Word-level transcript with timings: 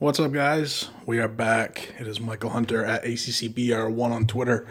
What's 0.00 0.18
up, 0.18 0.32
guys? 0.32 0.88
We 1.06 1.20
are 1.20 1.28
back. 1.28 1.90
It 2.00 2.08
is 2.08 2.20
Michael 2.20 2.50
Hunter 2.50 2.84
at 2.84 3.04
ACCBR1 3.04 4.10
on 4.10 4.26
Twitter. 4.26 4.66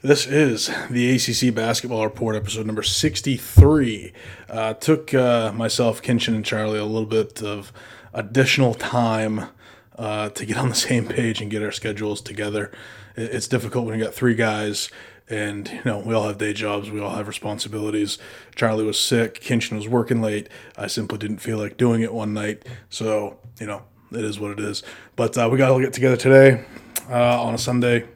This 0.00 0.26
is 0.26 0.70
the 0.88 1.14
ACC 1.14 1.54
Basketball 1.54 2.04
Report, 2.04 2.34
episode 2.34 2.64
number 2.64 2.82
63. 2.82 4.14
Uh, 4.48 4.72
took 4.72 5.12
uh, 5.12 5.52
myself, 5.52 6.00
Kinchen, 6.00 6.34
and 6.34 6.42
Charlie 6.42 6.78
a 6.78 6.86
little 6.86 7.04
bit 7.04 7.42
of 7.42 7.70
additional 8.14 8.72
time 8.72 9.50
uh, 9.98 10.30
to 10.30 10.46
get 10.46 10.56
on 10.56 10.70
the 10.70 10.74
same 10.74 11.06
page 11.06 11.42
and 11.42 11.50
get 11.50 11.62
our 11.62 11.70
schedules 11.70 12.22
together. 12.22 12.72
It's 13.16 13.46
difficult 13.46 13.84
when 13.84 13.98
you 13.98 14.02
got 14.02 14.14
three 14.14 14.34
guys 14.34 14.88
and 15.28 15.68
you 15.68 15.82
know 15.84 15.98
we 15.98 16.12
all 16.12 16.26
have 16.26 16.38
day 16.38 16.52
jobs 16.52 16.90
we 16.90 17.00
all 17.00 17.14
have 17.14 17.28
responsibilities 17.28 18.18
charlie 18.56 18.84
was 18.84 18.98
sick 18.98 19.40
kinchen 19.40 19.76
was 19.76 19.86
working 19.86 20.20
late 20.20 20.48
i 20.76 20.88
simply 20.88 21.16
didn't 21.18 21.38
feel 21.38 21.56
like 21.56 21.76
doing 21.76 22.02
it 22.02 22.12
one 22.12 22.34
night 22.34 22.66
so 22.88 23.38
you 23.60 23.66
know 23.66 23.82
it 24.12 24.24
is 24.24 24.38
what 24.40 24.50
it 24.50 24.60
is 24.60 24.82
but 25.16 25.36
uh, 25.36 25.48
we 25.50 25.58
got 25.58 25.74
to 25.74 25.80
get 25.80 25.92
together 25.92 26.16
today 26.16 26.64
uh, 27.10 27.42
on 27.42 27.54
a 27.54 27.58
sunday 27.58 28.06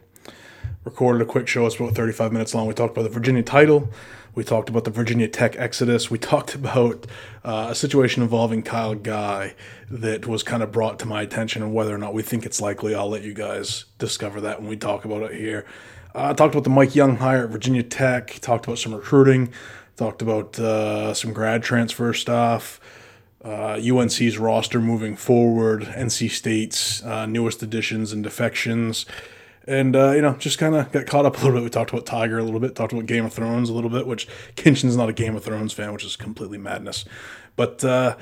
recorded 0.84 1.23
a 1.23 1.24
quick 1.24 1.48
show 1.48 1.66
it's 1.66 1.77
about 1.77 1.95
35 1.95 2.32
minutes 2.32 2.55
long 2.55 2.66
we 2.66 2.74
talked 2.74 2.92
about 2.92 3.05
the 3.05 3.14
virginia 3.14 3.42
title 3.42 3.91
we 4.34 4.42
talked 4.42 4.69
about 4.69 4.84
the 4.84 4.91
Virginia 4.91 5.28
Tech 5.28 5.56
exodus. 5.56 6.10
We 6.10 6.19
talked 6.34 6.55
about 6.55 7.06
uh, 7.45 7.69
a 7.70 7.74
situation 7.74 8.22
involving 8.22 8.62
Kyle 8.62 8.95
Guy 8.95 9.55
that 9.91 10.27
was 10.27 10.42
kind 10.42 10.62
of 10.62 10.72
brought 10.72 10.98
to 11.00 11.06
my 11.06 11.22
attention, 11.22 11.62
and 11.62 11.72
whether 11.72 11.95
or 11.95 11.98
not 11.98 12.14
we 12.14 12.22
think 12.22 12.45
it's 12.45 12.61
likely, 12.61 12.95
I'll 12.95 13.08
let 13.08 13.22
you 13.22 13.34
guys 13.34 13.84
discover 13.98 14.41
that 14.42 14.61
when 14.61 14.69
we 14.69 14.77
talk 14.77 15.05
about 15.05 15.22
it 15.22 15.38
here. 15.38 15.64
I 16.14 16.30
uh, 16.30 16.34
talked 16.34 16.55
about 16.55 16.64
the 16.64 16.70
Mike 16.70 16.95
Young 16.95 17.16
hire 17.16 17.45
at 17.45 17.50
Virginia 17.50 17.83
Tech. 17.83 18.38
Talked 18.41 18.66
about 18.66 18.78
some 18.78 18.95
recruiting. 18.95 19.52
Talked 19.97 20.22
about 20.22 20.58
uh, 20.58 21.14
some 21.14 21.33
grad 21.33 21.62
transfer 21.62 22.12
stuff. 22.12 22.80
Uh, 23.45 23.79
UNC's 23.79 24.39
roster 24.39 24.80
moving 24.80 25.16
forward. 25.16 25.83
NC 25.83 26.30
State's 26.30 27.03
uh, 27.05 27.27
newest 27.27 27.62
additions 27.62 28.12
and 28.12 28.23
defections. 28.23 29.05
And, 29.67 29.95
uh, 29.95 30.12
you 30.12 30.23
know, 30.23 30.34
just 30.34 30.59
kind 30.59 30.75
of 30.75 30.91
got 30.92 31.06
caught 31.06 31.27
up 31.27 31.36
a 31.36 31.39
little 31.39 31.53
bit. 31.53 31.64
We 31.64 31.70
talked 31.70 31.91
about 31.91 32.06
Tiger 32.06 32.39
a 32.39 32.42
little 32.42 32.61
bit, 32.61 32.75
talked 32.75 32.92
about 32.92 33.06
Game 33.06 33.25
of 33.25 33.33
Thrones 33.33 33.69
a 33.69 33.73
little 33.73 33.91
bit, 33.91 34.06
which 34.06 34.28
Kinchen's 34.56 34.97
not 34.97 35.09
a 35.09 35.12
Game 35.12 35.36
of 35.36 35.45
Thrones 35.45 35.73
fan, 35.73 35.92
which 35.92 36.05
is 36.05 36.17
completely 36.17 36.59
madness. 36.59 37.05
But, 37.56 37.84
uh, 37.84 38.17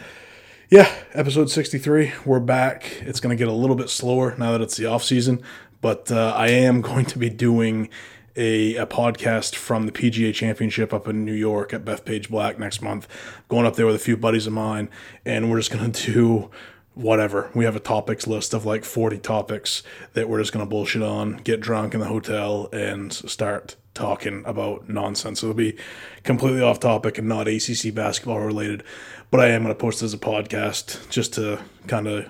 yeah, 0.71 0.91
episode 1.13 1.51
63, 1.51 2.13
we're 2.25 2.41
back. 2.41 3.03
It's 3.03 3.21
going 3.21 3.37
to 3.37 3.39
get 3.39 3.49
a 3.49 3.53
little 3.53 3.77
bit 3.77 3.91
slower 3.91 4.35
now 4.39 4.53
that 4.53 4.61
it's 4.61 4.77
the 4.77 4.87
off 4.87 5.05
season, 5.05 5.43
but 5.81 6.11
uh, 6.11 6.33
I 6.35 6.49
am 6.49 6.81
going 6.83 7.05
to 7.07 7.19
be 7.19 7.29
doing 7.29 7.89
a, 8.37 8.77
a 8.77 8.87
podcast 8.87 9.55
from 9.55 9.87
the 9.87 9.93
PGA 9.93 10.33
Championship 10.35 10.93
up 10.93 11.09
in 11.09 11.25
New 11.25 11.35
York 11.35 11.73
at 11.73 11.85
Bethpage 11.85 12.29
Black 12.29 12.59
next 12.59 12.83
month. 12.83 13.09
Going 13.49 13.67
up 13.67 13.77
there 13.77 13.87
with 13.87 13.97
a 13.97 14.01
few 14.01 14.17
buddies 14.17 14.47
of 14.47 14.53
mine, 14.53 14.89
and 15.25 15.51
we're 15.51 15.59
just 15.59 15.71
going 15.71 15.93
to 15.93 16.13
do 16.13 16.51
whatever. 16.95 17.51
We 17.55 17.65
have 17.65 17.77
a 17.77 17.81
topics 17.81 18.27
list 18.27 18.55
of 18.55 18.67
like 18.67 18.85
40 18.85 19.19
topics 19.19 19.83
that 20.13 20.29
we're 20.29 20.41
just 20.41 20.53
going 20.53 20.65
to 20.65 20.69
bullshit 20.69 21.03
on, 21.03 21.37
get 21.39 21.61
drunk 21.61 21.95
in 21.95 22.01
the 22.01 22.07
hotel, 22.07 22.69
and 22.73 23.13
start 23.13 23.77
talking 23.95 24.43
about 24.47 24.89
nonsense. 24.89 25.43
It'll 25.43 25.55
be 25.55 25.77
completely 26.23 26.63
off 26.63 26.81
topic 26.81 27.19
and 27.19 27.29
not 27.29 27.49
ACC 27.49 27.95
basketball 27.95 28.41
related, 28.41 28.83
but 29.31 29.41
I 29.41 29.49
am 29.49 29.63
going 29.63 29.75
to 29.75 29.81
post 29.81 30.03
as 30.03 30.15
a 30.15 30.19
podcast 30.19 31.09
just 31.11 31.35
to 31.35 31.61
kind 31.87 32.07
of 32.07 32.29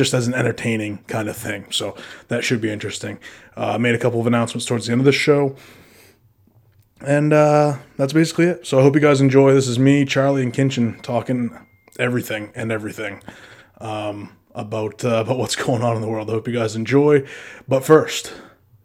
just 0.00 0.14
as 0.14 0.26
an 0.26 0.32
entertaining 0.32 0.96
kind 1.08 1.28
of 1.28 1.36
thing. 1.36 1.66
So 1.70 1.94
that 2.28 2.42
should 2.42 2.62
be 2.62 2.72
interesting. 2.72 3.18
Uh, 3.54 3.76
made 3.76 3.94
a 3.94 3.98
couple 3.98 4.18
of 4.18 4.26
announcements 4.26 4.64
towards 4.64 4.86
the 4.86 4.92
end 4.92 5.02
of 5.02 5.04
the 5.04 5.12
show. 5.12 5.54
And 7.02 7.34
uh, 7.34 7.76
that's 7.98 8.14
basically 8.14 8.46
it. 8.46 8.66
So 8.66 8.78
I 8.78 8.82
hope 8.82 8.94
you 8.94 9.00
guys 9.02 9.20
enjoy. 9.20 9.52
This 9.52 9.68
is 9.68 9.78
me, 9.78 10.06
Charlie, 10.06 10.42
and 10.42 10.54
Kinchen 10.54 11.02
talking 11.02 11.54
everything 11.98 12.50
and 12.54 12.72
everything 12.72 13.22
um, 13.78 14.34
about 14.54 15.04
uh, 15.04 15.20
about 15.20 15.36
what's 15.36 15.56
going 15.66 15.82
on 15.82 15.96
in 15.96 16.00
the 16.00 16.08
world. 16.08 16.30
I 16.30 16.32
hope 16.32 16.48
you 16.48 16.54
guys 16.54 16.74
enjoy. 16.74 17.26
But 17.68 17.84
first, 17.84 18.32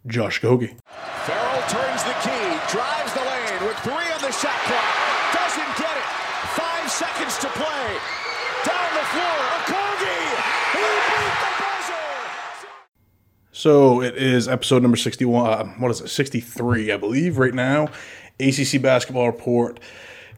Josh 0.05 0.41
Okogie. 0.41 0.75
Farrell 1.23 1.61
turns 1.71 2.03
the 2.03 2.15
key, 2.19 2.45
drives 2.75 3.13
the 3.13 3.23
lane 3.23 3.63
with 3.63 3.77
three 3.87 3.93
on 4.11 4.19
the 4.19 4.31
shot 4.35 4.59
clock. 4.67 4.91
Doesn't 5.31 5.77
get 5.79 5.95
it. 5.95 6.07
Five 6.59 6.91
seconds 6.91 7.37
to 7.39 7.47
play. 7.55 7.87
Down 8.67 8.89
the 8.99 9.05
floor, 9.13 9.37
Okogie. 9.59 10.25
He 10.73 10.81
beat 10.81 11.37
the 11.45 11.51
buzzer. 11.61 12.09
So 13.65 14.03
it 14.03 14.15
is 14.15 14.47
episode 14.47 14.83
number 14.83 14.95
61. 14.95 15.49
Uh, 15.51 15.65
what 15.79 15.89
is 15.89 15.99
it? 15.99 16.09
63, 16.09 16.91
I 16.91 16.97
believe, 16.97 17.39
right 17.39 17.51
now. 17.51 17.89
ACC 18.39 18.79
Basketball 18.79 19.25
Report. 19.25 19.79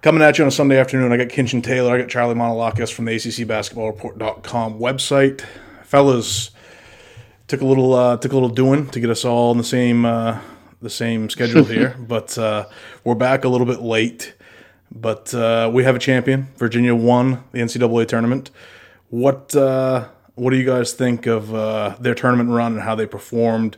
Coming 0.02 0.22
at 0.22 0.38
you 0.38 0.46
on 0.46 0.48
a 0.48 0.52
Sunday 0.52 0.80
afternoon, 0.80 1.12
I 1.12 1.18
got 1.18 1.28
Kinchen 1.28 1.62
Taylor, 1.62 1.94
I 1.94 1.98
got 2.00 2.08
Charlie 2.08 2.36
Manolakis 2.36 2.90
from 2.90 3.04
the 3.04 3.12
ACCBasketballReport.com 3.12 4.80
website. 4.80 5.42
Fellas, 5.84 6.52
took 7.50 7.60
a 7.60 7.66
little 7.66 7.94
uh, 7.94 8.16
took 8.16 8.32
a 8.32 8.34
little 8.34 8.48
doing 8.48 8.88
to 8.92 9.00
get 9.02 9.10
us 9.10 9.26
all 9.26 9.52
in 9.52 9.58
the 9.58 9.64
same 9.66 10.06
uh, 10.06 10.40
the 10.82 10.90
same 10.90 11.30
schedule 11.30 11.64
here, 11.66 11.98
but 12.00 12.38
uh, 12.38 12.66
we're 13.04 13.14
back 13.14 13.44
a 13.44 13.50
little 13.50 13.68
bit 13.68 13.82
late. 13.82 14.36
But 14.90 15.34
uh, 15.34 15.70
we 15.74 15.84
have 15.84 15.98
a 15.98 16.00
champion. 16.00 16.48
Virginia 16.56 16.96
won 16.96 17.44
the 17.52 17.60
NCAA 17.60 18.08
tournament. 18.08 18.52
What 19.10 19.54
uh, 19.54 20.08
what 20.38 20.52
do 20.52 20.58
you 20.58 20.66
guys 20.66 20.94
think 20.94 21.26
of 21.26 21.54
uh, 21.54 21.96
their 22.00 22.14
tournament 22.16 22.50
run 22.52 22.74
and 22.74 22.82
how 22.82 22.96
they 22.96 23.08
performed? 23.08 23.76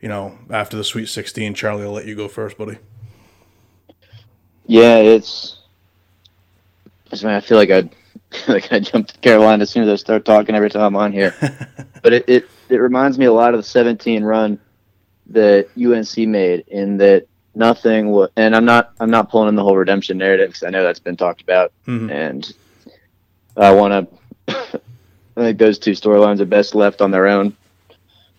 You 0.00 0.08
know, 0.08 0.36
after 0.50 0.76
the 0.76 0.84
Sweet 0.84 1.06
16. 1.06 1.54
Charlie, 1.54 1.84
I'll 1.84 1.92
let 1.92 2.06
you 2.06 2.14
go 2.14 2.28
first, 2.28 2.58
buddy. 2.58 2.76
Yeah, 4.66 4.96
it's. 4.96 5.58
I 7.12 7.16
mean, 7.26 7.34
I 7.34 7.40
feel 7.40 7.56
like 7.58 7.70
I 7.70 7.88
like 8.48 8.72
I 8.72 8.80
jumped 8.80 9.14
to 9.14 9.20
Carolina 9.20 9.62
as 9.62 9.70
soon 9.70 9.84
as 9.84 9.88
I 9.88 9.96
start 9.96 10.24
talking 10.24 10.54
every 10.54 10.70
time 10.70 10.82
I'm 10.82 10.96
on 10.96 11.12
here. 11.12 11.34
but 12.02 12.12
it, 12.12 12.28
it 12.28 12.48
it 12.68 12.76
reminds 12.76 13.18
me 13.18 13.26
a 13.26 13.32
lot 13.32 13.54
of 13.54 13.58
the 13.58 13.64
17 13.64 14.22
run 14.22 14.58
that 15.28 15.68
UNC 15.78 16.28
made 16.28 16.64
in 16.68 16.96
that 16.98 17.26
nothing 17.54 18.08
was, 18.10 18.30
and 18.36 18.54
I'm 18.56 18.64
not 18.64 18.92
I'm 19.00 19.10
not 19.10 19.30
pulling 19.30 19.48
in 19.48 19.54
the 19.54 19.62
whole 19.62 19.76
redemption 19.76 20.18
narrative 20.18 20.48
because 20.48 20.62
I 20.62 20.70
know 20.70 20.82
that's 20.82 21.00
been 21.00 21.16
talked 21.16 21.42
about, 21.42 21.72
Mhm. 21.86 22.10
and 22.10 22.52
I 23.56 23.70
want 23.72 24.08
to. 24.48 24.80
I 25.36 25.40
think 25.40 25.58
those 25.58 25.78
two 25.78 25.92
storylines 25.92 26.40
are 26.40 26.44
best 26.46 26.74
left 26.74 27.00
on 27.00 27.10
their 27.10 27.26
own, 27.26 27.56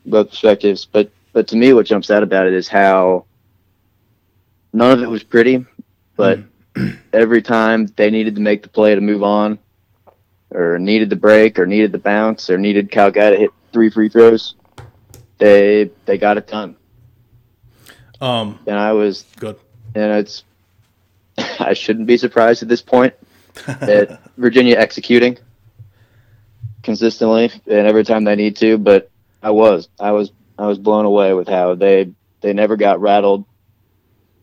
both 0.05 0.29
perspectives. 0.29 0.85
But 0.85 1.09
but 1.31 1.47
to 1.47 1.55
me, 1.55 1.73
what 1.73 1.85
jumps 1.87 2.11
out 2.11 2.23
about 2.23 2.45
it 2.47 2.53
is 2.53 2.67
how 2.67 3.25
none 4.71 4.91
of 4.91 5.01
it 5.01 5.09
was 5.09 5.23
pretty, 5.23 5.65
but 6.15 6.39
every 7.13 7.41
time 7.41 7.87
they 7.95 8.09
needed 8.11 8.35
to 8.35 8.41
make 8.41 8.61
the 8.63 8.69
play 8.69 8.93
to 8.93 9.01
move 9.01 9.23
on, 9.23 9.57
or 10.51 10.77
needed 10.77 11.09
the 11.09 11.15
break, 11.15 11.57
or 11.57 11.65
needed 11.65 11.91
the 11.91 11.97
bounce, 11.97 12.49
or 12.49 12.57
needed 12.57 12.91
Kyle 12.91 13.09
Guy 13.11 13.31
to 13.31 13.37
hit 13.37 13.49
three 13.71 13.89
free 13.89 14.09
throws, 14.09 14.53
they 15.39 15.89
they 16.05 16.17
got 16.19 16.37
it 16.37 16.47
done. 16.47 16.75
Um, 18.21 18.59
And 18.67 18.77
I 18.77 18.93
was 18.93 19.25
good. 19.37 19.57
and 19.95 20.11
it's 20.13 20.43
I 21.59 21.73
shouldn't 21.73 22.05
be 22.07 22.17
surprised 22.17 22.61
at 22.61 22.69
this 22.69 22.81
point 22.83 23.13
at 23.67 24.19
Virginia 24.37 24.77
executing 24.77 25.37
consistently 26.83 27.49
and 27.65 27.87
every 27.87 28.03
time 28.03 28.23
they 28.23 28.35
need 28.35 28.55
to, 28.57 28.77
but 28.77 29.09
I 29.41 29.51
was 29.51 29.89
I 29.99 30.11
was 30.11 30.31
I 30.57 30.67
was 30.67 30.77
blown 30.77 31.05
away 31.05 31.33
with 31.33 31.47
how 31.47 31.75
they 31.75 32.11
they 32.41 32.53
never 32.53 32.77
got 32.77 33.01
rattled. 33.01 33.45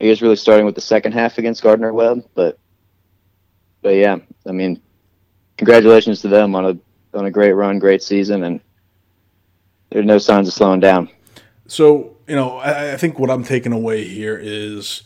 I 0.01 0.05
guess 0.05 0.23
really 0.23 0.37
starting 0.37 0.67
with 0.67 0.75
the 0.75 0.81
second 0.81 1.13
half 1.13 1.39
against 1.39 1.63
Gardner 1.63 1.93
Webb, 1.93 2.25
but 2.35 2.59
but 3.83 3.91
yeah, 3.91 4.19
I 4.47 4.53
mean, 4.53 4.81
congratulations 5.57 6.23
to 6.23 6.29
them 6.29 6.55
on 6.55 6.65
a 6.65 7.17
on 7.17 7.27
a 7.27 7.31
great 7.31 7.53
run, 7.53 7.79
great 7.79 8.03
season, 8.03 8.45
and 8.45 8.61
there's 9.91 10.07
no 10.07 10.19
signs 10.19 10.49
of 10.49 10.55
slowing 10.55 10.81
down. 10.81 11.11
So 11.67 12.17
you 12.27 12.37
know, 12.37 12.59
I, 12.59 12.95
I 12.95 12.97
think 12.97 13.19
what 13.19 13.31
I'm 13.31 13.45
taking 13.45 13.73
away 13.73 14.05
here 14.05 14.39
is, 14.41 15.03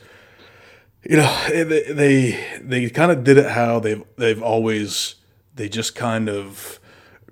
you 1.02 1.16
know, 1.16 1.46
they 1.48 1.92
they, 1.92 2.58
they 2.60 2.90
kind 2.90 3.10
of 3.10 3.24
did 3.24 3.38
it 3.38 3.50
how 3.50 3.80
they've 3.80 4.04
they've 4.16 4.42
always 4.42 5.16
they 5.54 5.68
just 5.68 5.94
kind 5.94 6.28
of 6.28 6.80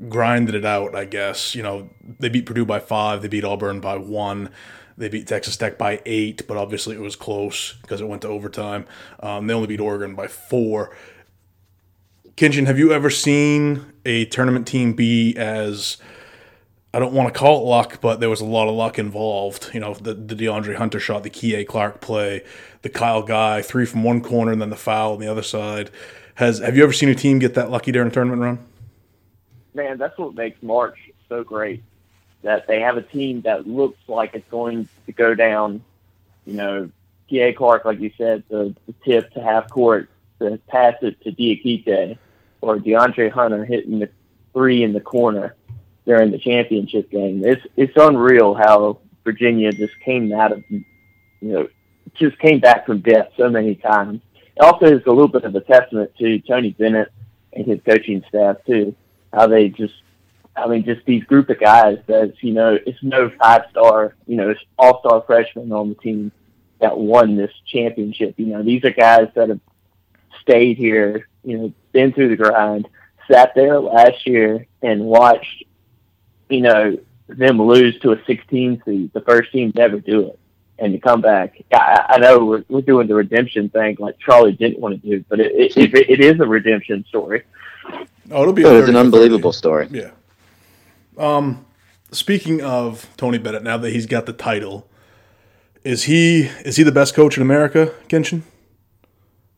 grinded 0.08 0.54
it 0.54 0.64
out. 0.64 0.94
I 0.94 1.04
guess 1.04 1.54
you 1.54 1.62
know 1.62 1.90
they 2.18 2.28
beat 2.28 2.46
Purdue 2.46 2.64
by 2.64 2.80
five, 2.80 3.22
they 3.22 3.28
beat 3.28 3.44
Auburn 3.44 3.80
by 3.80 3.96
one. 3.96 4.50
They 4.96 5.08
beat 5.08 5.26
Texas 5.26 5.56
Tech 5.56 5.78
by 5.78 6.02
eight, 6.04 6.46
but 6.46 6.56
obviously 6.56 6.94
it 6.94 7.00
was 7.00 7.16
close 7.16 7.74
because 7.80 8.00
it 8.00 8.08
went 8.08 8.22
to 8.22 8.28
overtime. 8.28 8.86
Um, 9.20 9.46
they 9.46 9.54
only 9.54 9.66
beat 9.66 9.80
Oregon 9.80 10.14
by 10.14 10.28
four. 10.28 10.94
Kinchen, 12.36 12.66
have 12.66 12.78
you 12.78 12.92
ever 12.92 13.08
seen 13.08 13.92
a 14.04 14.26
tournament 14.26 14.66
team 14.66 14.92
be 14.92 15.34
as 15.36 15.96
I 16.94 16.98
don't 16.98 17.14
want 17.14 17.32
to 17.32 17.38
call 17.38 17.62
it 17.62 17.68
luck, 17.68 18.00
but 18.02 18.20
there 18.20 18.28
was 18.28 18.42
a 18.42 18.46
lot 18.46 18.68
of 18.68 18.74
luck 18.74 18.98
involved. 18.98 19.70
You 19.72 19.80
know, 19.80 19.94
the, 19.94 20.12
the 20.12 20.34
DeAndre 20.34 20.76
Hunter 20.76 21.00
shot, 21.00 21.22
the 21.22 21.30
Kihei 21.30 21.66
Clark 21.66 22.00
play, 22.02 22.44
the 22.82 22.90
Kyle 22.90 23.22
Guy 23.22 23.62
three 23.62 23.86
from 23.86 24.04
one 24.04 24.20
corner 24.20 24.52
and 24.52 24.60
then 24.60 24.70
the 24.70 24.76
foul 24.76 25.14
on 25.14 25.20
the 25.20 25.28
other 25.28 25.42
side. 25.42 25.90
Has 26.36 26.58
have 26.58 26.76
you 26.76 26.82
ever 26.82 26.92
seen 26.92 27.08
a 27.08 27.14
team 27.14 27.38
get 27.38 27.54
that 27.54 27.70
lucky 27.70 27.92
during 27.92 28.08
a 28.08 28.10
tournament 28.10 28.42
run? 28.42 28.71
Man, 29.74 29.98
that's 29.98 30.18
what 30.18 30.34
makes 30.34 30.62
March 30.62 30.98
so 31.28 31.42
great. 31.44 31.82
That 32.42 32.66
they 32.66 32.80
have 32.80 32.96
a 32.96 33.02
team 33.02 33.42
that 33.42 33.66
looks 33.66 34.00
like 34.08 34.34
it's 34.34 34.50
going 34.50 34.88
to 35.06 35.12
go 35.12 35.34
down. 35.34 35.82
You 36.44 36.54
know, 36.54 36.90
Kihei 37.30 37.54
Clark, 37.54 37.84
like 37.84 38.00
you 38.00 38.10
said, 38.18 38.42
the, 38.48 38.74
the 38.86 38.94
tip 39.04 39.32
to 39.34 39.40
half 39.40 39.70
court, 39.70 40.10
the 40.38 40.60
pass 40.68 40.96
it 41.02 41.20
to 41.22 41.30
Diakite, 41.30 42.18
or 42.60 42.78
DeAndre 42.78 43.30
Hunter 43.30 43.64
hitting 43.64 44.00
the 44.00 44.10
three 44.52 44.82
in 44.82 44.92
the 44.92 45.00
corner. 45.00 45.54
during 46.04 46.30
the 46.30 46.38
championship 46.38 47.10
game. 47.10 47.44
It's 47.44 47.64
it's 47.76 47.92
unreal 47.96 48.54
how 48.54 48.98
Virginia 49.24 49.72
just 49.72 49.98
came 50.00 50.32
out 50.32 50.52
of 50.52 50.64
you 50.70 50.84
know 51.40 51.68
just 52.14 52.38
came 52.38 52.60
back 52.60 52.86
from 52.86 53.00
death 53.00 53.28
so 53.36 53.48
many 53.48 53.74
times. 53.76 54.20
It 54.56 54.62
also 54.62 54.86
is 54.86 55.02
a 55.06 55.10
little 55.10 55.28
bit 55.28 55.44
of 55.44 55.54
a 55.54 55.60
testament 55.60 56.12
to 56.18 56.40
Tony 56.40 56.70
Bennett 56.70 57.12
and 57.52 57.66
his 57.66 57.80
coaching 57.86 58.22
staff 58.28 58.56
too. 58.66 58.94
How 59.32 59.46
they 59.46 59.68
just 59.68 59.94
I 60.54 60.66
mean, 60.66 60.84
just 60.84 61.04
these 61.06 61.24
group 61.24 61.48
of 61.48 61.58
guys 61.58 61.98
that's, 62.06 62.42
you 62.42 62.52
know, 62.52 62.78
it's 62.86 63.02
no 63.02 63.30
five 63.40 63.62
star, 63.70 64.14
you 64.26 64.36
know, 64.36 64.54
all 64.78 65.00
star 65.00 65.22
freshmen 65.26 65.72
on 65.72 65.88
the 65.88 65.94
team 65.94 66.30
that 66.80 66.98
won 66.98 67.36
this 67.36 67.52
championship. 67.66 68.34
You 68.36 68.46
know, 68.46 68.62
these 68.62 68.84
are 68.84 68.90
guys 68.90 69.28
that 69.34 69.48
have 69.48 69.60
stayed 70.42 70.76
here, 70.76 71.28
you 71.42 71.56
know, 71.56 71.72
been 71.92 72.12
through 72.12 72.28
the 72.28 72.36
grind, 72.36 72.88
sat 73.30 73.54
there 73.54 73.80
last 73.80 74.26
year 74.26 74.66
and 74.82 75.04
watched, 75.04 75.64
you 76.50 76.60
know, 76.60 76.98
them 77.28 77.62
lose 77.62 77.98
to 78.00 78.12
a 78.12 78.24
16 78.26 78.82
seed, 78.84 79.12
the 79.14 79.20
first 79.22 79.52
team 79.52 79.72
to 79.72 79.80
ever 79.80 80.00
do 80.00 80.28
it, 80.28 80.38
and 80.78 80.92
to 80.92 80.98
come 80.98 81.22
back. 81.22 81.62
I, 81.72 82.06
I 82.10 82.18
know 82.18 82.44
we're, 82.44 82.64
we're 82.68 82.82
doing 82.82 83.06
the 83.06 83.14
redemption 83.14 83.70
thing 83.70 83.96
like 83.98 84.18
Charlie 84.18 84.52
didn't 84.52 84.80
want 84.80 85.00
to 85.00 85.08
do, 85.08 85.24
but 85.30 85.40
it, 85.40 85.52
it, 85.54 85.94
it, 85.94 86.10
it 86.10 86.20
is 86.20 86.40
a 86.40 86.46
redemption 86.46 87.06
story. 87.08 87.44
Oh, 88.30 88.42
it'll 88.42 88.52
be. 88.52 88.62
It's 88.62 88.88
an 88.88 88.96
unbelievable 88.96 89.52
story. 89.52 89.88
Yeah. 89.90 90.10
Um, 91.18 91.64
speaking 92.10 92.62
of 92.62 93.06
Tony 93.16 93.38
Bennett, 93.38 93.62
now 93.62 93.76
that 93.78 93.90
he's 93.90 94.06
got 94.06 94.26
the 94.26 94.32
title, 94.32 94.88
is 95.84 96.04
he 96.04 96.42
is 96.64 96.76
he 96.76 96.82
the 96.82 96.92
best 96.92 97.14
coach 97.14 97.36
in 97.36 97.42
America, 97.42 97.92
Kinchen? 98.08 98.42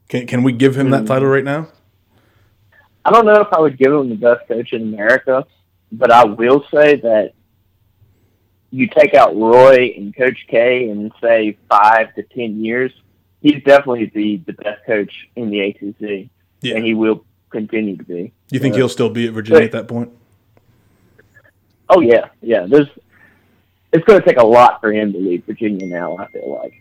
Can 0.09 0.27
can 0.27 0.43
we 0.43 0.53
give 0.53 0.77
him 0.77 0.91
that 0.91 1.07
title 1.07 1.29
right 1.29 1.45
now? 1.45 1.69
I 3.05 3.11
don't 3.11 3.27
know 3.27 3.41
if 3.41 3.49
I 3.53 3.61
would 3.61 3.77
give 3.79 3.93
him 3.93 4.09
the 4.09 4.15
best 4.17 4.49
coach 4.49 4.73
in 4.73 4.83
America, 4.95 5.45
but 5.93 6.11
I 6.11 6.25
will 6.25 6.65
say 6.73 6.97
that 6.97 7.33
you 8.71 8.89
take 8.89 9.15
out 9.15 9.37
Roy 9.37 9.95
and 9.97 10.15
Coach 10.17 10.47
K 10.49 10.89
and 10.89 11.13
say 11.23 11.57
five 11.69 12.15
to 12.17 12.23
ten 12.23 12.65
years, 12.65 12.91
he's 13.41 13.63
definitely 13.63 14.07
the, 14.15 14.37
the 14.47 14.53
best 14.55 14.85
coach 14.87 15.13
in 15.37 15.51
the 15.51 15.61
ACC, 15.61 16.29
Yeah. 16.63 16.75
and 16.77 16.85
he 16.85 16.95
will 16.95 17.25
continue 17.55 17.97
to 17.97 18.05
be. 18.05 18.33
You 18.51 18.59
think 18.59 18.75
Uh, 18.75 18.79
he'll 18.79 18.89
still 18.89 19.11
be 19.11 19.27
at 19.27 19.33
Virginia 19.33 19.63
at 19.65 19.73
that 19.73 19.89
point? 19.89 20.11
Oh 21.89 22.01
yeah, 22.01 22.29
yeah. 22.43 22.67
There's 22.69 22.89
it's 23.93 24.05
going 24.05 24.21
to 24.21 24.27
take 24.27 24.39
a 24.39 24.45
lot 24.47 24.81
for 24.81 24.93
him 24.93 25.13
to 25.13 25.19
leave 25.19 25.45
Virginia 25.47 25.87
now. 25.87 26.17
I 26.19 26.27
feel 26.29 26.61
like 26.63 26.75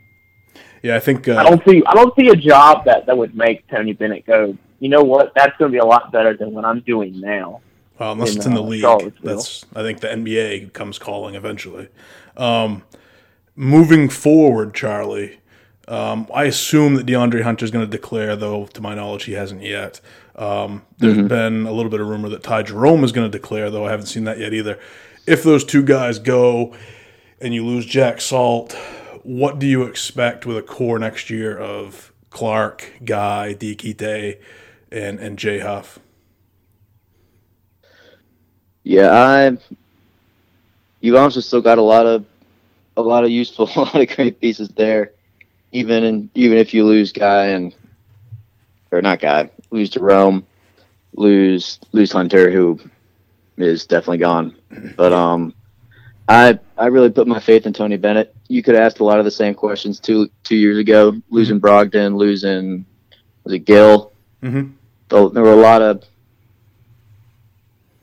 Yeah, 0.81 0.95
I 0.95 0.99
think. 0.99 1.27
I 1.27 1.33
Uh, 1.35 1.43
don't 1.49 1.63
see 1.67 1.83
I 1.85 1.93
don't 1.93 2.15
see 2.15 2.27
a 2.29 2.35
job 2.35 2.85
that 2.85 3.05
that 3.05 3.17
would 3.17 3.35
make 3.35 3.67
Tony 3.67 3.93
Bennett 3.93 4.25
go. 4.25 4.57
You 4.79 4.89
know 4.89 5.03
what? 5.03 5.33
That's 5.35 5.55
going 5.57 5.71
to 5.71 5.75
be 5.75 5.79
a 5.79 5.85
lot 5.85 6.11
better 6.11 6.35
than 6.35 6.53
what 6.53 6.65
I'm 6.65 6.81
doing 6.81 7.19
now. 7.21 7.61
well, 7.99 8.13
unless 8.13 8.31
in, 8.31 8.37
it's 8.37 8.45
in 8.45 8.53
the 8.53 8.61
uh, 8.63 8.97
league, 8.97 9.13
that's. 9.23 9.65
I 9.75 9.81
think 9.83 9.99
the 9.99 10.07
NBA 10.07 10.73
comes 10.73 10.97
calling 10.99 11.35
eventually. 11.35 11.87
Um, 12.35 12.83
moving 13.55 14.09
forward, 14.09 14.73
Charlie. 14.73 15.39
Um, 15.87 16.27
I 16.33 16.45
assume 16.45 16.95
that 16.95 17.05
DeAndre 17.05 17.41
Hunter 17.43 17.65
is 17.65 17.71
going 17.71 17.85
to 17.85 17.91
declare, 17.91 18.35
though 18.37 18.65
to 18.67 18.81
my 18.81 18.95
knowledge 18.95 19.25
he 19.25 19.33
hasn't 19.33 19.61
yet. 19.63 19.99
Um, 20.35 20.83
there's 20.97 21.27
been 21.27 21.65
a 21.67 21.71
little 21.71 21.91
bit 21.91 21.99
of 21.99 22.07
rumor 22.07 22.29
that 22.29 22.43
Ty 22.43 22.63
Jerome 22.63 23.03
is 23.03 23.11
going 23.11 23.29
to 23.29 23.37
declare, 23.37 23.69
though 23.69 23.85
I 23.85 23.91
haven't 23.91 24.07
seen 24.07 24.23
that 24.23 24.39
yet 24.39 24.53
either. 24.53 24.79
If 25.27 25.43
those 25.43 25.63
two 25.63 25.83
guys 25.83 26.19
go 26.19 26.75
and 27.39 27.53
you 27.53 27.65
lose 27.65 27.85
Jack 27.85 28.19
Salt, 28.19 28.73
what 29.23 29.59
do 29.59 29.67
you 29.67 29.83
expect 29.83 30.45
with 30.45 30.57
a 30.57 30.61
core 30.61 30.97
next 30.97 31.29
year 31.29 31.57
of 31.57 32.11
Clark, 32.29 32.93
Guy, 33.05 33.55
Diakite, 33.57 34.39
and 34.91 35.19
and 35.19 35.37
Jay 35.37 35.59
Huff? 35.59 35.99
Yeah, 38.83 39.11
I. 39.11 39.57
You've 40.99 41.15
also 41.15 41.41
still 41.41 41.61
got 41.61 41.77
a 41.77 41.81
lot 41.81 42.05
of, 42.05 42.25
a 42.95 43.01
lot 43.01 43.25
of 43.25 43.29
useful, 43.29 43.69
a 43.75 43.79
lot 43.79 43.95
of 43.95 44.15
great 44.15 44.39
pieces 44.39 44.69
there. 44.69 45.11
Even 45.71 46.03
and 46.03 46.29
even 46.35 46.57
if 46.57 46.73
you 46.73 46.85
lose 46.85 47.11
guy 47.11 47.47
and, 47.47 47.73
or 48.91 49.01
not 49.01 49.19
guy, 49.19 49.49
lose 49.73 49.89
Jerome, 49.89 50.45
lose 51.15 51.79
lose 51.91 52.11
Hunter, 52.11 52.51
who 52.51 52.79
is 53.57 53.85
definitely 53.85 54.19
gone. 54.19 54.55
But 54.95 55.11
um, 55.11 55.53
I 56.29 56.59
I 56.77 56.85
really 56.87 57.09
put 57.09 57.27
my 57.27 57.39
faith 57.39 57.65
in 57.65 57.73
Tony 57.73 57.97
Bennett. 57.97 58.33
You 58.47 58.61
could 58.63 58.75
ask 58.75 58.99
a 58.99 59.03
lot 59.03 59.19
of 59.19 59.25
the 59.25 59.31
same 59.31 59.55
questions 59.55 59.99
two 59.99 60.29
two 60.43 60.55
years 60.55 60.77
ago, 60.77 61.19
losing 61.29 61.59
Brogdon, 61.59 62.15
losing 62.15 62.85
was 63.43 63.53
it 63.53 63.59
Gill? 63.65 64.13
Mhm. 64.43 64.73
There 65.09 65.43
were 65.43 65.53
a 65.53 65.55
lot 65.55 65.81
of 65.81 66.03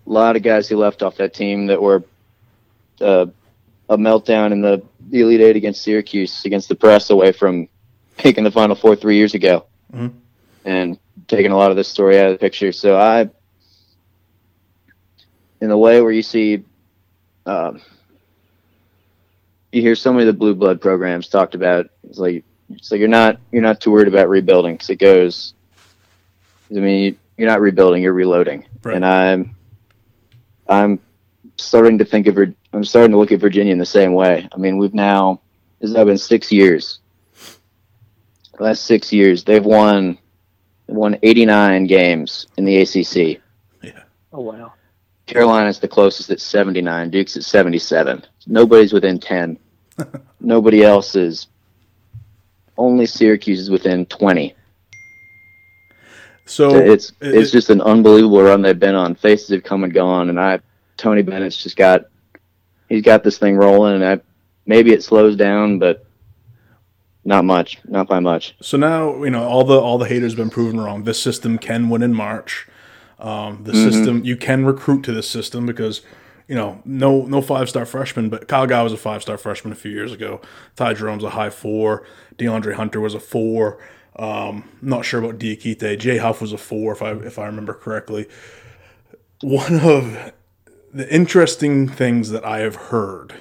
a 0.06 0.10
lot 0.10 0.36
of 0.36 0.42
guys 0.42 0.68
who 0.68 0.76
left 0.76 1.02
off 1.02 1.16
that 1.16 1.32
team 1.34 1.66
that 1.66 1.80
were 1.80 2.02
uh, 3.00 3.26
a 3.88 3.96
meltdown 3.96 4.52
in 4.52 4.60
the, 4.60 4.82
the 5.08 5.20
Elite 5.20 5.40
Eight 5.40 5.56
against 5.56 5.82
Syracuse 5.82 6.44
against 6.44 6.68
the 6.68 6.74
press 6.74 7.10
away 7.10 7.32
from 7.32 7.68
making 8.24 8.44
the 8.44 8.50
Final 8.50 8.76
Four 8.76 8.96
three 8.96 9.16
years 9.16 9.34
ago, 9.34 9.66
Mhm. 9.94 10.12
and 10.64 10.98
taking 11.28 11.52
a 11.52 11.56
lot 11.56 11.70
of 11.70 11.76
this 11.76 11.88
story 11.88 12.18
out 12.18 12.26
of 12.26 12.32
the 12.32 12.38
picture. 12.38 12.72
So 12.72 12.96
I, 12.98 13.28
in 15.60 15.68
the 15.68 15.78
way 15.78 16.00
where 16.00 16.12
you 16.12 16.22
see, 16.22 16.64
um, 17.46 17.80
you 19.72 19.82
hear 19.82 19.94
so 19.94 20.12
many 20.12 20.22
of 20.28 20.34
the 20.34 20.38
blue 20.38 20.54
blood 20.54 20.80
programs 20.80 21.28
talked 21.28 21.54
about. 21.54 21.86
It's 22.08 22.18
like 22.18 22.44
so 22.80 22.94
you're 22.94 23.08
not 23.08 23.38
you're 23.52 23.62
not 23.62 23.80
too 23.80 23.90
worried 23.90 24.08
about 24.08 24.28
rebuilding 24.28 24.74
because 24.74 24.90
it 24.90 24.96
goes. 24.96 25.54
I 26.70 26.78
mean, 26.78 27.18
you're 27.36 27.48
not 27.48 27.60
rebuilding; 27.60 28.02
you're 28.02 28.12
reloading, 28.12 28.66
Right. 28.82 28.96
and 28.96 29.04
I'm 29.04 29.56
I'm 30.68 31.00
starting 31.56 31.98
to 31.98 32.04
think 32.04 32.26
of 32.26 32.38
I'm 32.72 32.84
starting 32.84 33.10
to 33.12 33.18
look 33.18 33.32
at 33.32 33.40
Virginia 33.40 33.72
in 33.72 33.78
the 33.78 33.86
same 33.86 34.12
way. 34.14 34.48
I 34.52 34.56
mean, 34.56 34.78
we've 34.78 34.94
now 34.94 35.40
this 35.80 35.90
has 35.90 35.96
now 35.96 36.04
been 36.04 36.18
six 36.18 36.52
years. 36.52 37.00
The 38.56 38.64
last 38.64 38.84
six 38.84 39.12
years, 39.12 39.42
they've 39.42 39.64
won 39.64 40.18
won 40.90 41.18
89 41.22 41.86
games 41.86 42.46
in 42.56 42.64
the 42.64 42.78
ACC. 42.78 43.40
Yeah. 43.82 44.02
Oh 44.32 44.40
wow. 44.40 44.72
Carolina's 45.26 45.78
the 45.78 45.88
closest 45.88 46.30
at 46.30 46.40
79. 46.40 47.10
Duke's 47.10 47.36
at 47.36 47.44
77. 47.44 48.24
Nobody's 48.46 48.92
within 48.92 49.18
10. 49.20 49.58
Nobody 50.40 50.82
else 50.82 51.14
is. 51.14 51.46
Only 52.76 53.06
Syracuse 53.06 53.60
is 53.60 53.70
within 53.70 54.06
20. 54.06 54.54
So 56.46 56.70
it's 56.92 57.10
it- 57.20 57.34
it's 57.34 57.50
just 57.52 57.70
an 57.70 57.80
unbelievable 57.80 58.42
run 58.42 58.62
they've 58.62 58.78
been 58.78 58.94
on. 58.94 59.14
Faces 59.14 59.50
have 59.50 59.62
come 59.62 59.84
and 59.84 59.92
gone, 59.94 60.30
and 60.30 60.40
I 60.40 60.60
Tony 60.96 61.22
Bennett's 61.22 61.62
just 61.62 61.76
got 61.76 62.06
he's 62.88 63.02
got 63.02 63.22
this 63.22 63.38
thing 63.38 63.56
rolling, 63.56 63.94
and 63.96 64.04
I 64.04 64.20
maybe 64.66 64.92
it 64.92 65.04
slows 65.04 65.36
down, 65.36 65.78
but 65.78 66.04
not 67.24 67.44
much, 67.44 67.78
not 67.84 68.08
by 68.08 68.20
much. 68.20 68.56
So 68.60 68.76
now 68.76 69.22
you 69.24 69.30
know 69.30 69.42
all 69.42 69.64
the 69.64 69.78
all 69.78 69.98
the 69.98 70.06
haters 70.06 70.32
have 70.32 70.38
been 70.38 70.50
proven 70.50 70.80
wrong. 70.80 71.04
This 71.04 71.20
system 71.20 71.58
can 71.58 71.88
win 71.88 72.02
in 72.02 72.14
March. 72.14 72.66
Um, 73.18 73.64
the 73.64 73.74
system 73.74 74.24
you 74.24 74.36
can 74.36 74.64
recruit 74.64 75.02
to 75.02 75.12
this 75.12 75.28
system 75.28 75.66
because 75.66 76.00
you 76.48 76.54
know 76.54 76.80
no 76.84 77.26
no 77.26 77.42
five 77.42 77.68
star 77.68 77.84
freshman, 77.84 78.30
but 78.30 78.48
Kyle 78.48 78.66
Guy 78.66 78.82
was 78.82 78.92
a 78.92 78.96
five 78.96 79.22
star 79.22 79.36
freshman 79.36 79.72
a 79.72 79.76
few 79.76 79.90
years 79.90 80.12
ago. 80.12 80.40
Ty 80.76 80.94
Jerome's 80.94 81.24
a 81.24 81.30
high 81.30 81.50
four. 81.50 82.06
DeAndre 82.38 82.74
Hunter 82.74 83.00
was 83.00 83.14
a 83.14 83.20
four. 83.20 83.78
Um, 84.16 84.68
not 84.80 85.04
sure 85.04 85.20
about 85.22 85.38
Diakite. 85.38 85.98
Jay 85.98 86.16
Huff 86.16 86.40
was 86.40 86.52
a 86.52 86.58
four 86.58 86.92
if 86.92 87.02
I 87.02 87.12
if 87.12 87.38
I 87.38 87.46
remember 87.46 87.74
correctly. 87.74 88.26
One 89.42 89.80
of 89.80 90.32
the 90.92 91.12
interesting 91.14 91.88
things 91.88 92.30
that 92.30 92.44
I 92.44 92.58
have 92.60 92.74
heard 92.74 93.34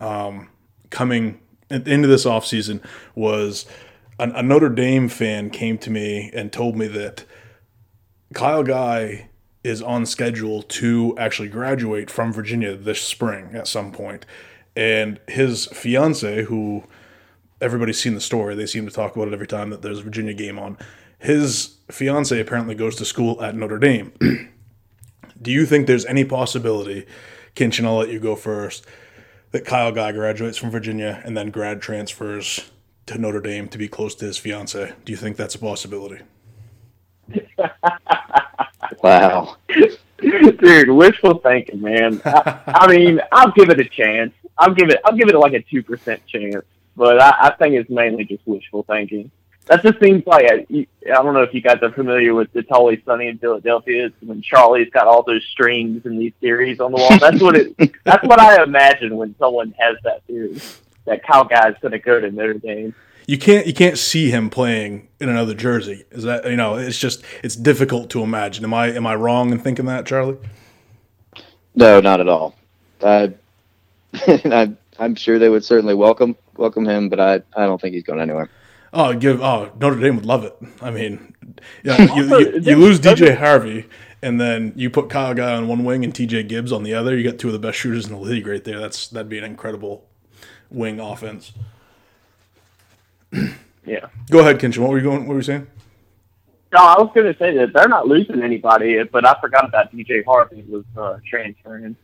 um, 0.00 0.48
coming 0.90 1.40
at 1.70 1.84
the 1.84 1.90
end 1.90 2.04
of 2.04 2.10
this 2.10 2.24
offseason 2.24 2.80
was 3.14 3.66
a, 4.18 4.30
a 4.30 4.42
Notre 4.42 4.68
Dame 4.68 5.08
fan 5.08 5.50
came 5.50 5.78
to 5.78 5.90
me 5.90 6.30
and 6.34 6.52
told 6.52 6.76
me 6.76 6.86
that 6.88 7.24
Kyle 8.34 8.62
Guy 8.62 9.28
is 9.64 9.82
on 9.82 10.06
schedule 10.06 10.62
to 10.62 11.16
actually 11.18 11.48
graduate 11.48 12.10
from 12.10 12.32
Virginia 12.32 12.76
this 12.76 13.02
spring 13.02 13.50
at 13.54 13.66
some 13.66 13.90
point. 13.90 14.24
And 14.76 15.18
his 15.26 15.66
fiance, 15.66 16.44
who 16.44 16.84
everybody's 17.60 18.00
seen 18.00 18.14
the 18.14 18.20
story, 18.20 18.54
they 18.54 18.66
seem 18.66 18.86
to 18.86 18.92
talk 18.92 19.16
about 19.16 19.28
it 19.28 19.34
every 19.34 19.46
time 19.46 19.70
that 19.70 19.82
there's 19.82 20.00
a 20.00 20.02
Virginia 20.02 20.34
game 20.34 20.58
on. 20.58 20.76
His 21.18 21.76
fiance 21.90 22.38
apparently 22.38 22.74
goes 22.74 22.94
to 22.96 23.04
school 23.04 23.42
at 23.42 23.56
Notre 23.56 23.78
Dame. 23.78 24.12
Do 25.42 25.50
you 25.50 25.66
think 25.66 25.86
there's 25.86 26.04
any 26.06 26.24
possibility, 26.24 27.06
Kinchen, 27.54 27.86
I'll 27.86 27.96
let 27.96 28.10
you 28.10 28.20
go 28.20 28.36
first, 28.36 28.86
that 29.56 29.64
Kyle 29.64 29.90
Guy 29.90 30.12
graduates 30.12 30.58
from 30.58 30.70
Virginia 30.70 31.22
and 31.24 31.34
then 31.34 31.50
grad 31.50 31.80
transfers 31.80 32.70
to 33.06 33.16
Notre 33.16 33.40
Dame 33.40 33.68
to 33.68 33.78
be 33.78 33.88
close 33.88 34.14
to 34.16 34.26
his 34.26 34.36
fiance? 34.36 34.92
Do 35.04 35.12
you 35.12 35.16
think 35.16 35.38
that's 35.38 35.54
a 35.54 35.58
possibility? 35.58 36.22
Wow. 39.02 39.56
Dude, 40.18 40.90
wishful 40.90 41.38
thinking, 41.38 41.80
man. 41.80 42.20
I, 42.24 42.60
I 42.66 42.86
mean, 42.86 43.20
I'll 43.32 43.50
give 43.50 43.68
it 43.68 43.80
a 43.80 43.84
chance. 43.84 44.32
I'll 44.56 44.72
give 44.74 44.88
it. 44.88 45.00
I'll 45.04 45.16
give 45.16 45.28
it 45.28 45.36
like 45.36 45.52
a 45.52 45.60
two 45.60 45.82
percent 45.82 46.24
chance, 46.26 46.64
but 46.96 47.20
I, 47.20 47.48
I 47.48 47.50
think 47.56 47.74
it's 47.74 47.90
mainly 47.90 48.24
just 48.24 48.46
wishful 48.46 48.84
thinking. 48.84 49.30
That 49.66 49.82
just 49.82 50.00
seems 50.00 50.26
like 50.26 50.44
a, 50.44 50.66
I 50.70 51.22
don't 51.22 51.34
know 51.34 51.42
if 51.42 51.52
you 51.52 51.60
guys 51.60 51.78
are 51.82 51.92
familiar 51.92 52.34
with 52.34 52.48
It's 52.54 52.70
Always 52.70 53.00
Sunny 53.04 53.26
in 53.26 53.38
Philadelphia. 53.38 54.06
It's 54.06 54.14
when 54.22 54.40
Charlie's 54.40 54.90
got 54.90 55.06
all 55.06 55.22
those 55.22 55.44
strings 55.44 56.06
and 56.06 56.20
these 56.20 56.32
theories 56.40 56.78
on 56.80 56.92
the 56.92 56.98
wall. 56.98 57.18
That's 57.18 57.42
what 57.42 57.56
it. 57.56 57.74
that's 58.04 58.24
what 58.24 58.40
I 58.40 58.62
imagine 58.62 59.16
when 59.16 59.34
someone 59.38 59.74
has 59.78 59.96
that 60.04 60.24
theory 60.24 60.60
that 61.06 61.26
Kyle 61.26 61.44
Guy's 61.44 61.74
going 61.80 61.92
to 61.92 61.98
go 61.98 62.20
to 62.20 62.30
Notre 62.30 62.54
Dame. 62.54 62.94
You 63.26 63.38
can't 63.38 63.66
you 63.66 63.74
can't 63.74 63.98
see 63.98 64.30
him 64.30 64.50
playing 64.50 65.08
in 65.18 65.28
another 65.28 65.54
jersey. 65.54 66.04
Is 66.12 66.22
that 66.22 66.48
you 66.48 66.56
know? 66.56 66.76
It's 66.76 66.98
just 66.98 67.24
it's 67.42 67.56
difficult 67.56 68.08
to 68.10 68.22
imagine. 68.22 68.64
Am 68.64 68.72
I 68.72 68.92
am 68.92 69.04
I 69.04 69.16
wrong 69.16 69.50
in 69.50 69.58
thinking 69.58 69.86
that, 69.86 70.06
Charlie? 70.06 70.38
No, 71.74 72.00
not 72.00 72.20
at 72.20 72.28
all. 72.28 72.54
Uh, 73.00 73.28
I, 74.14 74.72
I'm 75.00 75.16
sure 75.16 75.40
they 75.40 75.48
would 75.48 75.64
certainly 75.64 75.94
welcome 75.94 76.36
welcome 76.56 76.86
him, 76.86 77.08
but 77.08 77.18
I, 77.18 77.34
I 77.56 77.66
don't 77.66 77.80
think 77.80 77.94
he's 77.94 78.04
going 78.04 78.20
anywhere. 78.20 78.48
Oh, 78.96 79.14
give 79.14 79.42
oh 79.42 79.70
Notre 79.78 80.00
Dame 80.00 80.16
would 80.16 80.24
love 80.24 80.44
it. 80.44 80.56
I 80.80 80.90
mean, 80.90 81.34
yeah, 81.82 82.14
you, 82.16 82.38
you, 82.38 82.60
you 82.60 82.76
lose 82.76 82.98
DJ 82.98 83.36
Harvey, 83.36 83.86
and 84.22 84.40
then 84.40 84.72
you 84.74 84.88
put 84.88 85.10
Kyle 85.10 85.34
Guy 85.34 85.54
on 85.54 85.68
one 85.68 85.84
wing 85.84 86.02
and 86.02 86.14
TJ 86.14 86.48
Gibbs 86.48 86.72
on 86.72 86.82
the 86.82 86.94
other. 86.94 87.16
You 87.16 87.30
got 87.30 87.38
two 87.38 87.48
of 87.48 87.52
the 87.52 87.58
best 87.58 87.78
shooters 87.78 88.06
in 88.06 88.12
the 88.12 88.18
league 88.18 88.46
right 88.46 88.64
there. 88.64 88.80
That's 88.80 89.08
that'd 89.08 89.28
be 89.28 89.38
an 89.38 89.44
incredible 89.44 90.06
wing 90.70 90.98
offense. 90.98 91.52
Yeah. 93.86 94.06
Go 94.30 94.40
ahead, 94.40 94.58
Kinchen. 94.58 94.78
What 94.78 94.90
were 94.90 94.98
you 94.98 95.04
going? 95.04 95.28
What 95.28 95.28
were 95.28 95.36
you 95.36 95.42
saying? 95.42 95.68
No, 96.72 96.80
I 96.80 97.00
was 97.00 97.10
going 97.14 97.32
to 97.32 97.38
say 97.38 97.56
that 97.56 97.72
they're 97.72 97.86
not 97.86 98.08
losing 98.08 98.42
anybody, 98.42 99.00
but 99.04 99.24
I 99.24 99.40
forgot 99.40 99.64
about 99.64 99.92
DJ 99.92 100.24
Harvey 100.24 100.64
was 100.68 100.84
uh, 100.96 101.18
transferring 101.24 101.94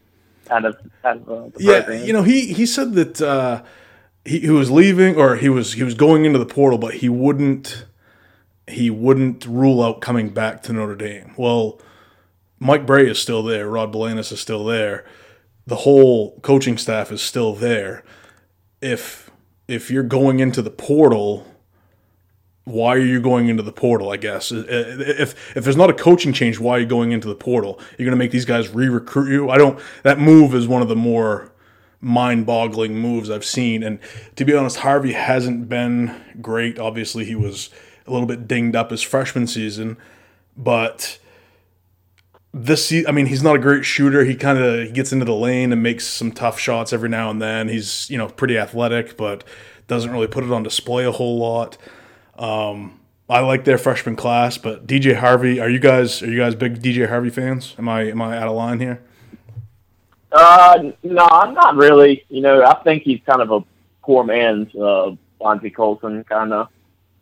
out 0.49 0.65
of 0.65 0.77
out 1.05 1.17
of 1.17 1.29
uh, 1.29 1.49
the 1.49 1.63
Yeah, 1.63 1.91
you 2.05 2.13
know 2.13 2.23
he 2.23 2.53
he 2.53 2.67
said 2.67 2.95
that 2.95 3.21
uh, 3.21 3.63
he, 4.25 4.41
he 4.41 4.51
was 4.51 4.71
leaving 4.71 5.17
or 5.17 5.37
he 5.37 5.49
was 5.49 5.75
he 5.75 5.83
was 5.83 5.95
going 5.95 6.25
into 6.25 6.39
the 6.39 6.47
portal, 6.47 6.79
but 6.79 6.95
he 6.95 7.09
wouldn't 7.09 7.87
he 8.67 8.91
wouldn't 8.91 9.45
rule 9.47 9.83
out 9.83 10.01
coming 10.01 10.31
back 10.31 10.63
to 10.65 10.73
Notre 10.73 10.95
Dame. 10.95 11.35
Well, 11.37 11.81
Mike 12.59 12.87
Brey 12.87 13.11
is 13.11 13.21
still 13.21 13.43
there. 13.43 13.69
Rod 13.69 13.93
Balanis 13.93 14.33
is 14.33 14.41
still 14.41 14.65
there. 14.65 15.05
The 15.67 15.77
whole 15.77 16.39
coaching 16.41 16.79
staff 16.79 17.11
is 17.11 17.23
still 17.23 17.55
there. 17.55 18.05
If 18.81 19.31
if 19.69 19.91
you're 19.91 20.03
going 20.03 20.41
into 20.41 20.63
the 20.63 20.71
portal, 20.71 21.47
why 22.65 22.95
are 22.95 22.99
you 22.99 23.21
going 23.21 23.49
into 23.49 23.63
the 23.63 23.73
portal? 23.73 24.11
I 24.11 24.17
guess 24.17 24.53
if 24.53 25.57
if 25.57 25.65
there's 25.65 25.77
not 25.77 25.91
a 25.91 25.95
coaching 25.95 26.33
change, 26.33 26.59
why 26.59 26.77
are 26.77 26.81
you 26.81 26.87
going 26.87 27.13
into 27.13 27.29
the 27.29 27.35
portal? 27.35 27.81
You're 27.99 28.07
going 28.07 28.17
to 28.17 28.25
make 28.25 28.31
these 28.31 28.45
guys 28.45 28.69
re-recruit 28.69 29.31
you. 29.31 29.51
I 29.51 29.59
don't. 29.59 29.81
That 30.05 30.21
move 30.21 30.55
is 30.55 30.69
one 30.69 30.83
of 30.83 30.89
the 30.89 30.97
more 30.97 31.52
mind-boggling 32.03 32.99
moves 32.99 33.31
I've 33.31 33.45
seen. 33.45 33.83
And 33.83 33.99
to 34.37 34.45
be 34.45 34.55
honest, 34.55 34.79
Harvey 34.79 35.13
hasn't 35.13 35.69
been 35.69 36.15
great. 36.43 36.79
Obviously, 36.79 37.25
he 37.25 37.35
was 37.35 37.71
a 38.07 38.11
little 38.11 38.27
bit 38.27 38.47
dinged 38.47 38.77
up 38.77 38.91
his 38.91 39.01
freshman 39.01 39.47
season, 39.47 39.97
but 40.57 41.19
this 42.53 42.93
I 43.09 43.13
mean, 43.13 43.27
he's 43.27 43.43
not 43.43 43.57
a 43.57 43.59
great 43.59 43.85
shooter. 43.85 44.25
He 44.25 44.35
kind 44.35 44.59
of 44.59 44.93
gets 44.93 45.13
into 45.13 45.25
the 45.25 45.35
lane 45.35 45.73
and 45.73 45.83
makes 45.83 46.07
some 46.07 46.33
tough 46.33 46.59
shots 46.59 46.93
every 46.93 47.09
now 47.09 47.31
and 47.31 47.41
then. 47.41 47.69
He's 47.69 48.11
you 48.11 48.19
know 48.19 48.29
pretty 48.29 48.59
athletic, 48.59 49.17
but 49.17 49.45
doesn't 49.87 50.11
really 50.11 50.27
put 50.27 50.45
it 50.45 50.51
on 50.51 50.63
display 50.63 51.05
a 51.05 51.13
whole 51.13 51.39
lot. 51.39 51.79
Um, 52.37 53.01
I 53.29 53.41
like 53.41 53.65
their 53.65 53.79
freshman 53.79 54.17
class, 54.17 54.59
but 54.59 54.87
DJ 54.87 55.17
Harvey, 55.17 55.61
are 55.61 55.71
you 55.71 55.79
guys 55.79 56.23
are 56.23 56.31
you 56.31 56.39
guys 56.39 56.55
big 56.55 56.83
DJ 56.83 57.09
Harvey 57.09 57.31
fans? 57.31 57.75
Am 57.79 57.89
I 57.89 58.03
am 58.03 58.21
I 58.21 58.37
out 58.37 58.49
of 58.49 58.55
line 58.55 58.81
here? 58.81 59.03
Uh, 60.33 60.93
no, 61.03 61.27
I'm 61.31 61.55
not 61.55 61.77
really. 61.77 62.25
You 62.29 62.41
know, 62.41 62.65
I 62.65 62.75
think 62.83 63.03
he's 63.03 63.21
kind 63.27 63.43
of 63.43 63.51
a 63.51 63.61
poor 64.03 64.25
man's 64.25 64.75
uh, 64.75 65.15
Bonzi 65.41 65.75
Colson 65.75 66.25
kind 66.25 66.53
of 66.53 66.69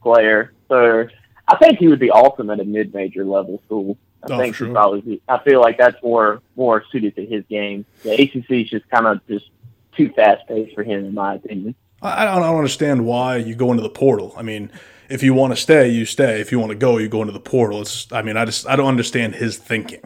player. 0.02 0.52
So 0.68 1.06
I 1.48 1.56
think 1.56 1.78
he 1.78 1.88
would 1.88 1.98
be 1.98 2.10
awesome 2.10 2.50
at 2.50 2.60
a 2.60 2.64
mid-major 2.64 3.24
level 3.24 3.60
school. 3.66 3.96
I 4.22 4.34
Oh, 4.34 4.38
think 4.38 4.54
sure. 4.54 4.70
probably. 4.70 5.20
I 5.28 5.38
feel 5.38 5.60
like 5.60 5.78
that's 5.78 6.00
more 6.02 6.42
more 6.54 6.84
suited 6.92 7.16
to 7.16 7.24
his 7.24 7.42
game. 7.48 7.84
The 8.02 8.12
ACC 8.20 8.50
is 8.50 8.70
just 8.70 8.88
kind 8.90 9.06
of 9.06 9.26
just 9.26 9.48
too 9.96 10.10
fast-paced 10.10 10.74
for 10.74 10.82
him, 10.84 11.04
in 11.06 11.14
my 11.14 11.34
opinion. 11.34 11.74
I, 12.02 12.22
I 12.26 12.38
don't 12.38 12.56
understand 12.56 13.04
why 13.06 13.36
you 13.38 13.54
go 13.54 13.70
into 13.70 13.82
the 13.82 13.88
portal. 13.90 14.34
I 14.36 14.42
mean, 14.42 14.70
if 15.08 15.22
you 15.22 15.32
want 15.34 15.52
to 15.54 15.56
stay, 15.56 15.88
you 15.88 16.04
stay. 16.04 16.40
If 16.40 16.52
you 16.52 16.58
want 16.60 16.70
to 16.70 16.76
go, 16.76 16.98
you 16.98 17.08
go 17.08 17.22
into 17.22 17.32
the 17.32 17.40
portal. 17.40 17.80
It's 17.80 18.12
I 18.12 18.20
mean, 18.22 18.36
I 18.36 18.44
just 18.44 18.66
I 18.68 18.76
don't 18.76 18.86
understand 18.88 19.34
his 19.36 19.56
thinking. 19.56 20.00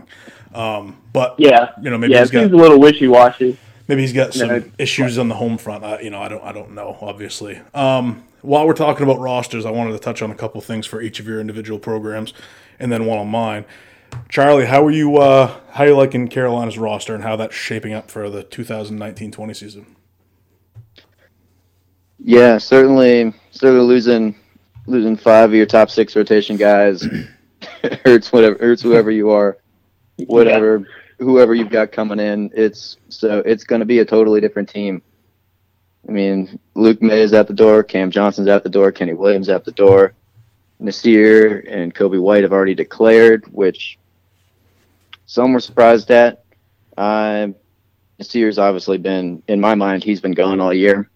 Um, 0.55 0.97
but 1.13 1.35
Yeah, 1.39 1.71
you 1.83 1.91
know, 1.91 1.99
maybe 1.99 2.13
yeah, 2.13 2.21
he's 2.21 2.31
it 2.31 2.33
got 2.33 2.45
a 2.53 2.57
little 2.57 2.79
wishy-washy. 2.81 3.59
Maybe 3.89 4.01
he's 4.03 4.13
got 4.13 4.33
some 4.33 4.49
No. 4.49 4.65
issues 4.79 5.19
on 5.19 5.29
the 5.29 5.35
home 5.35 5.59
front. 5.59 5.85
I, 5.85 6.01
you 6.01 6.11
know, 6.11 6.21
I 6.23 6.29
don't, 6.29 6.43
I 6.43 6.53
don't 6.53 6.73
know. 6.75 6.97
Obviously, 7.01 7.61
um, 7.75 8.25
while 8.41 8.67
we're 8.67 8.73
talking 8.73 9.03
about 9.05 9.19
rosters, 9.21 9.67
I 9.67 9.71
wanted 9.71 9.93
to 9.93 9.99
touch 9.99 10.23
on 10.23 10.31
a 10.31 10.35
couple 10.35 10.61
things 10.61 10.87
for 10.87 11.03
each 11.03 11.21
of 11.21 11.27
your 11.27 11.41
individual 11.41 11.79
programs, 11.79 12.33
and 12.79 12.91
then 12.93 13.05
one 13.05 13.19
on 13.19 13.29
mine. 13.29 13.65
Charlie, 14.29 14.67
how 14.67 14.85
are 14.87 14.91
you? 14.91 15.17
Uh, 15.19 15.55
how 15.73 15.85
are 15.85 15.89
you 15.89 15.97
liking 15.97 16.29
Carolina's 16.29 16.79
roster 16.79 17.15
and 17.15 17.25
how 17.25 17.37
that's 17.37 17.55
shaping 17.55 17.93
up 17.93 18.11
for 18.11 18.31
the 18.31 18.45
2019-20 18.45 19.57
season? 19.57 19.97
Yeah, 22.19 22.59
certainly, 22.59 23.35
certainly 23.51 23.85
losing 23.85 24.35
losing 24.87 25.17
five 25.17 25.51
of 25.51 25.55
your 25.55 25.67
top 25.67 25.91
six 25.91 26.15
rotation 26.15 26.57
guys 26.57 27.07
hurts 28.05 28.31
whatever 28.33 28.57
hurts 28.61 28.83
whoever 28.83 29.11
you 29.11 29.31
are, 29.31 29.59
whatever 30.27 30.87
whoever 31.19 31.55
you've 31.55 31.71
got 31.71 31.93
coming 31.93 32.21
in. 32.21 32.51
It's 32.55 32.99
so 33.09 33.39
it's 33.41 33.65
going 33.65 33.81
to 33.81 33.87
be 33.87 34.01
a 34.01 34.05
totally 34.05 34.41
different 34.41 34.69
team. 34.69 35.03
I 36.09 36.13
mean, 36.13 36.59
Luke 36.75 37.01
Maye 37.01 37.21
is 37.21 37.33
out 37.33 37.47
the 37.47 37.55
door, 37.55 37.83
Cam 37.83 38.11
Johnson's 38.11 38.49
out 38.49 38.63
the 38.63 38.69
door, 38.69 38.93
Kenny 38.93 39.15
Williams 39.15 39.49
out 39.49 39.65
the 39.65 39.73
door, 39.73 40.13
Nassir 40.81 41.65
and 41.67 41.95
Coby 41.95 42.21
White 42.21 42.43
have 42.43 42.53
already 42.53 42.75
declared, 42.75 43.47
which 43.53 43.99
some 45.27 45.53
were 45.53 45.61
surprised 45.61 46.11
at. 46.11 46.45
Uh, 46.97 47.49
Nassir's 48.21 48.59
obviously 48.59 48.99
been 48.99 49.43
in 49.49 49.61
my 49.61 49.75
mind. 49.75 50.05
He's 50.05 50.21
been 50.21 50.33
gone 50.33 50.61
all 50.61 50.75
year 50.75 51.09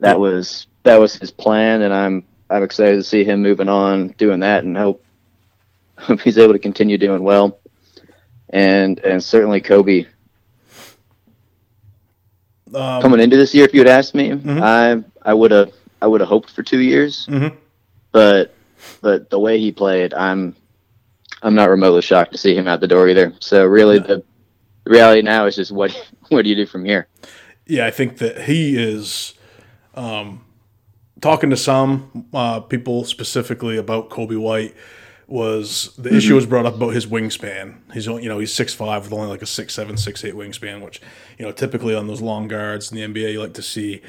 that 0.00 0.18
was 0.18 0.66
that 0.82 1.00
was 1.00 1.14
his 1.14 1.30
plan, 1.30 1.82
and 1.82 1.92
I'm 1.92 2.24
I'm 2.50 2.62
excited 2.62 2.96
to 2.96 3.02
see 3.02 3.24
him 3.24 3.42
moving 3.42 3.68
on, 3.68 4.08
doing 4.18 4.40
that, 4.40 4.64
and 4.64 4.76
hope 4.76 5.04
hope 5.98 6.20
he's 6.20 6.38
able 6.38 6.52
to 6.52 6.58
continue 6.58 6.98
doing 6.98 7.22
well. 7.22 7.58
And 8.50 8.98
and 9.00 9.22
certainly 9.22 9.60
Coby 9.60 10.06
Um, 12.74 13.00
coming 13.00 13.20
into 13.20 13.36
this 13.36 13.54
year, 13.54 13.64
if 13.64 13.72
you 13.72 13.80
had 13.80 13.88
asked 13.88 14.14
me, 14.14 14.30
Mhm. 14.30 14.60
I 14.60 15.02
I 15.28 15.32
would 15.34 15.50
have 15.50 15.70
I 16.02 16.06
would 16.06 16.20
have 16.20 16.28
hoped 16.28 16.50
for 16.50 16.62
two 16.62 16.80
years, 16.80 17.26
Mhm. 17.30 17.52
but 18.12 18.54
but 19.02 19.30
the 19.30 19.38
way 19.38 19.58
he 19.58 19.72
played, 19.72 20.12
I'm 20.14 20.54
I'm 21.42 21.54
not 21.54 21.70
remotely 21.70 22.02
shocked 22.02 22.32
to 22.32 22.38
see 22.38 22.54
him 22.54 22.66
out 22.66 22.80
the 22.80 22.88
door 22.88 23.08
either. 23.08 23.32
So 23.40 23.64
really, 23.66 23.98
the, 23.98 24.22
the 24.84 24.90
reality 24.90 25.22
now 25.22 25.46
is 25.46 25.56
just 25.56 25.70
what 25.72 25.92
what 26.28 26.42
do 26.42 26.48
you 26.48 26.56
do 26.56 26.66
from 26.66 26.84
here? 26.84 27.06
yeah, 27.66 27.86
I 27.86 27.90
think 27.90 28.18
that 28.18 28.42
he 28.42 28.76
is 28.76 29.34
um, 29.94 30.40
talking 31.20 31.50
to 31.50 31.56
some 31.56 32.26
uh, 32.34 32.60
people 32.60 33.04
specifically 33.04 33.76
about 33.76 34.08
Coby 34.10 34.38
White. 34.38 34.74
Was 35.28 35.92
the 35.98 36.14
issue 36.14 36.36
was 36.36 36.46
brought 36.46 36.66
up 36.66 36.76
about 36.76 36.94
his 36.94 37.06
wingspan? 37.06 37.78
He's 37.92 38.06
only, 38.06 38.22
you 38.22 38.28
know 38.28 38.38
he's 38.38 38.54
six 38.54 38.72
five 38.72 39.02
with 39.02 39.12
only 39.12 39.26
like 39.26 39.42
a 39.42 39.46
six 39.46 39.74
seven 39.74 39.96
six 39.96 40.24
eight 40.24 40.34
wingspan, 40.34 40.82
which 40.82 41.00
you 41.36 41.44
know 41.44 41.50
typically 41.50 41.96
on 41.96 42.06
those 42.06 42.22
long 42.22 42.46
guards 42.46 42.92
in 42.92 42.96
the 42.96 43.20
NBA 43.20 43.32
you 43.32 43.40
like 43.40 43.54
to 43.54 43.62
see 43.62 44.02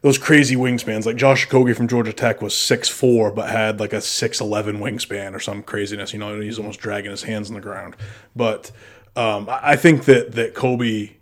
those 0.00 0.16
crazy 0.16 0.56
wingspans. 0.56 1.04
Like 1.04 1.16
Josh 1.16 1.46
Okogie 1.46 1.76
from 1.76 1.88
Georgia 1.88 2.12
Tech 2.12 2.40
was 2.40 2.56
six 2.56 2.88
four, 2.88 3.30
but 3.30 3.50
had 3.50 3.80
like 3.80 3.92
a 3.92 4.00
six 4.00 4.40
eleven 4.40 4.78
wingspan 4.78 5.34
or 5.34 5.40
some 5.40 5.62
craziness. 5.62 6.12
You 6.12 6.18
know, 6.18 6.32
and 6.32 6.42
he's 6.42 6.58
almost 6.58 6.80
dragging 6.80 7.10
his 7.10 7.24
hands 7.24 7.50
on 7.50 7.54
the 7.54 7.60
ground. 7.60 7.96
But 8.34 8.70
um, 9.16 9.46
I 9.50 9.76
think 9.76 10.06
that 10.06 10.32
that 10.32 10.54
Coby 10.54 11.16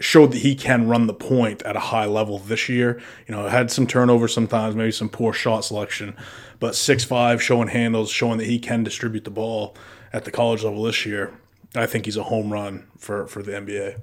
showed 0.00 0.32
that 0.32 0.38
he 0.38 0.54
can 0.54 0.88
run 0.88 1.06
the 1.06 1.14
point 1.14 1.62
at 1.62 1.76
a 1.76 1.80
high 1.80 2.06
level 2.06 2.38
this 2.38 2.68
year. 2.68 3.00
You 3.26 3.34
know, 3.34 3.46
had 3.46 3.70
some 3.70 3.86
turnovers 3.86 4.34
sometimes, 4.34 4.74
maybe 4.74 4.90
some 4.90 5.08
poor 5.08 5.32
shot 5.32 5.64
selection, 5.64 6.16
but 6.58 6.74
six 6.74 7.04
five 7.04 7.42
showing 7.42 7.68
handles, 7.68 8.10
showing 8.10 8.38
that 8.38 8.46
he 8.46 8.58
can 8.58 8.82
distribute 8.82 9.24
the 9.24 9.30
ball 9.30 9.76
at 10.12 10.24
the 10.24 10.30
college 10.30 10.64
level 10.64 10.82
this 10.82 11.06
year. 11.06 11.32
I 11.74 11.86
think 11.86 12.04
he's 12.04 12.16
a 12.16 12.24
home 12.24 12.52
run 12.52 12.86
for 12.98 13.26
for 13.26 13.42
the 13.42 13.52
NBA. 13.52 14.00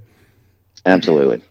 Absolutely. 0.86 1.42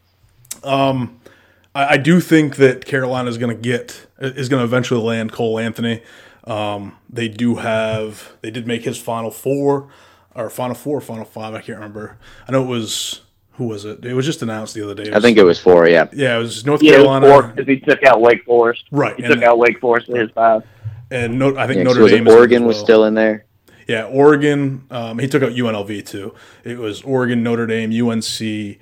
I, 1.75 1.95
I 1.95 1.97
do 1.97 2.21
think 2.21 2.57
that 2.57 2.85
Carolina 2.85 3.29
is 3.29 3.39
going 3.39 3.55
to 3.55 3.63
get 3.63 4.07
is 4.19 4.49
going 4.49 4.61
to 4.61 4.65
eventually 4.65 5.03
land 5.03 5.33
Cole 5.33 5.59
Anthony. 5.59 6.03
Um, 6.45 6.97
they 7.09 7.29
do 7.29 7.57
have 7.57 8.33
they 8.41 8.51
did 8.51 8.67
make 8.67 8.83
his 8.83 8.99
final 8.99 9.31
four 9.31 9.89
or 10.35 10.51
final 10.51 10.75
four 10.75 10.99
or 10.99 11.01
final 11.01 11.25
five. 11.25 11.55
I 11.55 11.61
can't 11.61 11.79
remember. 11.79 12.19
I 12.49 12.53
know 12.53 12.63
it 12.63 12.69
was 12.69 13.21
who 13.61 13.67
was 13.69 13.85
it? 13.85 14.03
It 14.07 14.15
was 14.15 14.25
just 14.25 14.41
announced 14.41 14.73
the 14.75 14.83
other 14.83 14.95
day. 14.95 15.03
It 15.11 15.15
I 15.15 15.21
think 15.21 15.37
it 15.37 15.45
was 15.45 15.59
four. 15.61 15.87
Yeah. 15.87 16.09
yeah, 16.15 16.37
it 16.37 16.39
was 16.41 16.65
North 16.65 16.83
Yeah, 16.83 16.93
Carolina. 16.95 17.27
it 17.27 17.29
was 17.31 17.41
four 17.43 17.53
because 17.53 17.69
he 17.69 17.79
took 17.81 18.03
out 18.05 18.23
Wake 18.23 18.43
Forest. 18.45 18.85
Right, 18.91 19.15
He 19.19 19.23
and- 19.25 19.35
took 19.35 19.43
out 19.45 19.59
Wake 19.59 19.79
Forest 19.81 20.09
in 20.09 20.17
his 20.17 20.31
five. 20.31 20.63
and 21.11 21.39
no, 21.39 21.55
I 21.59 21.67
think 21.67 21.77
Yeah, 21.77 21.85
'cause 21.85 21.95
Notre 21.97 22.03
was 22.05 22.13
it 22.13 22.17
Dame. 22.17 22.27
is 22.27 22.33
in 22.33 22.39
Oregon 22.39 22.65
was 22.65 22.77
well. 22.77 22.85
still 22.85 23.05
in 23.05 23.13
there. 23.15 23.45
Yeah, 23.87 24.05
Oregon. 24.05 24.85
Um, 24.91 25.19
he 25.19 25.29
took 25.29 25.43
out 25.43 25.53
UNLV 25.53 26.01
too. 26.07 26.33
It 26.65 26.79
was 26.79 27.03
Oregon, 27.03 27.43
Notre 27.43 27.67
Dame, 27.67 27.91
UNC. 27.93 28.79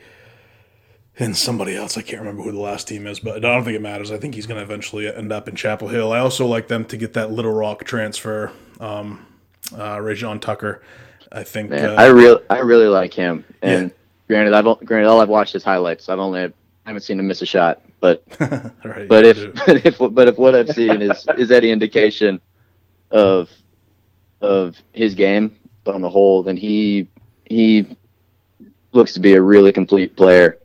and 1.21 1.37
somebody 1.37 1.75
else. 1.75 1.99
I 1.99 2.03
can't 2.03 2.21
remember 2.21 2.45
who 2.45 2.53
the 2.53 2.61
last 2.61 2.87
team 2.87 3.05
is, 3.09 3.19
but 3.19 3.37
I 3.39 3.41
don't 3.41 3.65
think 3.65 3.75
it 3.75 3.83
matters. 3.83 4.13
I 4.13 4.19
think 4.19 4.37
he's 4.37 4.47
going 4.47 4.59
to 4.59 4.63
eventually 4.63 5.13
end 5.13 5.33
up 5.33 5.49
in 5.49 5.57
Chapel 5.57 5.89
Hill. 5.89 6.13
I 6.13 6.21
also 6.21 6.47
like 6.47 6.69
them 6.69 6.85
to 6.85 6.97
get 6.97 7.15
that 7.15 7.33
Little 7.33 7.51
Rock 7.53 7.83
transfer, 7.83 8.53
um, 8.79 9.27
uh, 9.75 9.97
Rayjon 9.97 10.41
Tucker. 10.41 10.81
I 11.33 11.43
think 11.43 11.71
Man, 11.71 11.91
uh, 11.91 11.95
I 11.95 12.07
really, 12.07 12.41
I 12.49 12.61
really 12.61 12.87
like 12.87 13.13
him. 13.15 13.45
And 13.63 13.91
granted, 14.29 14.55
I've 14.55 14.65
granted 14.85 15.09
all 15.09 15.21
I've 15.21 15.29
watched 15.29 15.55
is 15.55 15.65
highlights. 15.65 16.09
I've 16.09 16.19
only 16.19 16.41
I 16.43 16.53
haven't 16.87 17.03
seen 17.03 17.19
him 17.19 17.27
miss 17.27 17.43
a 17.43 17.47
shot. 17.47 17.83
But 18.01 18.23
right, 18.41 19.09
but 19.09 19.25
if 19.25 19.55
but 19.67 19.85
if 19.85 19.99
but 19.99 20.29
if 20.29 20.39
what 20.39 20.55
I've 20.55 20.71
seen 20.71 21.03
is 21.03 21.27
is 21.37 21.51
any 21.51 21.71
indication 21.71 22.41
of 23.11 23.51
of 24.41 24.77
his 24.93 25.15
game 25.15 25.57
on 25.87 26.01
the 26.01 26.11
whole, 26.11 26.43
then 26.43 26.57
he 26.57 27.09
he 27.47 27.97
looks 28.93 29.13
to 29.15 29.21
be 29.21 29.35
a 29.35 29.43
really 29.43 29.73
complete 29.73 30.17
player 30.17 30.59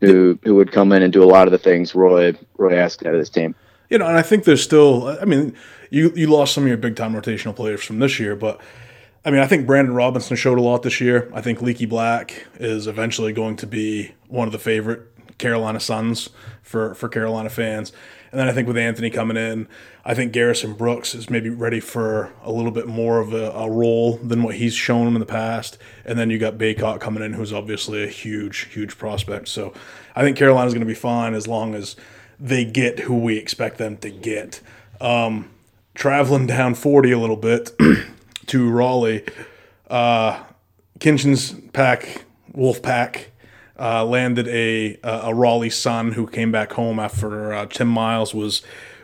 who 0.00 0.38
who 0.42 0.54
would 0.56 0.72
come 0.72 0.92
in 0.92 1.02
and 1.02 1.12
do 1.12 1.22
a 1.22 1.26
lot 1.26 1.46
of 1.46 1.52
the 1.52 1.58
things 1.58 1.94
Roy 1.94 2.34
Roy 2.56 2.76
asked 2.76 3.06
out 3.06 3.14
of 3.14 3.20
this 3.20 3.30
team. 3.30 3.54
You 3.90 3.98
know, 3.98 4.06
and 4.06 4.18
I 4.18 4.22
think 4.22 4.44
there's 4.44 4.62
still. 4.62 5.16
I 5.20 5.24
mean, 5.24 5.54
you 5.90 6.12
you 6.14 6.26
lost 6.26 6.54
some 6.54 6.64
of 6.64 6.68
your 6.68 6.76
big 6.76 6.96
time 6.96 7.14
rotational 7.14 7.54
players 7.54 7.82
from 7.82 7.98
this 8.00 8.18
year, 8.18 8.36
but 8.36 8.60
I 9.28 9.30
mean, 9.30 9.40
I 9.40 9.46
think 9.46 9.66
Brandon 9.66 9.92
Robinson 9.92 10.38
showed 10.38 10.56
a 10.56 10.62
lot 10.62 10.82
this 10.82 11.02
year. 11.02 11.30
I 11.34 11.42
think 11.42 11.60
Leaky 11.60 11.84
Black 11.84 12.46
is 12.54 12.86
eventually 12.86 13.34
going 13.34 13.56
to 13.56 13.66
be 13.66 14.12
one 14.28 14.48
of 14.48 14.52
the 14.52 14.58
favorite 14.58 15.02
Carolina 15.36 15.80
sons 15.80 16.30
for 16.62 16.94
for 16.94 17.10
Carolina 17.10 17.50
fans. 17.50 17.92
And 18.32 18.40
then 18.40 18.48
I 18.48 18.52
think 18.52 18.66
with 18.66 18.78
Anthony 18.78 19.10
coming 19.10 19.36
in, 19.36 19.68
I 20.02 20.14
think 20.14 20.32
Garrison 20.32 20.72
Brooks 20.72 21.14
is 21.14 21.28
maybe 21.28 21.50
ready 21.50 21.78
for 21.78 22.32
a 22.42 22.50
little 22.50 22.70
bit 22.70 22.86
more 22.86 23.18
of 23.18 23.34
a, 23.34 23.50
a 23.50 23.70
role 23.70 24.16
than 24.16 24.42
what 24.42 24.54
he's 24.54 24.72
shown 24.72 25.06
him 25.06 25.14
in 25.14 25.20
the 25.20 25.26
past. 25.26 25.76
And 26.06 26.18
then 26.18 26.30
you 26.30 26.38
got 26.38 26.56
Bacot 26.56 26.98
coming 26.98 27.22
in, 27.22 27.34
who's 27.34 27.52
obviously 27.52 28.02
a 28.02 28.08
huge, 28.08 28.72
huge 28.72 28.96
prospect. 28.96 29.48
So 29.48 29.74
I 30.16 30.22
think 30.22 30.38
Carolina's 30.38 30.72
going 30.72 30.80
to 30.80 30.86
be 30.86 30.94
fine 30.94 31.34
as 31.34 31.46
long 31.46 31.74
as 31.74 31.96
they 32.40 32.64
get 32.64 33.00
who 33.00 33.18
we 33.18 33.36
expect 33.36 33.76
them 33.76 33.98
to 33.98 34.08
get. 34.10 34.62
Um, 35.02 35.50
traveling 35.94 36.46
down 36.46 36.74
40 36.74 37.12
a 37.12 37.18
little 37.18 37.36
bit 37.36 37.72
to 38.48 38.70
Raleigh, 38.70 39.24
uh, 39.88 40.42
Kinchen's 40.98 41.54
pack, 41.72 42.24
Wolf 42.52 42.82
Pack, 42.82 43.30
uh, 43.78 44.04
landed 44.04 44.48
a 44.48 44.98
a 45.02 45.34
Raleigh 45.34 45.70
son 45.70 46.12
who 46.12 46.26
came 46.26 46.50
back 46.50 46.72
home 46.72 46.98
after 46.98 47.52
uh, 47.52 47.66
Tim 47.66 47.88
Miles 47.88 48.34
was 48.34 48.62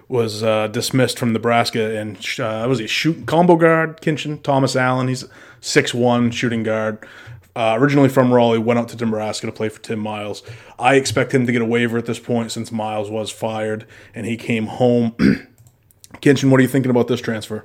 was 0.09 0.43
uh, 0.43 0.69
dismissed 0.69 1.19
from 1.19 1.33
Nebraska 1.33 1.97
and 1.97 2.17
uh, 2.39 2.67
was 2.69 2.79
he 2.79 2.87
shoot 2.87 3.27
combo 3.27 3.57
guard 3.57 4.01
Kinchen 4.01 4.43
Thomas 4.43 4.77
Allen. 4.77 5.09
He's 5.09 5.25
six 5.61 5.95
one 5.95 6.31
shooting 6.31 6.63
guard. 6.63 7.07
Uh, 7.57 7.77
originally 7.79 8.09
from 8.09 8.35
Raleigh 8.35 8.59
went 8.59 8.81
out 8.81 8.89
to 8.89 8.97
Nebraska 8.97 9.47
to 9.47 9.53
play 9.53 9.69
for 9.69 9.81
Tim 9.81 10.01
Miles. 10.01 10.43
I 10.77 10.97
expect 10.97 11.33
him 11.33 11.47
to 11.47 11.53
get 11.53 11.63
a 11.63 11.65
waiver 11.65 11.97
at 11.97 12.07
this 12.07 12.19
point 12.19 12.51
since 12.51 12.73
Miles 12.73 13.09
was 13.09 13.31
fired 13.31 13.87
and 14.13 14.27
he 14.27 14.37
came 14.37 14.67
home. 14.67 15.13
Kinchen 16.21 16.51
what 16.51 16.59
are 16.59 16.63
you 16.63 16.69
thinking 16.69 16.91
about 16.91 17.07
this 17.07 17.21
transfer 17.21 17.65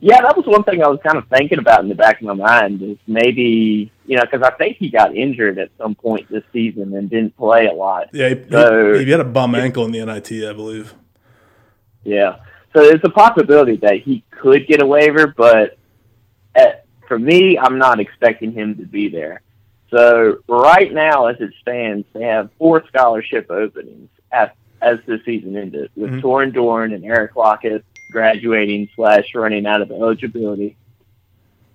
Yeah, 0.00 0.20
that 0.22 0.36
was 0.36 0.46
one 0.46 0.62
thing 0.62 0.82
I 0.82 0.88
was 0.88 1.00
kind 1.04 1.18
of 1.18 1.26
thinking 1.28 1.58
about 1.58 1.80
in 1.80 1.88
the 1.88 1.94
back 1.94 2.20
of 2.20 2.26
my 2.26 2.34
mind 2.34 2.82
is 2.82 2.98
maybe 3.06 3.90
you 4.06 4.16
know 4.16 4.22
because 4.22 4.42
I 4.42 4.50
think 4.56 4.76
he 4.76 4.90
got 4.90 5.14
injured 5.16 5.58
at 5.58 5.70
some 5.76 5.94
point 5.96 6.28
this 6.30 6.44
season 6.52 6.94
and 6.94 7.10
didn't 7.10 7.36
play 7.36 7.66
a 7.66 7.72
lot. 7.72 8.08
yeah 8.12 8.28
he, 8.28 8.44
So- 8.50 8.94
he, 8.94 9.04
he 9.06 9.10
had 9.10 9.20
a 9.20 9.24
bum 9.24 9.54
ankle 9.56 9.84
in 9.84 9.90
the 9.92 10.04
NIT 10.04 10.30
I 10.48 10.52
believe 10.52 10.94
Yeah, 12.04 12.36
so 12.74 12.82
there's 12.84 13.00
a 13.02 13.10
possibility 13.10 13.76
that 13.78 14.00
he 14.02 14.22
could 14.30 14.66
get 14.68 14.80
a 14.82 14.86
waiver, 14.86 15.26
but 15.36 15.76
at, 16.54 16.86
for 17.08 17.18
me, 17.18 17.58
I'm 17.58 17.78
not 17.78 17.98
expecting 18.00 18.52
him 18.52 18.76
to 18.76 18.84
be 18.86 19.08
there. 19.08 19.42
So 19.90 20.38
right 20.48 20.92
now, 20.92 21.26
as 21.26 21.36
it 21.40 21.50
stands, 21.60 22.06
they 22.12 22.22
have 22.24 22.50
four 22.58 22.86
scholarship 22.86 23.50
openings 23.50 24.10
at, 24.30 24.54
as 24.80 24.98
the 25.06 25.18
season 25.24 25.56
ended, 25.56 25.90
with 25.96 26.10
Mhm. 26.10 26.20
Torin 26.22 26.52
Dorn 26.54 26.92
and 26.92 27.04
Eric 27.04 27.34
Lockett 27.36 27.84
graduating 28.10 28.88
slash 28.94 29.34
running 29.34 29.66
out 29.66 29.82
of 29.82 29.90
eligibility, 29.90 30.76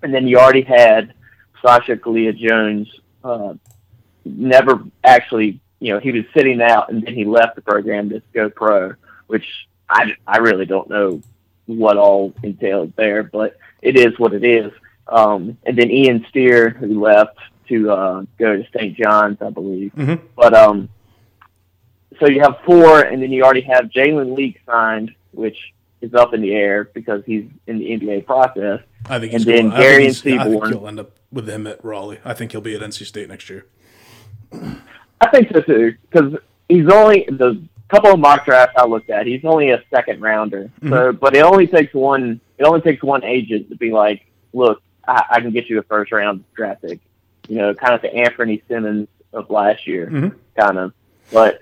and 0.01 0.13
then 0.13 0.27
you 0.27 0.37
already 0.37 0.61
had 0.63 1.13
Sasha 1.61 1.95
Kalia 1.95 2.35
Jones. 2.37 2.89
Uh, 3.23 3.53
never 4.25 4.83
actually, 5.03 5.59
you 5.79 5.93
know, 5.93 5.99
he 5.99 6.11
was 6.11 6.23
sitting 6.35 6.61
out, 6.61 6.89
and 6.89 7.05
then 7.05 7.13
he 7.13 7.25
left 7.25 7.55
the 7.55 7.61
program 7.61 8.09
to 8.09 8.21
go 8.33 8.49
pro, 8.49 8.93
which 9.27 9.45
I, 9.89 10.15
I 10.27 10.37
really 10.37 10.65
don't 10.65 10.89
know 10.89 11.21
what 11.65 11.97
all 11.97 12.33
entailed 12.43 12.93
there, 12.95 13.23
but 13.23 13.57
it 13.81 13.95
is 13.97 14.17
what 14.19 14.33
it 14.33 14.43
is. 14.43 14.71
Um, 15.07 15.57
and 15.65 15.77
then 15.77 15.91
Ian 15.91 16.25
Steere, 16.29 16.69
who 16.69 17.01
left 17.01 17.37
to 17.69 17.91
uh, 17.91 18.23
go 18.37 18.57
to 18.57 18.67
St. 18.75 18.95
John's, 18.97 19.41
I 19.41 19.49
believe. 19.49 19.93
Mhm. 19.95 20.19
But 20.35 20.53
um, 20.53 20.89
so 22.19 22.27
you 22.27 22.41
have 22.41 22.59
four, 22.65 23.01
and 23.01 23.21
then 23.21 23.31
you 23.31 23.43
already 23.43 23.61
have 23.61 23.85
Jalen 23.85 24.37
Lecque 24.37 24.61
signed, 24.65 25.13
which 25.31 25.57
is 26.03 26.13
up 26.13 26.33
in 26.33 26.41
the 26.41 26.53
air 26.53 26.89
because 26.93 27.23
he's 27.25 27.45
in 27.65 27.79
the 27.79 27.85
NBA 27.91 28.25
process. 28.27 28.81
I 29.09 29.19
think 29.19 29.33
And 29.33 29.43
then 29.43 29.69
going, 29.69 29.71
think, 29.71 29.83
Dereon 29.83 29.99
he's- 30.01 30.19
I 30.19 30.23
think 30.23 30.41
Seabron. 30.41 30.67
he'll 30.69 30.87
end 30.87 30.99
up 30.99 31.11
with 31.31 31.49
him 31.49 31.65
at 31.65 31.83
Raleigh. 31.83 32.19
I 32.23 32.33
think 32.33 32.51
he'll 32.51 32.61
be 32.61 32.75
at 32.75 32.81
NC 32.81 33.05
State 33.05 33.27
next 33.29 33.49
year. 33.49 33.65
I 35.21 35.29
think 35.31 35.49
so 35.51 35.61
too, 35.61 35.95
because 36.09 36.35
he's 36.69 36.87
only 36.89 37.25
the 37.29 37.61
couple 37.89 38.11
of 38.11 38.19
mock 38.19 38.45
drafts 38.45 38.75
I 38.77 38.85
looked 38.85 39.09
at. 39.09 39.25
He's 39.25 39.43
only 39.45 39.71
a 39.71 39.81
second 39.89 40.21
rounder. 40.21 40.69
So, 40.87 41.11
but 41.13 41.35
it 41.35 41.43
only 41.43 41.67
takes 41.67 41.93
one. 41.93 42.39
It 42.57 42.63
only 42.63 42.81
takes 42.81 43.01
one 43.03 43.23
agent 43.23 43.69
to 43.69 43.75
be 43.75 43.91
like, 43.91 44.25
"Look, 44.53 44.81
I, 45.07 45.23
I 45.31 45.41
can 45.41 45.51
get 45.51 45.69
you 45.69 45.79
a 45.79 45.83
first 45.83 46.11
round 46.11 46.43
draft 46.55 46.81
pick." 46.81 46.99
You 47.47 47.57
know, 47.57 47.73
kind 47.73 47.93
of 47.93 48.01
the 48.01 48.13
Anthony 48.13 48.61
Simmons 48.67 49.07
of 49.33 49.49
last 49.49 49.85
year, 49.87 50.07
Mhm. 50.07 50.35
kind 50.57 50.77
of. 50.77 50.93
But 51.31 51.61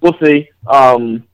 we'll 0.00 0.16
see. 0.22 0.48
Um, 0.66 1.24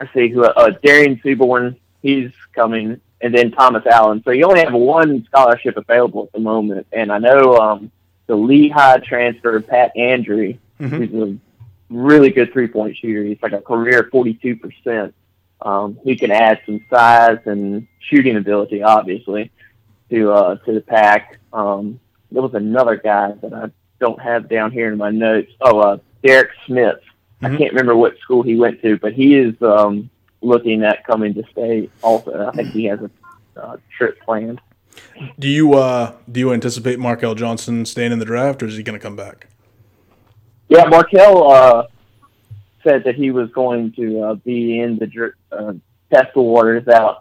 I 0.00 0.08
see 0.12 0.28
who 0.28 0.44
uh, 0.44 0.70
Dereon 0.82 1.22
Seabron. 1.22 1.76
He's 2.02 2.30
coming, 2.54 3.00
and 3.20 3.34
then 3.34 3.50
Thomas 3.50 3.84
Allen. 3.86 4.22
So 4.24 4.30
you 4.30 4.44
only 4.44 4.60
have 4.60 4.74
one 4.74 5.24
scholarship 5.24 5.76
available 5.76 6.24
at 6.24 6.32
the 6.32 6.40
moment, 6.40 6.86
and 6.92 7.10
I 7.10 7.18
know 7.18 7.56
um, 7.56 7.90
the 8.26 8.36
Lehigh 8.36 8.98
transfer 8.98 9.60
Pat 9.60 9.92
Andree. 9.96 10.58
Mhm. 10.80 11.00
He's 11.00 11.14
a 11.22 11.36
really 11.88 12.30
good 12.30 12.52
three 12.52 12.68
point 12.68 12.96
shooter. 12.96 13.22
He's 13.24 13.38
like 13.42 13.52
a 13.52 13.60
career 13.60 14.08
forty 14.12 14.34
two 14.34 14.56
percent. 14.56 15.14
Um, 15.62 15.98
he 16.04 16.16
can 16.16 16.30
add 16.30 16.60
some 16.66 16.84
size 16.90 17.38
and 17.46 17.86
shooting 17.98 18.36
ability, 18.36 18.82
obviously, 18.82 19.50
to 20.10 20.30
uh, 20.32 20.56
to 20.56 20.72
the 20.72 20.82
pack. 20.82 21.38
Um, 21.52 21.98
there 22.30 22.42
was 22.42 22.54
another 22.54 22.96
guy 22.96 23.32
that 23.40 23.54
I 23.54 23.70
don't 23.98 24.20
have 24.20 24.48
down 24.50 24.70
here 24.70 24.92
in 24.92 24.98
my 24.98 25.10
notes. 25.10 25.50
Oh, 25.62 25.78
uh, 25.80 25.98
Derek 26.22 26.50
Smith. 26.66 26.98
I 27.42 27.48
Mhm. 27.48 27.58
can't 27.58 27.72
remember 27.72 27.94
what 27.96 28.18
school 28.18 28.42
he 28.42 28.56
went 28.56 28.80
to, 28.82 28.96
but 28.98 29.12
he 29.12 29.34
is 29.34 29.54
um, 29.62 30.08
looking 30.40 30.82
at 30.82 31.04
coming 31.06 31.34
to 31.34 31.42
state. 31.52 31.90
Also, 32.02 32.46
I 32.48 32.50
think 32.56 32.70
he 32.70 32.84
has 32.86 33.00
a 33.00 33.10
uh, 33.60 33.76
trip 33.96 34.18
planned. 34.24 34.60
Do 35.38 35.48
you 35.48 35.74
uh, 35.74 36.12
do 36.30 36.40
you 36.40 36.52
anticipate 36.52 36.98
Markell 36.98 37.36
Johnson 37.36 37.84
staying 37.84 38.12
in 38.12 38.18
the 38.18 38.24
draft, 38.24 38.62
or 38.62 38.66
is 38.66 38.76
he 38.76 38.82
going 38.82 38.98
to 38.98 39.02
come 39.02 39.16
back? 39.16 39.48
Yeah, 40.68 40.84
Markell 40.86 41.50
uh, 41.52 41.86
said 42.82 43.04
that 43.04 43.14
he 43.14 43.30
was 43.30 43.50
going 43.50 43.92
to 43.92 44.20
uh, 44.22 44.34
be 44.34 44.80
in 44.80 44.98
the 44.98 45.06
dr- 45.06 45.34
uh, 45.52 45.74
test 46.12 46.32
the 46.34 46.40
waters 46.42 46.88
out. 46.88 47.18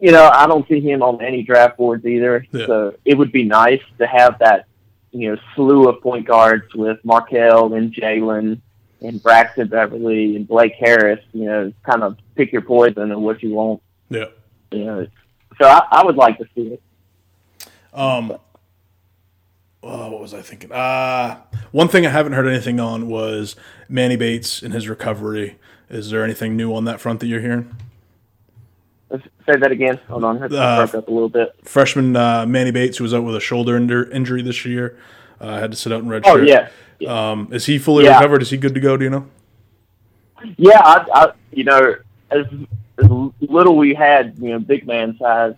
You 0.00 0.10
know, 0.10 0.28
I 0.32 0.46
don't 0.48 0.66
see 0.68 0.80
him 0.80 1.02
on 1.02 1.22
any 1.22 1.42
draft 1.44 1.76
boards 1.76 2.04
either. 2.04 2.44
Yeah. 2.52 2.66
So 2.66 2.94
it 3.04 3.16
would 3.16 3.30
be 3.30 3.44
nice 3.44 3.82
to 3.98 4.06
have 4.06 4.38
that, 4.40 4.66
you 5.12 5.30
know, 5.30 5.40
slew 5.54 5.88
of 5.88 6.02
point 6.02 6.26
guards 6.26 6.74
with 6.74 6.98
Markell 7.04 7.76
and 7.76 7.94
Jalen 7.94 8.60
and 9.02 9.22
Braxton 9.22 9.68
Beverly 9.68 10.36
and 10.36 10.46
Blake 10.48 10.74
Harris. 10.78 11.20
You 11.32 11.44
know, 11.44 11.72
kind 11.82 12.02
of 12.02 12.16
pick 12.34 12.52
your 12.52 12.62
poison 12.62 13.10
and 13.12 13.22
what 13.22 13.42
you 13.42 13.50
want. 13.50 13.82
Yeah. 14.08 14.26
You 14.70 14.84
know, 14.84 15.06
so 15.60 15.66
I, 15.66 15.82
I 15.90 16.04
would 16.04 16.16
like 16.16 16.38
to 16.38 16.44
see 16.54 16.78
it. 16.78 16.82
Um. 17.92 18.36
Oh, 19.84 20.10
what 20.12 20.20
was 20.20 20.32
I 20.32 20.42
thinking? 20.42 20.70
Uh 20.70 21.38
one 21.72 21.88
thing 21.88 22.06
I 22.06 22.10
haven't 22.10 22.34
heard 22.34 22.46
anything 22.46 22.78
on 22.78 23.08
was 23.08 23.56
Manny 23.88 24.14
Bates 24.16 24.62
and 24.62 24.72
his 24.72 24.88
recovery. 24.88 25.58
Is 25.90 26.10
there 26.10 26.22
anything 26.22 26.56
new 26.56 26.72
on 26.74 26.84
that 26.84 27.00
front 27.00 27.18
that 27.20 27.26
you're 27.26 27.40
hearing? 27.40 27.74
Let's 29.10 29.24
say 29.44 29.56
that 29.58 29.72
again. 29.72 29.98
Hold 30.08 30.24
on, 30.24 30.42
I 30.42 30.46
Uh, 30.46 30.86
broke 30.86 30.94
up 31.02 31.08
a 31.08 31.10
little 31.10 31.28
bit. 31.28 31.54
Freshman 31.64 32.14
uh, 32.16 32.46
Manny 32.46 32.70
Bates, 32.70 32.96
who 32.98 33.04
was 33.04 33.12
out 33.12 33.24
with 33.24 33.34
a 33.36 33.40
shoulder 33.40 33.76
injury 33.76 34.40
this 34.42 34.64
year, 34.64 34.96
uh, 35.40 35.58
had 35.58 35.70
to 35.72 35.76
sit 35.76 35.92
out 35.92 36.00
in 36.02 36.08
red 36.08 36.22
Oh 36.26 36.36
shirt. 36.38 36.48
yeah, 36.48 36.68
Um, 37.06 37.48
is 37.52 37.66
he 37.66 37.78
fully 37.78 38.04
Yeah. 38.04 38.16
recovered? 38.18 38.42
Is 38.42 38.50
he 38.50 38.56
good 38.56 38.74
to 38.74 38.80
go? 38.80 38.96
Do 38.96 39.04
you 39.04 39.10
know? 39.10 39.26
Yeah, 40.56 40.80
I, 40.80 41.06
I 41.14 41.32
you 41.52 41.64
know, 41.64 41.96
as 42.30 42.46
as 42.98 43.08
little 43.40 43.76
we 43.76 43.94
had, 43.94 44.34
you 44.38 44.50
know, 44.50 44.58
big 44.58 44.86
man 44.86 45.16
size, 45.18 45.54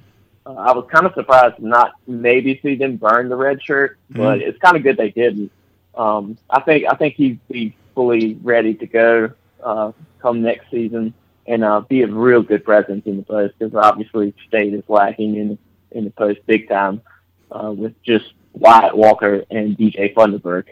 uh, 0.46 0.54
I 0.54 0.72
was 0.72 0.86
kind 0.90 1.06
of 1.06 1.14
surprised 1.14 1.58
not 1.58 1.92
maybe 2.06 2.60
see 2.62 2.74
them 2.74 2.96
burn 2.96 3.28
the 3.28 3.36
red 3.36 3.62
shirt, 3.62 3.98
but 4.10 4.40
it's 4.40 4.58
kind 4.58 4.76
of 4.76 4.82
good 4.82 4.96
they 4.96 5.10
didn't. 5.10 5.50
Um, 5.94 6.36
I 6.50 6.60
think 6.60 6.84
I 6.90 6.94
think 6.96 7.14
he'd 7.14 7.38
be 7.48 7.76
fully 7.94 8.34
ready 8.42 8.74
to 8.74 8.86
go 8.86 9.30
uh, 9.62 9.92
come 10.20 10.42
next 10.42 10.70
season 10.70 11.14
and 11.46 11.62
uh, 11.64 11.80
be 11.80 12.02
a 12.02 12.06
real 12.06 12.42
good 12.42 12.64
presence 12.64 13.06
in 13.06 13.16
the 13.16 13.22
post 13.22 13.54
because 13.58 13.74
obviously 13.74 14.34
State 14.48 14.74
is 14.74 14.82
lacking 14.88 15.36
in 15.36 15.58
in 15.92 16.04
the 16.04 16.10
post 16.10 16.40
big 16.46 16.68
time 16.68 17.00
uh, 17.52 17.70
with 17.72 17.94
just 18.02 18.32
Wyatt 18.52 18.96
Walker 18.96 19.44
and 19.50 19.76
DJ 19.78 20.12
Funderburk. 20.14 20.66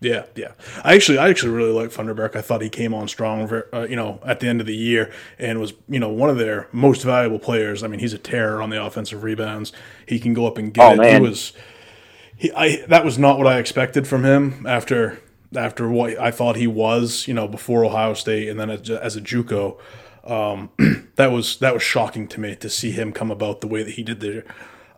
Yeah, 0.00 0.26
yeah. 0.36 0.52
I 0.84 0.94
actually, 0.94 1.18
I 1.18 1.28
actually 1.28 1.52
really 1.52 1.72
like 1.72 1.90
Funderburk. 1.90 2.36
I 2.36 2.40
thought 2.40 2.62
he 2.62 2.68
came 2.68 2.94
on 2.94 3.08
strong, 3.08 3.50
uh, 3.72 3.86
you 3.88 3.96
know, 3.96 4.20
at 4.24 4.38
the 4.38 4.46
end 4.46 4.60
of 4.60 4.66
the 4.66 4.76
year 4.76 5.12
and 5.38 5.58
was, 5.58 5.72
you 5.88 5.98
know, 5.98 6.08
one 6.08 6.30
of 6.30 6.38
their 6.38 6.68
most 6.70 7.02
valuable 7.02 7.40
players. 7.40 7.82
I 7.82 7.88
mean, 7.88 7.98
he's 7.98 8.12
a 8.12 8.18
terror 8.18 8.62
on 8.62 8.70
the 8.70 8.82
offensive 8.82 9.24
rebounds. 9.24 9.72
He 10.06 10.20
can 10.20 10.34
go 10.34 10.46
up 10.46 10.56
and 10.56 10.72
get 10.72 10.84
oh, 10.84 10.92
it. 10.92 10.96
Man. 10.98 11.22
He 11.22 11.28
was, 11.28 11.52
he, 12.36 12.52
I 12.52 12.84
that 12.86 13.04
was 13.04 13.18
not 13.18 13.38
what 13.38 13.48
I 13.48 13.58
expected 13.58 14.06
from 14.06 14.24
him 14.24 14.64
after 14.66 15.20
after 15.56 15.88
what 15.88 16.16
I 16.18 16.30
thought 16.30 16.54
he 16.54 16.68
was, 16.68 17.26
you 17.26 17.34
know, 17.34 17.48
before 17.48 17.84
Ohio 17.84 18.14
State 18.14 18.48
and 18.48 18.60
then 18.60 18.70
as, 18.70 18.88
as 18.88 19.16
a 19.16 19.20
JUCO. 19.20 19.78
Um, 20.24 20.70
that 21.16 21.32
was 21.32 21.58
that 21.58 21.74
was 21.74 21.82
shocking 21.82 22.28
to 22.28 22.40
me 22.40 22.54
to 22.56 22.70
see 22.70 22.92
him 22.92 23.12
come 23.12 23.32
about 23.32 23.60
the 23.60 23.66
way 23.66 23.82
that 23.82 23.92
he 23.92 24.04
did 24.04 24.20
there. 24.20 24.44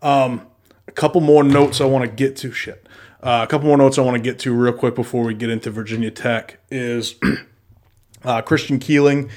Um, 0.02 0.46
a 0.86 0.92
couple 0.92 1.22
more 1.22 1.42
notes 1.42 1.80
I 1.80 1.86
want 1.86 2.04
to 2.04 2.10
get 2.10 2.36
to. 2.38 2.52
Shit. 2.52 2.86
Uh, 3.22 3.44
a 3.44 3.46
couple 3.46 3.66
more 3.66 3.76
notes 3.76 3.98
I 3.98 4.02
want 4.02 4.16
to 4.16 4.22
get 4.22 4.38
to 4.40 4.54
real 4.54 4.72
quick 4.72 4.94
before 4.94 5.24
we 5.24 5.34
get 5.34 5.50
into 5.50 5.70
Virginia 5.70 6.10
Tech 6.10 6.58
is 6.70 7.16
uh, 8.24 8.40
Christian 8.40 8.78
Keeling, 8.78 9.28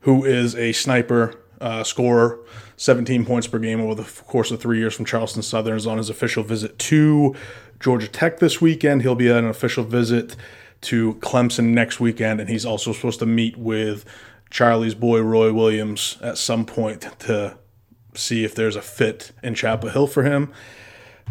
who 0.00 0.24
is 0.24 0.56
a 0.56 0.72
sniper 0.72 1.40
uh, 1.60 1.84
scorer, 1.84 2.40
17 2.76 3.24
points 3.24 3.46
per 3.46 3.60
game 3.60 3.80
over 3.80 3.94
the 3.94 4.22
course 4.22 4.50
of 4.50 4.60
three 4.60 4.78
years 4.78 4.96
from 4.96 5.04
Charleston 5.04 5.42
Southern, 5.42 5.76
is 5.76 5.86
on 5.86 5.98
his 5.98 6.10
official 6.10 6.42
visit 6.42 6.76
to 6.80 7.36
Georgia 7.78 8.08
Tech 8.08 8.40
this 8.40 8.60
weekend. 8.60 9.02
He'll 9.02 9.14
be 9.14 9.28
at 9.28 9.36
an 9.36 9.46
official 9.46 9.84
visit 9.84 10.34
to 10.82 11.14
Clemson 11.14 11.66
next 11.66 12.00
weekend, 12.00 12.40
and 12.40 12.48
he's 12.48 12.66
also 12.66 12.92
supposed 12.92 13.20
to 13.20 13.26
meet 13.26 13.56
with 13.56 14.04
Charlie's 14.50 14.96
boy 14.96 15.20
Roy 15.20 15.52
Williams 15.52 16.18
at 16.20 16.36
some 16.36 16.66
point 16.66 17.06
to 17.20 17.56
see 18.14 18.42
if 18.42 18.56
there's 18.56 18.74
a 18.74 18.82
fit 18.82 19.30
in 19.40 19.54
Chapel 19.54 19.90
Hill 19.90 20.08
for 20.08 20.24
him. 20.24 20.52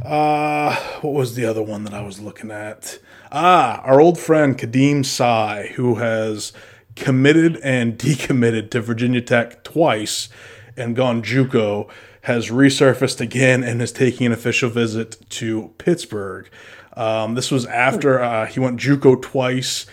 Uh, 0.03 0.75
what 1.01 1.13
was 1.13 1.35
the 1.35 1.45
other 1.45 1.61
one 1.61 1.83
that 1.83 1.93
I 1.93 2.01
was 2.01 2.19
looking 2.19 2.51
at? 2.51 2.99
Ah, 3.31 3.81
our 3.81 3.99
old 3.99 4.17
friend 4.17 4.57
Kadeem 4.57 5.05
Sy, 5.05 5.73
who 5.75 5.95
has 5.95 6.53
committed 6.95 7.57
and 7.57 7.97
decommitted 7.97 8.71
to 8.71 8.81
Virginia 8.81 9.21
Tech 9.21 9.63
twice 9.63 10.29
and 10.77 10.95
gone 10.95 11.21
JUCO, 11.21 11.89
has 12.23 12.49
resurfaced 12.49 13.19
again 13.19 13.63
and 13.63 13.81
is 13.81 13.91
taking 13.91 14.27
an 14.27 14.31
official 14.31 14.69
visit 14.69 15.17
to 15.29 15.73
Pittsburgh. 15.77 16.49
Um, 16.95 17.35
this 17.35 17.51
was 17.51 17.65
after 17.65 18.21
uh, 18.21 18.45
he 18.45 18.59
went 18.59 18.79
JUCO 18.79 19.21
twice. 19.21 19.85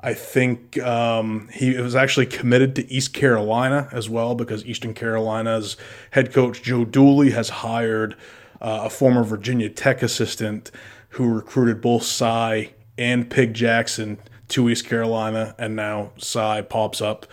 I 0.00 0.14
think 0.14 0.80
um, 0.80 1.48
he 1.52 1.76
was 1.76 1.94
actually 1.94 2.26
committed 2.26 2.74
to 2.76 2.92
East 2.92 3.14
Carolina 3.14 3.88
as 3.92 4.08
well 4.08 4.34
because 4.34 4.66
Eastern 4.66 4.94
Carolina's 4.94 5.76
head 6.10 6.32
coach 6.32 6.62
Joe 6.62 6.84
Dooley 6.84 7.30
has 7.30 7.48
hired 7.48 8.16
uh, 8.62 8.82
a 8.84 8.90
former 8.90 9.24
Virginia 9.24 9.68
Tech 9.68 10.02
assistant 10.02 10.70
who 11.10 11.34
recruited 11.34 11.82
both 11.82 12.04
Sy 12.04 12.72
and 12.96 13.28
Pig 13.28 13.52
Jackson 13.52 14.18
to 14.48 14.70
East 14.70 14.86
Carolina, 14.86 15.54
and 15.58 15.76
now 15.76 16.12
Sy 16.16 16.62
pops 16.62 17.02
up 17.02 17.26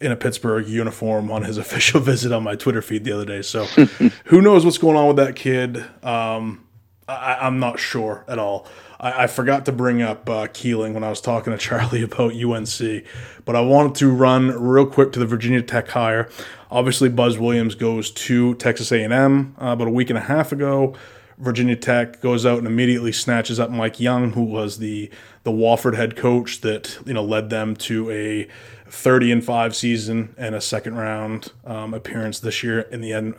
in 0.00 0.10
a 0.10 0.16
Pittsburgh 0.16 0.66
uniform 0.66 1.30
on 1.30 1.44
his 1.44 1.56
official 1.64 2.00
visit 2.00 2.32
on 2.32 2.42
my 2.42 2.56
Twitter 2.56 2.82
feed 2.82 3.04
the 3.04 3.12
other 3.12 3.24
day. 3.24 3.40
So 3.40 3.64
who 4.26 4.42
knows 4.42 4.64
what's 4.64 4.78
going 4.78 4.96
on 4.96 5.06
with 5.06 5.16
that 5.16 5.36
kid? 5.36 5.84
Um, 6.02 6.66
I, 7.08 7.46
am 7.46 7.58
not 7.58 7.78
sure 7.78 8.24
at 8.28 8.38
all. 8.38 8.66
I, 9.02 9.24
I 9.24 9.26
forgot 9.26 9.66
to 9.66 9.72
bring 9.72 10.00
up 10.00 10.30
uh, 10.30 10.46
Keeling 10.46 10.94
when 10.94 11.04
I 11.04 11.10
was 11.10 11.20
talking 11.20 11.52
to 11.52 11.58
Charlie 11.58 12.02
about 12.10 12.32
UNC, 12.32 13.04
but 13.44 13.56
I 13.56 13.60
wanted 13.60 13.96
to 13.96 14.10
run 14.10 14.48
real 14.48 14.86
quick 14.86 15.12
to 15.12 15.18
the 15.18 15.26
Virginia 15.26 15.60
Tech 15.60 15.88
hire. 15.88 16.30
Obviously, 16.70 17.10
Buzz 17.10 17.38
Williams 17.38 17.74
goes 17.74 18.10
to 18.12 18.54
Texas 18.54 18.90
A&M 18.92 19.54
uh, 19.60 19.66
about 19.66 19.88
a 19.88 19.90
week 19.90 20.08
and 20.08 20.18
a 20.18 20.22
half 20.22 20.52
ago. 20.52 20.94
Virginia 21.38 21.74
Tech 21.74 22.20
goes 22.20 22.46
out 22.46 22.58
and 22.58 22.66
immediately 22.66 23.10
snatches 23.10 23.58
up 23.58 23.68
Mike 23.68 23.98
Young, 23.98 24.32
who 24.32 24.44
was 24.44 24.78
the 24.78 25.10
the 25.42 25.50
Wofford 25.50 25.96
head 25.96 26.14
coach 26.14 26.60
that 26.60 26.98
you 27.04 27.12
know 27.12 27.24
led 27.24 27.50
them 27.50 27.74
to 27.74 28.08
a 28.10 28.46
30 28.86 29.32
and 29.32 29.44
five 29.44 29.74
season 29.74 30.34
and 30.38 30.54
a 30.54 30.60
second 30.60 30.94
round 30.94 31.50
um, 31.64 31.94
appearance 31.94 32.38
this 32.38 32.62
year 32.62 32.80
in 32.80 33.00
the 33.00 33.12
N- 33.12 33.34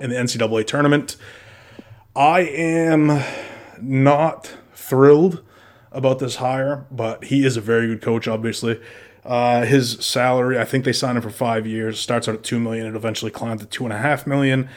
in 0.00 0.10
the 0.10 0.16
NCAA 0.16 0.66
tournament. 0.66 1.16
I 2.14 2.40
am 2.40 3.22
not 3.80 4.52
thrilled 4.88 5.42
about 5.92 6.18
this 6.18 6.36
hire, 6.36 6.86
but 6.90 7.24
he 7.24 7.44
is 7.44 7.56
a 7.56 7.60
very 7.60 7.86
good 7.86 8.02
coach, 8.02 8.28
obviously. 8.28 8.80
Uh, 9.24 9.64
his 9.64 9.92
salary, 10.04 10.58
I 10.58 10.64
think 10.64 10.84
they 10.84 10.92
signed 10.92 11.16
him 11.16 11.22
for 11.22 11.30
five 11.30 11.66
years, 11.66 11.98
starts 11.98 12.28
out 12.28 12.36
at 12.36 12.42
two 12.44 12.60
million, 12.60 12.86
it 12.86 12.94
eventually 12.94 13.30
climbed 13.30 13.60
to 13.60 13.66
two 13.66 13.84
and 13.84 13.92
a 13.92 13.98
half 13.98 14.26
million. 14.26 14.68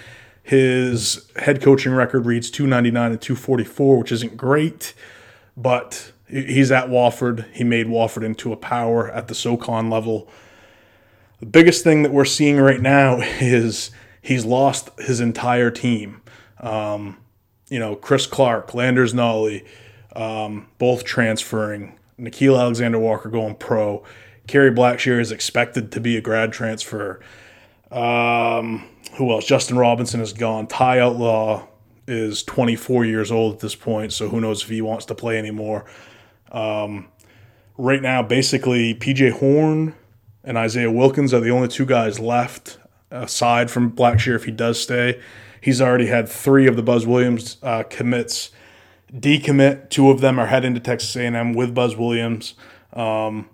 His 0.41 1.29
head 1.35 1.61
coaching 1.61 1.93
record 1.93 2.25
reads 2.25 2.49
299 2.49 3.11
and 3.11 3.21
244, 3.21 3.99
which 3.99 4.11
isn't 4.11 4.35
great, 4.35 4.95
but 5.55 6.11
he's 6.27 6.71
at 6.71 6.87
Wofford. 6.87 7.45
He 7.53 7.63
made 7.63 7.85
Wofford 7.85 8.23
into 8.23 8.51
a 8.51 8.57
power 8.57 9.11
at 9.11 9.27
the 9.27 9.35
SoCon 9.35 9.89
level. 9.91 10.27
The 11.39 11.45
biggest 11.45 11.83
thing 11.83 12.01
that 12.03 12.11
we're 12.11 12.25
seeing 12.25 12.57
right 12.57 12.81
now 12.81 13.19
is 13.21 13.91
he's 14.21 14.45
lost 14.45 14.89
his 14.99 15.19
entire 15.19 15.69
team. 15.69 16.21
Um, 16.59 17.17
you 17.69 17.77
know, 17.77 17.95
Chris 17.95 18.25
Clark, 18.25 18.73
Landers 18.73 19.13
Nolley, 19.13 19.65
um, 20.15 20.67
both 20.77 21.03
transferring. 21.03 21.97
Nickeil 22.19 22.59
Alexander 22.59 22.99
Walker 22.99 23.29
going 23.29 23.55
pro. 23.55 24.03
Kerry 24.47 24.71
Blackshear 24.71 25.19
is 25.19 25.31
expected 25.31 25.91
to 25.91 26.01
be 26.01 26.17
a 26.17 26.21
grad 26.21 26.51
transfer. 26.51 27.19
Um, 27.91 28.87
who 29.13 29.31
else? 29.31 29.45
Justin 29.45 29.77
Robinson 29.77 30.21
is 30.21 30.33
gone. 30.33 30.67
Ty 30.67 30.99
Outlaw 30.99 31.67
is 32.07 32.43
24 32.43 33.05
years 33.05 33.31
old 33.31 33.55
at 33.55 33.59
this 33.59 33.75
point, 33.75 34.11
so 34.11 34.29
who 34.29 34.41
knows 34.41 34.63
if 34.63 34.69
he 34.69 34.81
wants 34.81 35.05
to 35.05 35.15
play 35.15 35.37
anymore. 35.37 35.85
Um, 36.51 37.07
right 37.77 38.01
now, 38.01 38.23
basically, 38.23 38.95
PJ 38.95 39.33
Horne 39.33 39.95
and 40.43 40.57
Isaiah 40.57 40.91
Wilkins 40.91 41.33
are 41.33 41.39
the 41.39 41.51
only 41.51 41.67
two 41.67 41.85
guys 41.85 42.19
left, 42.19 42.79
aside 43.11 43.69
from 43.69 43.91
Blackshear 43.91 44.35
if 44.35 44.45
he 44.45 44.51
does 44.51 44.79
stay. 44.81 45.21
He's 45.61 45.81
already 45.81 46.07
had 46.07 46.27
three 46.27 46.67
of 46.67 46.75
the 46.75 46.83
Buzz 46.83 47.05
Williams 47.05 47.57
uh, 47.61 47.83
commits 47.83 48.49
decommit. 49.13 49.89
Two 49.89 50.09
of 50.09 50.21
them 50.21 50.39
are 50.39 50.47
heading 50.47 50.73
to 50.73 50.79
Texas 50.79 51.15
A&M 51.15 51.53
with 51.53 51.73
Buzz 51.73 51.95
Williams. 51.95 52.55
Um, 52.93 53.49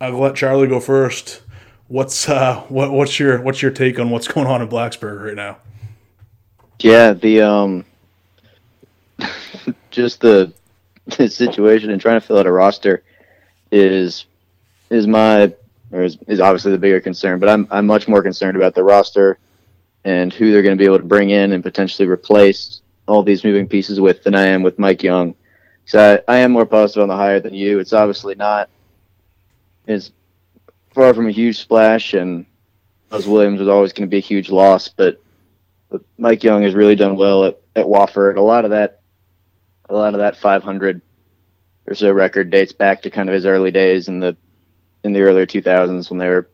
I'll 0.00 0.18
let 0.18 0.36
Charlie 0.36 0.68
go 0.68 0.80
first 0.80 1.42
what's 1.88 2.28
uh 2.28 2.60
what 2.68 2.92
what's 2.92 3.18
your 3.18 3.40
what's 3.42 3.60
your 3.62 3.70
take 3.70 3.98
on 3.98 4.10
what's 4.10 4.28
going 4.28 4.46
on 4.46 4.62
in 4.62 4.68
Blacksburg 4.68 5.24
right 5.24 5.34
now? 5.34 5.58
Yeah, 6.78 7.14
the 7.14 7.42
um 7.42 7.84
just 9.90 10.20
the, 10.20 10.52
the 11.16 11.28
situation 11.28 11.90
and 11.90 12.00
trying 12.00 12.20
to 12.20 12.26
fill 12.26 12.38
out 12.38 12.46
a 12.46 12.52
roster 12.52 13.02
is 13.72 14.26
is 14.90 15.06
my 15.06 15.52
or 15.90 16.02
is, 16.02 16.18
is 16.28 16.40
obviously 16.40 16.70
the 16.70 16.78
bigger 16.78 17.00
concern, 17.00 17.40
but 17.40 17.48
I'm 17.48 17.66
I'm 17.70 17.86
much 17.86 18.06
more 18.06 18.22
concerned 18.22 18.56
about 18.56 18.74
the 18.74 18.84
roster 18.84 19.38
and 20.04 20.32
who 20.32 20.52
they're 20.52 20.62
going 20.62 20.76
to 20.76 20.80
be 20.80 20.86
able 20.86 20.98
to 20.98 21.04
bring 21.04 21.30
in 21.30 21.52
and 21.52 21.62
potentially 21.62 22.06
replace 22.06 22.82
all 23.08 23.22
these 23.22 23.44
moving 23.44 23.66
pieces 23.66 24.00
with 24.00 24.22
than 24.22 24.34
I 24.34 24.46
am 24.46 24.62
with 24.62 24.78
Mike 24.78 25.02
Young. 25.02 25.34
So 25.86 26.22
I, 26.28 26.32
I 26.32 26.38
am 26.38 26.52
more 26.52 26.66
positive 26.66 27.02
on 27.02 27.08
the 27.08 27.16
hire 27.16 27.40
than 27.40 27.54
you. 27.54 27.78
It's 27.78 27.92
obviously 27.92 28.34
not 28.34 28.68
it's 29.88 30.12
far 30.94 31.14
from 31.14 31.26
a 31.26 31.32
huge 31.32 31.58
splash, 31.58 32.14
and 32.14 32.46
Buzz 33.08 33.26
Williams 33.26 33.58
was 33.58 33.68
always 33.68 33.92
going 33.92 34.06
to 34.06 34.10
be 34.10 34.18
a 34.18 34.20
huge 34.20 34.50
loss. 34.50 34.88
But, 34.88 35.20
but 35.88 36.02
Mike 36.18 36.44
Young 36.44 36.62
has 36.62 36.74
really 36.74 36.94
done 36.94 37.16
well 37.16 37.44
at, 37.44 37.58
at 37.74 37.86
Wofford. 37.86 38.36
A 38.36 38.42
lot 38.42 38.64
of 38.64 38.70
that, 38.70 39.00
a 39.88 39.94
lot 39.94 40.14
of 40.14 40.20
that 40.20 40.36
500 40.36 41.00
or 41.86 41.94
so 41.94 42.12
record 42.12 42.50
dates 42.50 42.72
back 42.72 43.00
to 43.02 43.10
kind 43.10 43.30
of 43.30 43.34
his 43.34 43.46
early 43.46 43.70
days 43.70 44.08
in 44.08 44.20
the 44.20 44.36
in 45.04 45.12
the 45.14 45.20
earlier 45.22 45.46
2000s 45.46 46.10
when 46.10 46.18
they 46.18 46.28
were 46.28 46.50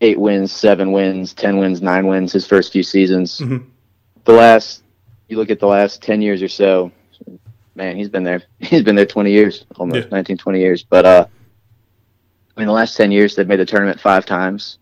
eight 0.00 0.20
wins, 0.20 0.52
seven 0.52 0.92
wins, 0.92 1.34
ten 1.34 1.56
wins, 1.56 1.82
nine 1.82 2.06
wins. 2.06 2.32
His 2.32 2.46
first 2.46 2.72
few 2.72 2.84
seasons. 2.84 3.40
Mm-hmm. 3.40 3.68
The 4.28 4.34
last, 4.34 4.82
you 5.28 5.38
look 5.38 5.48
at 5.48 5.58
the 5.58 5.66
last 5.66 6.02
10 6.02 6.20
years 6.20 6.42
or 6.42 6.48
so. 6.48 6.92
Man, 7.74 7.96
he's 7.96 8.10
been 8.10 8.24
there. 8.24 8.42
He's 8.58 8.82
been 8.82 8.94
there 8.94 9.06
20 9.06 9.30
years, 9.30 9.64
almost 9.76 10.08
yeah. 10.08 10.10
19, 10.10 10.36
20 10.36 10.60
years. 10.60 10.82
But 10.82 11.06
uh, 11.06 11.26
I 12.58 12.60
mean, 12.60 12.66
the 12.66 12.74
last 12.74 12.96
ten 12.96 13.12
years 13.12 13.36
they've 13.36 13.46
made 13.46 13.60
the 13.60 13.64
tournament 13.64 14.00
five 14.00 14.26
times 14.26 14.78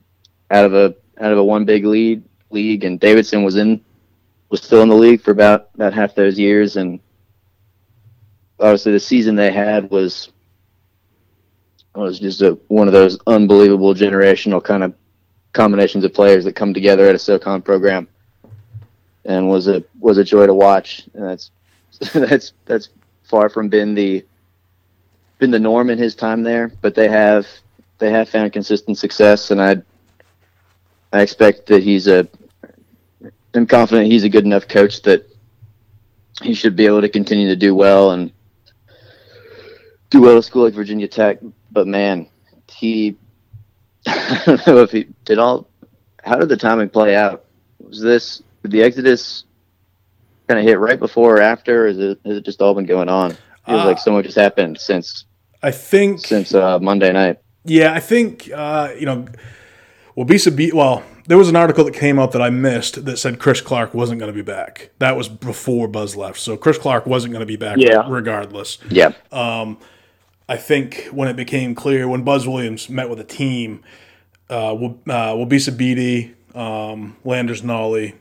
out 0.51 0.65
of 0.65 0.73
a 0.73 0.95
out 1.21 1.31
of 1.31 1.37
a 1.37 1.45
one 1.45 1.67
big 1.67 1.85
lead 1.85 2.23
league, 2.49 2.85
and 2.85 2.99
Davidson 2.99 3.45
was 3.45 3.57
in 3.57 3.85
was 4.49 4.63
still 4.63 4.81
in 4.81 4.89
the 4.89 4.95
league 4.95 5.21
for 5.21 5.31
about 5.31 5.69
about 5.75 5.93
half 5.93 6.15
those 6.15 6.39
years, 6.39 6.77
and 6.77 6.99
obviously 8.59 8.93
the 8.93 9.01
season 9.01 9.37
they 9.37 9.53
had 9.53 9.91
was 9.91 10.33
was 11.95 12.19
just 12.19 12.41
a, 12.41 12.53
one 12.69 12.87
of 12.87 12.95
those 12.95 13.19
unbelievable 13.27 13.93
generational 13.93 14.65
kind 14.65 14.83
of 14.83 14.95
combinations 15.53 16.03
of 16.03 16.15
players 16.15 16.45
that 16.45 16.55
come 16.55 16.73
together 16.73 17.07
at 17.07 17.15
a 17.15 17.19
SoCon 17.19 17.61
program, 17.61 18.09
and 19.27 19.49
was 19.49 19.69
a 19.69 19.85
was 19.99 20.19
a 20.19 20.25
joy 20.25 20.47
to 20.47 20.55
watch. 20.55 21.09
And 21.15 21.25
that's 21.25 21.51
that's 22.13 22.53
that's 22.65 22.89
far 23.25 23.49
from 23.49 23.69
been 23.69 23.95
the 23.95 24.25
been 25.39 25.51
the 25.51 25.59
norm 25.59 25.91
in 25.91 25.99
his 25.99 26.15
time 26.15 26.43
there, 26.43 26.73
but 26.81 26.95
they 26.95 27.09
have 27.09 27.47
they 27.99 28.11
have 28.11 28.29
found 28.29 28.53
consistent 28.53 28.99
success, 28.99 29.51
and 29.51 29.61
I 29.61 29.77
I 31.13 31.21
expect 31.21 31.67
that 31.67 31.83
he's 31.83 32.07
a 32.07 32.29
I'm 33.55 33.67
confident 33.67 34.11
he's 34.11 34.25
a 34.25 34.29
good 34.29 34.45
enough 34.45 34.69
coach 34.69 35.03
that 35.03 35.29
he 36.43 36.55
should 36.55 36.77
be 36.77 36.87
able 36.87 37.01
to 37.01 37.09
continue 37.09 37.49
to 37.49 37.57
do 37.57 37.75
well 37.75 38.11
and 38.11 38.31
do 40.11 40.21
well 40.21 40.39
at 40.39 40.45
school 40.45 40.65
like 40.65 40.75
Virginia 40.75 41.09
Tech, 41.09 41.39
but 41.73 41.87
man, 41.87 42.29
he 42.71 43.17
I 44.07 44.43
don't 44.47 44.67
know 44.67 44.83
if 44.83 44.93
he 44.93 45.09
did 45.25 45.39
all. 45.39 45.67
How 46.23 46.37
did 46.37 46.49
the 46.49 46.57
timing 46.57 46.91
play 46.91 47.17
out? 47.17 47.45
Was 47.81 48.01
this 48.01 48.43
did 48.67 48.73
the 48.73 48.83
Exodus 48.83 49.45
kind 50.49 50.59
of 50.61 50.67
hit 50.67 50.79
right 50.79 50.99
before 50.99 51.37
or 51.37 51.41
after? 51.41 51.85
Or 51.85 51.87
is 51.89 51.99
it 51.99 52.19
has 52.25 52.37
it 52.39 52.45
just 52.45 52.61
all 52.61 52.75
been 52.75 52.87
going 52.87 53.09
on? 53.09 53.31
Feels 53.67 53.81
Uh, 53.81 53.87
like 53.87 53.99
so 53.99 54.13
much 54.13 54.27
has 54.27 54.35
happened 54.35 54.79
since 54.81 55.25
I 55.63 55.71
think 55.71 56.21
since 56.25 56.55
uh, 56.55 56.79
Monday 56.79 57.13
night. 57.13 57.39
Yeah, 57.65 57.93
I 57.93 58.01
think 58.01 58.51
uh, 58.55 58.91
you 58.99 59.07
know. 59.07 59.27
Well, 60.15 60.25
Bisa 60.27 60.55
beat. 60.55 60.73
Well, 60.73 61.03
there 61.27 61.37
was 61.37 61.51
an 61.51 61.57
article 61.57 61.85
that 61.85 61.93
came 61.93 62.19
out 62.19 62.33
that 62.33 62.41
I 62.41 62.49
missed 62.49 63.05
that 63.05 63.19
said 63.19 63.39
Chris 63.39 63.61
Clark 63.61 63.93
wasn't 63.93 64.19
going 64.19 64.33
to 64.33 64.35
be 64.35 64.41
back. 64.41 64.91
That 64.99 65.15
was 65.15 65.29
before 65.29 65.89
Buzz 65.89 66.17
left, 66.17 66.39
so 66.41 66.57
Chris 66.57 66.79
Clark 66.79 67.05
wasn't 67.05 67.33
going 67.33 67.41
to 67.41 67.47
be 67.47 67.57
back 67.57 67.77
Yeah. 67.79 68.03
regardless. 68.09 68.79
Yeah, 68.89 69.13
I 70.49 70.57
think 70.57 71.09
when 71.13 71.29
it 71.29 71.37
became 71.37 71.75
clear 71.75 72.09
when 72.09 72.23
Buzz 72.23 72.47
Williams 72.49 72.89
met 72.89 73.09
with 73.11 73.19
the 73.19 73.25
team, 73.25 73.83
uh, 74.49 74.73
uh, 74.75 75.35
Wabissa 75.35 75.77
Bede, 75.77 76.35
um, 76.55 77.17
Landers 77.25 77.63
Nolley 77.63 78.15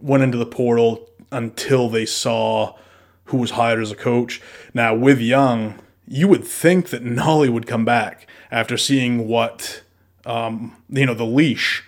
went 0.00 0.22
into 0.22 0.38
the 0.38 0.46
portal 0.46 1.08
until 1.32 1.88
they 1.88 2.06
saw 2.06 2.76
who 3.24 3.36
was 3.36 3.52
hired 3.52 3.80
as 3.80 3.92
a 3.92 3.96
coach. 3.96 4.40
Now 4.74 4.94
with 4.94 5.20
Young, 5.20 5.78
you 6.06 6.26
would 6.28 6.44
think 6.44 6.88
that 6.90 7.04
Nolley 7.04 7.48
would 7.48 7.66
come 7.66 7.84
back 7.84 8.26
after 8.50 8.76
seeing 8.76 9.28
what 9.28 9.82
um, 10.26 10.76
you 10.88 11.06
know 11.06 11.14
the 11.14 11.24
leash 11.24 11.84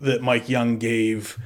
that 0.00 0.22
Mike 0.22 0.48
Young 0.48 0.78
gave 0.78 1.38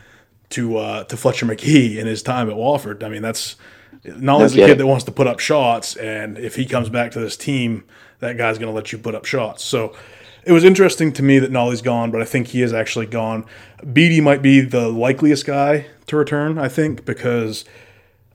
to 0.51 0.79
uh, 0.79 1.05
to 1.05 1.17
Fletcher 1.17 1.47
Magee 1.47 1.99
in 1.99 2.07
his 2.07 2.23
time 2.23 2.49
at 2.49 2.57
Wofford. 2.57 3.03
I 3.03 3.09
mean, 3.09 3.23
that's 3.23 3.57
Nolley's 4.05 4.55
a 4.55 4.59
kid 4.59 4.79
that 4.79 4.87
wants 4.87 5.05
to 5.05 5.13
put 5.13 5.27
up 5.27 5.39
shots, 5.41 5.97
and 5.97 6.39
if 6.39 6.57
he 6.57 6.65
comes 6.65 6.89
back 6.89 7.11
to 7.13 7.21
this 7.21 7.37
team, 7.37 7.85
that 8.21 8.37
guy's 8.37 8.59
going 8.59 8.71
to 8.71 8.75
let 8.75 8.93
you 8.93 8.99
put 8.99 9.15
up 9.15 9.25
shots. 9.25 9.63
So 9.63 9.95
it 10.45 10.53
was 10.53 10.65
interesting 10.65 11.13
to 11.15 11.23
me 11.23 11.39
that 11.39 11.51
Nolley's 11.51 11.83
gone, 11.83 12.11
but 12.11 12.21
I 12.21 12.25
think 12.25 12.49
he 12.49 12.63
is 12.63 12.73
actually 12.73 13.07
gone. 13.07 13.47
Bede 13.93 14.23
might 14.23 14.43
be 14.43 14.61
the 14.61 14.89
likeliest 14.89 15.47
guy 15.47 15.87
to 16.07 16.17
return, 16.17 16.59
I 16.59 16.69
think, 16.69 17.05
because 17.05 17.65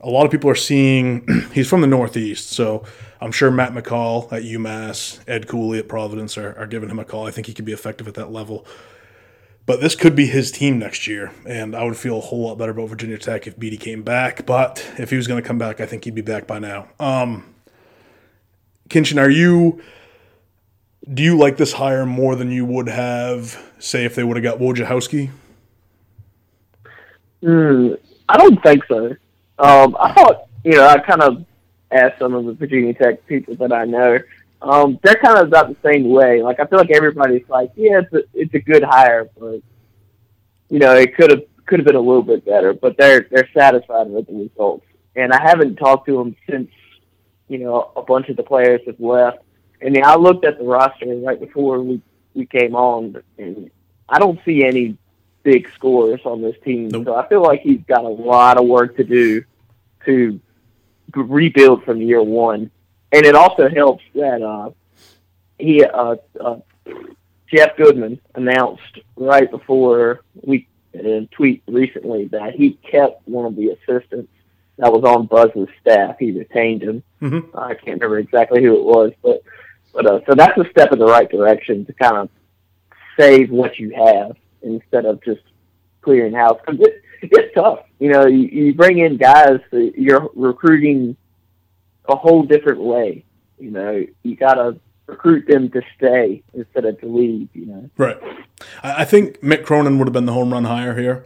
a 0.00 0.08
lot 0.08 0.24
of 0.24 0.30
people 0.30 0.50
are 0.50 0.54
seeing 0.54 1.26
he's 1.52 1.68
from 1.68 1.80
the 1.80 1.86
Northeast, 1.86 2.50
so 2.50 2.84
I'm 3.20 3.32
sure 3.32 3.50
Matt 3.50 3.72
McCall 3.72 4.32
at 4.32 4.42
UMass, 4.42 5.20
Ed 5.28 5.46
Cooley 5.46 5.78
at 5.78 5.88
Providence 5.88 6.38
are, 6.38 6.56
are 6.58 6.66
giving 6.66 6.88
him 6.88 6.98
a 6.98 7.04
call. 7.04 7.26
I 7.26 7.30
think 7.30 7.46
he 7.46 7.54
could 7.54 7.64
be 7.64 7.72
effective 7.72 8.08
at 8.08 8.14
that 8.14 8.32
level. 8.32 8.66
But 9.66 9.80
this 9.80 9.94
could 9.94 10.16
be 10.16 10.26
his 10.26 10.50
team 10.50 10.78
next 10.78 11.06
year, 11.06 11.32
and 11.46 11.76
I 11.76 11.84
would 11.84 11.96
feel 11.96 12.18
a 12.18 12.20
whole 12.20 12.48
lot 12.48 12.56
better 12.56 12.72
about 12.72 12.88
Virginia 12.88 13.18
Tech 13.18 13.46
if 13.46 13.58
Bede 13.58 13.78
came 13.78 14.02
back. 14.02 14.46
But 14.46 14.84
if 14.98 15.10
he 15.10 15.16
was 15.16 15.28
going 15.28 15.40
to 15.40 15.46
come 15.46 15.58
back, 15.58 15.80
I 15.80 15.86
think 15.86 16.04
he'd 16.04 16.14
be 16.14 16.22
back 16.22 16.46
by 16.46 16.58
now. 16.58 16.88
Um, 16.98 17.54
Kinchen, 18.88 19.20
are 19.20 19.30
you? 19.30 19.80
Do 21.12 21.22
you 21.22 21.36
like 21.38 21.56
this 21.56 21.74
hire 21.74 22.04
more 22.04 22.34
than 22.36 22.50
you 22.50 22.64
would 22.64 22.88
have, 22.88 23.62
say, 23.78 24.04
if 24.04 24.14
they 24.14 24.24
would 24.24 24.36
have 24.36 24.42
got 24.42 24.58
Wojciechowski? 24.58 25.30
Hmm, 27.42 27.94
I 28.28 28.36
don't 28.36 28.62
think 28.62 28.84
so. 28.86 29.16
Um, 29.58 29.96
I 29.98 30.12
thought, 30.14 30.48
you 30.64 30.72
know, 30.72 30.86
I 30.86 30.98
kind 30.98 31.22
of 31.22 31.44
asked 31.90 32.18
some 32.18 32.34
of 32.34 32.44
the 32.44 32.52
Virginia 32.52 32.94
Tech 32.94 33.26
people 33.26 33.56
that 33.56 33.72
I 33.72 33.84
know. 33.84 34.18
Um, 34.62 34.98
they're 35.02 35.14
kind 35.14 35.38
of 35.38 35.48
about 35.48 35.68
the 35.68 35.76
same 35.82 36.10
way. 36.10 36.42
Like, 36.42 36.60
I 36.60 36.66
feel 36.66 36.78
like 36.78 36.90
everybody's 36.90 37.48
like, 37.48 37.72
yeah, 37.76 38.00
it's 38.00 38.12
a, 38.12 38.22
it's 38.34 38.54
a 38.54 38.58
good 38.58 38.82
hire, 38.82 39.28
but 39.38 39.62
you 40.68 40.78
know, 40.78 40.94
it 40.94 41.16
could 41.16 41.30
have 41.30 41.42
could 41.66 41.80
have 41.80 41.86
been 41.86 41.96
a 41.96 42.00
little 42.00 42.22
bit 42.22 42.44
better. 42.44 42.72
But 42.72 42.96
they're 42.96 43.26
they're 43.30 43.48
satisfied 43.54 44.08
with 44.08 44.26
the 44.26 44.34
results. 44.34 44.86
And 45.16 45.32
I 45.32 45.42
haven't 45.42 45.76
talked 45.76 46.06
to 46.06 46.16
them 46.16 46.36
since, 46.48 46.70
you 47.48 47.58
know, 47.58 47.90
a 47.96 48.02
bunch 48.02 48.28
of 48.28 48.36
the 48.36 48.42
players 48.42 48.80
have 48.86 49.00
left. 49.00 49.38
And 49.80 49.96
I 49.98 50.14
looked 50.16 50.44
at 50.44 50.58
the 50.58 50.64
roster 50.64 51.06
right 51.06 51.40
before 51.40 51.80
we 51.80 52.00
we 52.34 52.46
came 52.46 52.76
on, 52.76 53.22
and 53.38 53.70
I 54.08 54.18
don't 54.18 54.38
see 54.44 54.64
any 54.64 54.96
big 55.42 55.70
scorers 55.74 56.20
on 56.24 56.42
this 56.42 56.56
team. 56.64 56.88
Nope. 56.88 57.04
So 57.06 57.14
I 57.14 57.28
feel 57.28 57.42
like 57.42 57.60
he's 57.60 57.80
got 57.86 58.04
a 58.04 58.08
lot 58.08 58.58
of 58.58 58.66
work 58.66 58.96
to 58.96 59.04
do 59.04 59.44
to 60.06 60.40
rebuild 61.14 61.84
from 61.84 62.00
year 62.00 62.22
one. 62.22 62.70
And 63.12 63.26
it 63.26 63.34
also 63.34 63.68
helps 63.68 64.04
that 64.14 64.42
uh, 64.42 64.70
he 65.58 65.84
uh, 65.84 66.16
uh, 66.40 66.56
Jeff 67.52 67.76
Goodman 67.76 68.20
announced 68.34 68.98
right 69.16 69.50
before 69.50 70.20
we 70.42 70.68
in 70.92 71.06
a 71.06 71.26
tweet 71.26 71.62
recently 71.66 72.26
that 72.26 72.54
he 72.54 72.72
kept 72.90 73.26
one 73.28 73.46
of 73.46 73.56
the 73.56 73.68
assistants 73.70 74.32
that 74.78 74.92
was 74.92 75.04
on 75.04 75.26
Buzz's 75.26 75.68
staff. 75.80 76.16
He 76.18 76.32
retained 76.32 76.82
him. 76.82 77.02
Mhm. 77.20 77.56
I 77.56 77.74
can't 77.74 78.00
remember 78.00 78.18
exactly 78.18 78.62
who 78.62 78.76
it 78.76 78.84
was, 78.84 79.12
but 79.22 79.42
but 79.92 80.06
uh, 80.06 80.20
so 80.26 80.34
that's 80.34 80.56
a 80.58 80.68
step 80.70 80.92
in 80.92 80.98
the 80.98 81.06
right 81.06 81.30
direction 81.30 81.84
to 81.86 81.92
kind 81.92 82.16
of 82.16 82.28
save 83.18 83.50
what 83.50 83.78
you 83.78 83.90
have 83.90 84.36
instead 84.62 85.04
of 85.04 85.22
just 85.22 85.42
clearing 86.02 86.32
house 86.32 86.58
because 86.64 86.80
it, 86.80 87.02
it's 87.22 87.54
tough. 87.54 87.80
You 87.98 88.12
know, 88.12 88.26
you, 88.26 88.48
you 88.48 88.74
bring 88.74 88.98
in 88.98 89.16
guys 89.16 89.60
you're 89.72 90.30
recruiting 90.34 91.16
a 92.08 92.16
whole 92.16 92.42
different 92.42 92.80
way. 92.80 93.24
You 93.58 93.70
know, 93.70 94.06
you 94.22 94.36
gotta 94.36 94.78
recruit 95.06 95.46
them 95.46 95.70
to 95.70 95.82
stay 95.96 96.42
instead 96.54 96.84
of 96.84 97.00
to 97.00 97.06
leave. 97.06 97.48
You 97.52 97.66
know. 97.66 97.90
Right. 97.96 98.18
I, 98.82 99.02
I 99.02 99.04
think 99.04 99.40
Mick 99.40 99.64
Cronin 99.64 99.98
would 99.98 100.08
have 100.08 100.12
been 100.12 100.26
the 100.26 100.32
home 100.32 100.52
run 100.52 100.64
hire 100.64 100.96
here, 100.96 101.24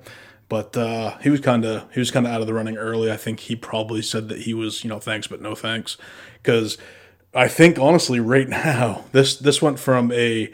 but 0.48 0.76
uh, 0.76 1.16
he 1.18 1.30
was 1.30 1.40
kind 1.40 1.64
of 1.64 1.92
he 1.92 2.00
was 2.00 2.10
kind 2.10 2.26
of 2.26 2.32
out 2.32 2.40
of 2.40 2.46
the 2.46 2.54
running 2.54 2.76
early. 2.76 3.10
I 3.10 3.16
think 3.16 3.40
he 3.40 3.56
probably 3.56 4.02
said 4.02 4.28
that 4.28 4.42
he 4.42 4.54
was 4.54 4.84
you 4.84 4.90
know 4.90 4.98
thanks 4.98 5.26
but 5.26 5.40
no 5.40 5.54
thanks 5.54 5.96
because 6.42 6.76
I 7.32 7.48
think 7.48 7.78
honestly 7.78 8.20
right 8.20 8.48
now 8.50 9.04
this 9.12 9.36
this 9.36 9.62
went 9.62 9.78
from 9.78 10.10
a 10.12 10.50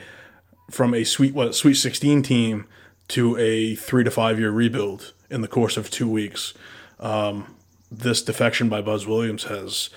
from 0.71 0.95
a 0.95 1.05
sweet 1.05 1.35
what 1.35 1.55
sweet 1.55 1.75
sixteen 1.75 2.23
team 2.23 2.67
to 3.09 3.37
a 3.37 3.75
three 3.75 4.05
to 4.05 4.11
five 4.11 4.39
year 4.39 4.51
rebuild 4.51 5.13
in 5.31 5.41
the 5.41 5.49
course 5.49 5.77
of 5.77 5.91
two 5.91 6.09
weeks. 6.09 6.55
Um, 6.99 7.57
this 7.91 8.23
defection 8.23 8.69
by 8.69 8.83
Buzz 8.83 9.07
Williams 9.07 9.45
has, 9.45 9.91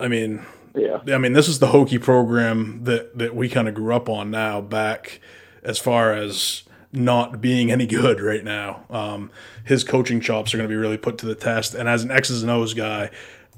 I 0.00 0.08
mean, 0.08 0.44
Yeah. 0.74 0.98
I 1.14 1.18
mean, 1.18 1.32
this 1.32 1.48
is 1.48 1.58
the 1.58 1.68
Hokie 1.68 2.02
program 2.02 2.84
that 2.84 3.16
that 3.18 3.34
we 3.34 3.48
kind 3.48 3.68
of 3.68 3.74
grew 3.74 3.94
up 3.94 4.08
on 4.08 4.30
now. 4.30 4.60
Back 4.60 5.20
as 5.62 5.78
far 5.78 6.12
as 6.12 6.62
not 6.92 7.40
being 7.40 7.70
any 7.70 7.86
good 7.86 8.20
right 8.20 8.44
now, 8.44 8.84
um, 8.90 9.30
his 9.64 9.84
coaching 9.84 10.20
chops 10.20 10.54
are 10.54 10.56
going 10.56 10.68
to 10.68 10.72
be 10.72 10.80
really 10.80 10.96
put 10.96 11.18
to 11.18 11.26
the 11.26 11.34
test. 11.34 11.74
And 11.74 11.88
as 11.88 12.02
an 12.02 12.10
X's 12.10 12.42
and 12.42 12.50
O's 12.50 12.74
guy, 12.74 13.10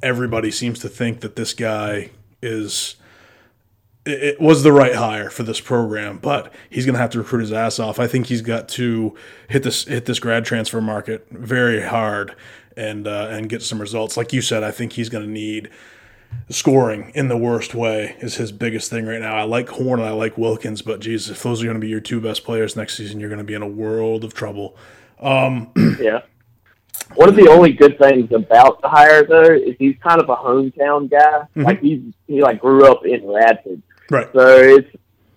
everybody 0.03 0.51
seems 0.51 0.79
to 0.81 0.89
think 0.89 1.21
that 1.21 1.37
this 1.37 1.55
guy 1.55 2.11
is 2.43 2.97
it, 4.09 4.41
was 4.41 4.63
the 4.63 4.73
right 4.73 4.95
hire 4.95 5.31
for 5.31 5.43
this 5.43 5.61
program, 5.61 6.19
but 6.19 6.53
he's 6.71 6.85
going 6.85 6.95
to 6.95 7.01
have 7.01 7.11
to 7.11 7.19
recruit 7.19 7.41
his 7.41 7.53
ass 7.53 7.79
off. 7.79 7.99
I 7.99 8.07
think 8.07 8.27
he's 8.27 8.43
got 8.43 8.69
to 8.71 9.15
hit 9.49 9.63
this 9.63 9.85
hit 9.85 10.07
this 10.07 10.19
grad 10.19 10.45
transfer 10.45 10.81
market 10.81 11.27
very 11.31 11.83
hard 11.83 12.35
and 12.77 13.07
uh, 13.07 13.29
and 13.31 13.49
get 13.49 13.63
some 13.63 13.81
results. 13.81 14.17
Like 14.17 14.33
you 14.33 14.41
said, 14.41 14.63
I 14.63 14.71
think 14.71 14.95
he's 14.95 15.09
going 15.09 15.25
to 15.25 15.31
need 15.31 15.71
scoring 16.51 17.11
in 17.15 17.29
the 17.29 17.37
worst 17.37 17.75
way 17.75 18.17
is 18.21 18.37
his 18.37 18.53
biggest 18.53 18.91
thing 18.91 19.07
right 19.07 19.21
now. 19.21 19.35
I 19.35 19.43
like 19.43 19.69
Horn 19.69 20.01
and 20.01 20.09
I 20.09 20.13
like 20.13 20.37
Wilkins, 20.37 20.83
but 20.83 21.01
geez, 21.01 21.31
if 21.31 21.43
those 21.43 21.63
are 21.63 21.65
going 21.65 21.77
to 21.77 21.81
be 21.81 21.89
your 21.89 22.01
two 22.01 22.21
best 22.21 22.45
players 22.45 22.77
next 22.77 22.97
season, 22.97 23.21
you're 23.21 23.29
going 23.29 23.39
to 23.39 23.45
be 23.45 23.55
in 23.55 23.63
a 23.63 23.69
world 23.69 24.25
of 24.25 24.35
trouble. 24.35 24.77
Yeah. 26.01 26.21
One 27.15 27.29
of 27.29 27.37
the 27.37 27.49
only 27.49 27.73
good 27.73 27.99
things 27.99 28.31
about 28.33 28.83
the 28.83 28.89
hire 28.89 29.25
though 29.25 29.55
is 29.55 29.75
he's 29.79 29.97
kind 30.03 30.21
of 30.21 30.29
a 30.29 30.37
hometown 30.37 31.11
guy. 31.11 31.47
Like 31.57 31.81
he's 31.81 32.03
he 32.27 32.43
like 32.43 32.61
grew 32.61 32.87
up 32.87 33.05
in 33.07 33.27
Radford. 33.27 33.83
Right. 34.11 34.29
So 34.35 34.47
it's 34.59 34.89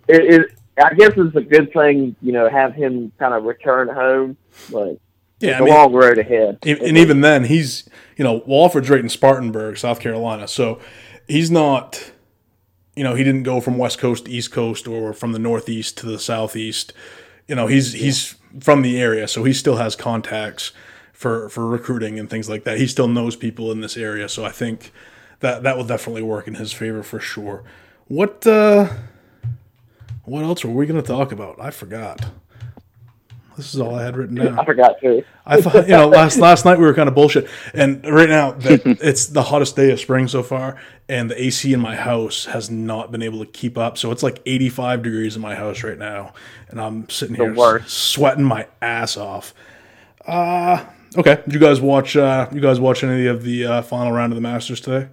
it, 0.08 0.22
it 0.42 0.52
I 0.82 0.94
guess 0.94 1.12
it's 1.18 1.36
a 1.36 1.42
good 1.42 1.72
thing, 1.74 2.16
you 2.22 2.32
know, 2.32 2.50
have 2.50 2.74
him 2.74 3.12
kind 3.20 3.34
of 3.34 3.44
return 3.44 3.88
home, 3.90 4.38
but 4.72 4.98
Yeah, 5.40 5.52
it's 5.52 5.60
I 5.60 5.62
a 5.62 5.66
mean, 5.66 5.74
long 5.74 5.94
road 5.94 6.18
ahead. 6.18 6.60
and 6.64 6.80
and 6.80 6.98
even 6.98 7.22
then, 7.22 7.46
he's 7.46 7.88
you 8.18 8.24
know 8.24 8.42
Wofford's 8.42 8.90
right 8.90 9.00
in 9.00 9.10
Spartanburg, 9.10 9.78
South 9.78 10.00
Carolina, 10.00 10.48
so 10.48 10.80
he's 11.28 11.52
not. 11.52 12.12
You 12.96 13.06
know, 13.06 13.16
he 13.16 13.24
didn't 13.24 13.44
go 13.44 13.62
from 13.62 13.78
West 13.78 14.00
Coast 14.00 14.26
to 14.26 14.32
East 14.32 14.52
Coast 14.52 14.86
or 14.88 15.14
from 15.14 15.32
the 15.32 15.40
Northeast 15.40 15.98
to 16.00 16.06
the 16.06 16.20
Southeast. 16.20 16.92
You 17.48 17.56
know, 17.56 17.68
he's 17.68 17.94
he's 17.94 18.36
from 18.60 18.82
the 18.82 19.00
area, 19.02 19.28
so 19.30 19.46
he 19.46 19.54
still 19.54 19.78
has 19.78 19.96
contacts 19.96 20.74
for 21.14 21.48
for 21.50 21.66
recruiting 21.68 22.20
and 22.20 22.30
things 22.30 22.50
like 22.50 22.66
that. 22.66 22.78
He 22.80 22.88
still 22.88 23.08
knows 23.08 23.36
people 23.38 23.72
in 23.72 23.80
this 23.82 23.96
area, 23.96 24.28
so 24.28 24.44
I 24.44 24.52
think 24.52 24.92
that 25.40 25.64
that 25.64 25.78
will 25.78 25.86
definitely 25.86 26.22
work 26.22 26.48
in 26.48 26.56
his 26.56 26.74
favor 26.74 27.02
for 27.02 27.20
sure. 27.20 27.64
What 28.12 28.45
uh 28.45 28.89
what 30.26 30.43
else 30.43 30.65
were 30.65 30.71
we 30.71 30.86
going 30.86 31.02
to 31.02 31.08
talk 31.08 31.32
about? 31.32 31.62
I 31.62 31.71
forgot. 31.71 32.19
This 33.56 33.74
is 33.74 33.80
all 33.80 33.95
I 33.95 34.04
had 34.04 34.17
written 34.17 34.36
down. 34.36 34.60
I 34.60 34.65
forgot 34.65 35.00
to. 35.00 35.24
I 35.45 35.62
thought, 35.62 35.88
you 35.88 35.95
know, 35.95 36.10
last 36.10 36.38
last 36.50 36.65
night 36.65 36.78
we 36.78 36.84
were 36.84 36.93
kind 36.93 37.08
of 37.08 37.15
bullshit, 37.15 37.47
and 37.74 38.06
right 38.06 38.28
now 38.28 38.52
that 38.52 38.82
it's 39.02 39.28
the 39.28 39.43
hottest 39.43 39.78
day 39.78 39.91
of 39.91 40.00
spring 40.02 40.28
so 40.28 40.43
far, 40.43 40.76
and 41.08 41.32
the 41.32 41.41
AC 41.41 41.71
in 41.71 41.80
my 41.80 41.95
house 41.95 42.43
has 42.47 42.69
not 42.69 43.13
been 43.13 43.21
able 43.21 43.39
to 43.45 43.50
keep 43.50 43.78
up. 43.78 43.97
So 43.97 44.12
it's 44.12 44.24
like 44.24 44.41
85 44.45 45.04
degrees 45.04 45.38
in 45.38 45.41
my 45.41 45.56
house 45.56 45.82
right 45.82 45.97
now, 45.97 46.34
and 46.67 46.82
I'm 46.82 47.10
sitting 47.10 47.38
here 47.38 47.54
worst. 47.54 47.97
sweating 47.97 48.43
my 48.43 48.67
ass 48.82 49.15
off. 49.15 49.54
Uh 50.26 50.84
okay. 51.15 51.41
Did 51.45 51.54
you 51.54 51.62
guys 51.62 51.80
watch? 51.80 52.17
Uh, 52.17 52.50
you 52.52 52.60
guys 52.60 52.78
watch 52.78 53.06
any 53.06 53.28
of 53.28 53.43
the 53.43 53.65
uh, 53.65 53.82
final 53.84 54.12
round 54.12 54.34
of 54.34 54.36
the 54.36 54.41
Masters 54.41 54.82
today? 54.82 55.08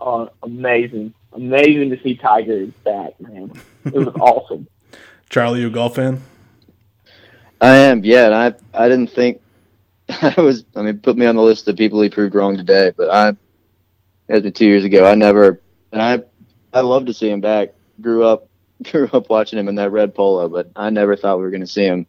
Uh, 0.00 0.26
amazing, 0.42 1.12
amazing 1.36 1.90
to 1.90 2.02
see 2.02 2.16
Tiger 2.16 2.66
back, 2.84 3.20
man. 3.20 3.52
It 3.84 3.94
was 3.94 4.08
awesome. 4.20 4.66
Charlie, 5.28 5.60
you 5.60 5.68
a 5.68 5.70
golf 5.70 5.96
fan? 5.96 6.22
I 7.60 7.76
am, 7.76 8.04
yeah. 8.04 8.26
And 8.26 8.34
I 8.34 8.54
I 8.74 8.88
didn't 8.88 9.10
think 9.10 9.40
I 10.08 10.34
was. 10.38 10.64
I 10.74 10.82
mean, 10.82 10.98
put 10.98 11.16
me 11.16 11.26
on 11.26 11.36
the 11.36 11.42
list 11.42 11.68
of 11.68 11.76
people 11.76 12.00
he 12.00 12.08
proved 12.08 12.34
wrong 12.34 12.56
today. 12.56 12.92
But 12.96 13.10
I, 13.10 13.28
it 14.28 14.44
was 14.44 14.52
two 14.52 14.66
years 14.66 14.84
ago. 14.84 15.06
I 15.06 15.14
never, 15.14 15.60
and 15.92 16.02
I 16.02 16.22
I 16.72 16.80
love 16.80 17.06
to 17.06 17.14
see 17.14 17.30
him 17.30 17.40
back. 17.40 17.74
Grew 18.00 18.24
up 18.24 18.48
grew 18.90 19.08
up 19.12 19.28
watching 19.30 19.58
him 19.58 19.68
in 19.68 19.76
that 19.76 19.90
red 19.90 20.14
polo, 20.14 20.48
but 20.48 20.70
I 20.76 20.90
never 20.90 21.16
thought 21.16 21.38
we 21.38 21.44
were 21.44 21.50
going 21.50 21.60
to 21.60 21.66
see 21.66 21.84
him 21.84 22.06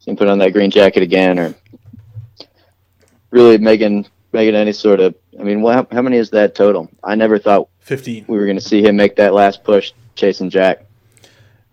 see 0.00 0.10
him 0.10 0.16
put 0.16 0.28
on 0.28 0.38
that 0.38 0.52
green 0.52 0.70
jacket 0.70 1.02
again, 1.02 1.38
or 1.38 1.54
really 3.30 3.58
making 3.58 4.06
making 4.32 4.54
any 4.54 4.72
sort 4.72 5.00
of. 5.00 5.14
I 5.38 5.44
mean, 5.44 5.64
how, 5.64 5.86
how 5.92 6.02
many 6.02 6.16
is 6.16 6.30
that 6.30 6.56
total? 6.56 6.90
I 7.04 7.14
never 7.14 7.38
thought 7.38 7.68
15. 7.88 8.26
we 8.28 8.38
were 8.38 8.44
going 8.44 8.56
to 8.56 8.62
see 8.62 8.82
him 8.82 8.96
make 8.96 9.16
that 9.16 9.34
last 9.34 9.64
push 9.64 9.92
chasing 10.14 10.50
Jack. 10.50 10.84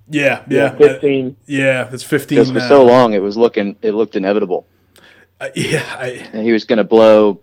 Yeah, 0.10 0.43
yeah. 0.49 0.65
uh, 0.65 0.78
Fifteen. 0.78 1.36
Yeah, 1.45 1.89
it's 1.91 2.04
15 2.04 2.36
Because 2.36 2.51
for 2.51 2.60
now. 2.60 2.67
so 2.67 2.86
long, 2.86 3.13
it 3.13 3.21
was 3.21 3.38
looking 3.38 3.75
it 3.82 3.91
looked 3.91 4.15
inevitable. 4.15 4.67
Uh, 5.39 5.49
yeah, 5.56 5.84
I, 5.99 6.08
and 6.34 6.45
he 6.45 6.51
was 6.51 6.63
going 6.65 6.78
to 6.78 6.84
blow 6.84 7.41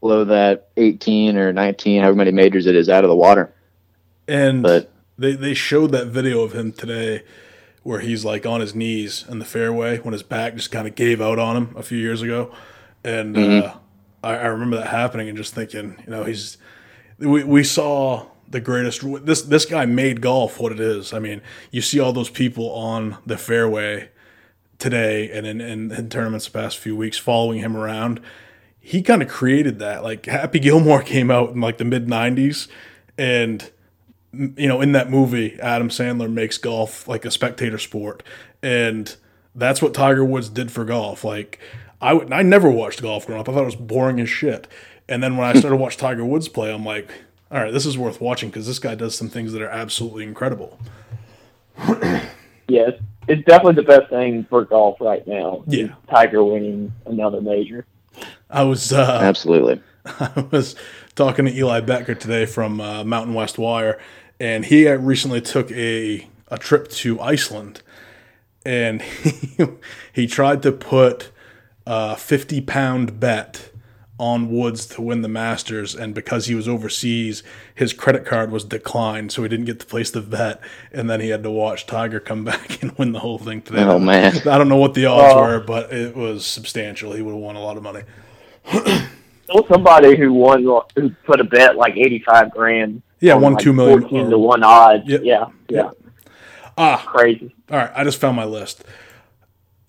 blow 0.00 0.24
that 0.26 0.68
18 0.76 1.36
or 1.36 1.52
19 1.52 2.02
however 2.02 2.14
many 2.16 2.30
majors 2.30 2.66
it 2.66 2.76
is 2.76 2.88
out 2.88 3.02
of 3.02 3.08
the 3.08 3.16
water 3.16 3.52
and 4.28 4.62
but 4.62 4.92
they 5.18 5.32
they 5.32 5.54
showed 5.54 5.90
that 5.92 6.08
video 6.08 6.42
of 6.42 6.52
him 6.54 6.70
today 6.70 7.22
where 7.82 8.00
he's 8.00 8.24
like 8.24 8.44
on 8.44 8.60
his 8.60 8.74
knees 8.74 9.24
in 9.28 9.38
the 9.38 9.44
fairway 9.44 9.98
when 9.98 10.12
his 10.12 10.22
back 10.22 10.54
just 10.56 10.72
kind 10.72 10.88
of 10.88 10.94
gave 10.96 11.20
out 11.20 11.38
on 11.38 11.56
him 11.56 11.74
a 11.76 11.82
few 11.84 11.96
years 11.98 12.20
ago, 12.20 12.52
and 13.04 13.36
uh, 13.38 13.74
I, 14.24 14.34
I 14.34 14.46
remember 14.46 14.76
that 14.76 14.88
happening 14.88 15.28
and 15.28 15.38
just 15.38 15.54
thinking, 15.54 15.96
you 16.04 16.10
know, 16.10 16.24
he's 16.24 16.58
we 17.18 17.44
we 17.44 17.64
saw 17.64 18.26
the 18.48 18.60
greatest. 18.60 19.02
This 19.24 19.42
this 19.42 19.64
guy 19.64 19.86
made 19.86 20.20
golf 20.20 20.60
what 20.60 20.72
it 20.72 20.80
is. 20.80 21.12
I 21.12 21.18
mean, 21.18 21.42
you 21.70 21.80
see 21.80 22.00
all 22.00 22.12
those 22.12 22.30
people 22.30 22.70
on 22.70 23.18
the 23.26 23.36
fairway 23.36 24.10
today 24.78 25.30
and 25.30 25.46
in, 25.46 25.60
in, 25.60 25.90
in 25.90 26.08
tournaments 26.10 26.46
the 26.46 26.52
past 26.52 26.78
few 26.78 26.94
weeks 26.94 27.18
following 27.18 27.60
him 27.60 27.76
around. 27.76 28.20
He 28.78 29.02
kind 29.02 29.22
of 29.22 29.28
created 29.28 29.78
that. 29.78 30.02
Like 30.04 30.26
Happy 30.26 30.58
Gilmore 30.58 31.02
came 31.04 31.30
out 31.30 31.50
in 31.50 31.60
like 31.60 31.78
the 31.78 31.84
mid 31.84 32.06
'90s, 32.06 32.68
and 33.18 33.70
you 34.32 34.68
know, 34.68 34.80
in 34.80 34.92
that 34.92 35.10
movie, 35.10 35.58
Adam 35.60 35.88
Sandler 35.88 36.30
makes 36.30 36.58
golf 36.58 37.08
like 37.08 37.24
a 37.24 37.30
spectator 37.30 37.78
sport, 37.78 38.22
and 38.62 39.16
that's 39.54 39.80
what 39.80 39.94
Tiger 39.94 40.24
Woods 40.24 40.48
did 40.48 40.70
for 40.70 40.84
golf. 40.84 41.24
Like, 41.24 41.58
I 42.00 42.12
would, 42.12 42.32
I 42.32 42.42
never 42.42 42.70
watched 42.70 43.02
golf 43.02 43.26
growing 43.26 43.40
up. 43.40 43.48
I 43.48 43.52
thought 43.52 43.62
it 43.62 43.66
was 43.66 43.76
boring 43.76 44.20
as 44.20 44.28
shit. 44.28 44.68
And 45.08 45.22
then 45.22 45.36
when 45.36 45.46
I 45.46 45.52
started 45.52 45.76
to 45.76 45.82
watch 45.82 45.96
Tiger 45.96 46.24
Woods 46.24 46.48
play, 46.48 46.72
I'm 46.72 46.84
like, 46.84 47.10
all 47.50 47.60
right, 47.60 47.72
this 47.72 47.86
is 47.86 47.96
worth 47.96 48.20
watching 48.20 48.50
because 48.50 48.66
this 48.66 48.78
guy 48.78 48.94
does 48.94 49.16
some 49.16 49.28
things 49.28 49.52
that 49.52 49.62
are 49.62 49.68
absolutely 49.68 50.24
incredible. 50.24 50.78
Yes, 52.68 52.92
it's 53.28 53.44
definitely 53.44 53.74
the 53.74 53.86
best 53.86 54.10
thing 54.10 54.44
for 54.50 54.64
golf 54.64 55.00
right 55.00 55.26
now. 55.26 55.62
Yeah. 55.66 55.94
Tiger 56.10 56.42
winning 56.42 56.92
another 57.04 57.40
major. 57.40 57.86
I 58.50 58.64
was 58.64 58.92
uh, 58.92 59.20
absolutely 59.22 59.80
I 60.20 60.46
was 60.50 60.74
talking 61.14 61.44
to 61.46 61.54
Eli 61.54 61.80
Becker 61.80 62.14
today 62.14 62.46
from 62.46 62.80
uh, 62.80 63.04
Mountain 63.04 63.34
West 63.34 63.58
Wire, 63.58 64.00
and 64.40 64.64
he 64.64 64.88
uh, 64.88 64.96
recently 64.96 65.40
took 65.40 65.70
a 65.72 66.28
a 66.48 66.58
trip 66.58 66.88
to 66.88 67.20
Iceland, 67.20 67.82
and 68.64 69.02
he, 69.02 69.66
he 70.12 70.26
tried 70.26 70.62
to 70.62 70.72
put 70.72 71.30
a 71.86 72.16
fifty 72.16 72.60
pound 72.60 73.20
bet 73.20 73.70
on 74.18 74.50
Woods 74.50 74.86
to 74.86 75.02
win 75.02 75.20
the 75.20 75.28
Masters, 75.28 75.94
and 75.94 76.14
because 76.14 76.46
he 76.46 76.54
was 76.54 76.66
overseas, 76.66 77.42
his 77.74 77.92
credit 77.92 78.24
card 78.24 78.50
was 78.50 78.64
declined, 78.64 79.30
so 79.30 79.42
he 79.42 79.48
didn't 79.48 79.66
get 79.66 79.78
to 79.80 79.84
place 79.86 80.10
the 80.10 80.22
bet, 80.22 80.58
and 80.90 81.10
then 81.10 81.20
he 81.20 81.28
had 81.28 81.42
to 81.42 81.50
watch 81.50 81.86
Tiger 81.86 82.18
come 82.18 82.42
back 82.50 82.82
and 82.82 82.96
win 82.98 83.12
the 83.12 83.18
whole 83.18 83.38
thing 83.38 83.60
today. 83.60 83.82
Oh, 83.82 83.98
man. 83.98 84.34
I 84.48 84.56
don't 84.56 84.68
know 84.70 84.76
what 84.76 84.94
the 84.94 85.04
odds 85.06 85.34
Oh. 85.34 85.42
were, 85.42 85.60
but 85.60 85.92
it 85.92 86.16
was 86.16 86.46
substantial. 86.46 87.12
He 87.12 87.20
would 87.20 87.32
have 87.32 87.40
won 87.42 87.56
a 87.56 87.60
lot 87.62 87.76
of 87.76 87.82
money. 87.82 88.02
There 89.48 89.54
was 89.62 89.68
somebody 89.68 90.16
who 90.16 90.32
won, 90.32 90.64
who 90.96 91.10
put 91.24 91.38
a 91.38 91.44
bet 91.44 91.76
like 91.76 91.96
eighty-five 91.96 92.50
grand. 92.50 93.02
Yeah, 93.20 93.34
on, 93.36 93.42
won 93.42 93.52
like 93.54 93.62
two 93.62 93.72
million 93.72 94.00
fourteen 94.00 94.26
or- 94.26 94.30
to 94.30 94.38
one 94.38 94.64
odds. 94.64 95.04
Yep. 95.06 95.20
Yeah, 95.22 95.44
yeah, 95.68 95.90
Ah, 96.76 97.00
crazy. 97.06 97.54
All 97.70 97.78
right, 97.78 97.92
I 97.94 98.02
just 98.02 98.20
found 98.20 98.34
my 98.34 98.44
list. 98.44 98.82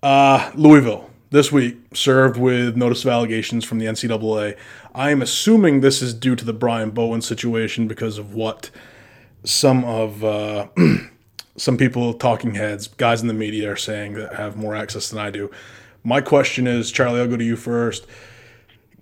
Uh, 0.00 0.52
Louisville 0.54 1.10
this 1.30 1.52
week 1.52 1.76
served 1.94 2.38
with 2.38 2.76
notice 2.76 3.04
of 3.04 3.10
allegations 3.10 3.64
from 3.64 3.78
the 3.78 3.86
NCAA. 3.86 4.56
I 4.94 5.10
am 5.10 5.22
assuming 5.22 5.80
this 5.80 6.00
is 6.00 6.14
due 6.14 6.36
to 6.36 6.44
the 6.44 6.52
Brian 6.52 6.90
Bowen 6.90 7.20
situation 7.20 7.86
because 7.86 8.18
of 8.18 8.34
what 8.34 8.70
some 9.44 9.84
of 9.84 10.24
uh, 10.24 10.68
some 11.56 11.76
people, 11.76 12.14
talking 12.14 12.54
heads, 12.54 12.88
guys 12.88 13.20
in 13.20 13.28
the 13.28 13.34
media 13.34 13.70
are 13.72 13.76
saying 13.76 14.14
that 14.14 14.34
have 14.34 14.56
more 14.56 14.74
access 14.74 15.10
than 15.10 15.18
I 15.18 15.30
do. 15.30 15.50
My 16.02 16.20
question 16.20 16.66
is, 16.66 16.90
Charlie, 16.90 17.20
I'll 17.20 17.28
go 17.28 17.36
to 17.36 17.44
you 17.44 17.56
first. 17.56 18.06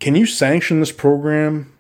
Can 0.00 0.14
you 0.14 0.26
sanction 0.26 0.80
this 0.80 0.92
program 0.92 1.72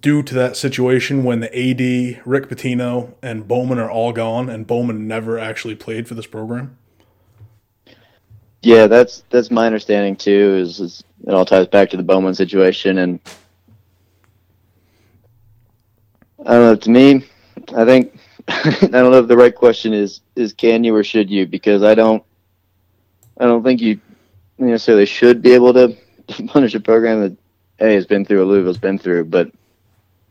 due 0.00 0.22
to 0.22 0.34
that 0.34 0.56
situation 0.56 1.24
when 1.24 1.40
the 1.40 1.48
AD, 1.48 2.26
Rick 2.26 2.48
Pitino, 2.48 3.14
and 3.22 3.46
Bowman 3.46 3.78
are 3.78 3.90
all 3.90 4.12
gone, 4.12 4.48
and 4.50 4.66
Bowman 4.66 5.06
never 5.06 5.38
actually 5.38 5.76
played 5.76 6.08
for 6.08 6.14
this 6.14 6.26
program? 6.26 6.76
Yeah 8.62 8.86
that's 8.86 9.22
that's 9.30 9.50
my 9.50 9.66
understanding 9.66 10.16
too 10.16 10.56
is, 10.60 10.80
is 10.80 11.04
it 11.26 11.34
all 11.34 11.44
ties 11.44 11.66
back 11.66 11.90
to 11.90 11.96
the 11.96 12.02
bowman 12.02 12.34
situation 12.34 12.98
and 12.98 13.20
i 16.46 16.52
don't 16.52 16.62
know 16.62 16.76
to 16.76 16.90
me 16.90 17.24
i 17.76 17.84
think 17.84 18.18
i 18.48 18.88
don't 18.90 19.12
know 19.12 19.20
if 19.20 19.28
the 19.28 19.36
right 19.36 19.54
question 19.54 19.92
is 19.92 20.20
is 20.36 20.52
can 20.52 20.84
you 20.84 20.94
or 20.94 21.04
should 21.04 21.30
you 21.30 21.46
because 21.46 21.82
i 21.82 21.94
don't 21.94 22.22
i 23.38 23.44
don't 23.44 23.62
think 23.62 23.80
you 23.80 24.00
necessarily 24.58 25.06
should 25.06 25.40
be 25.42 25.52
able 25.52 25.72
to 25.72 25.96
punish 26.46 26.74
a 26.74 26.80
program 26.80 27.20
that 27.20 27.36
hey 27.78 27.94
has 27.94 28.06
been 28.06 28.24
through 28.24 28.38
what 28.38 28.48
louisville's 28.48 28.78
been 28.78 28.98
through 28.98 29.24
but 29.24 29.50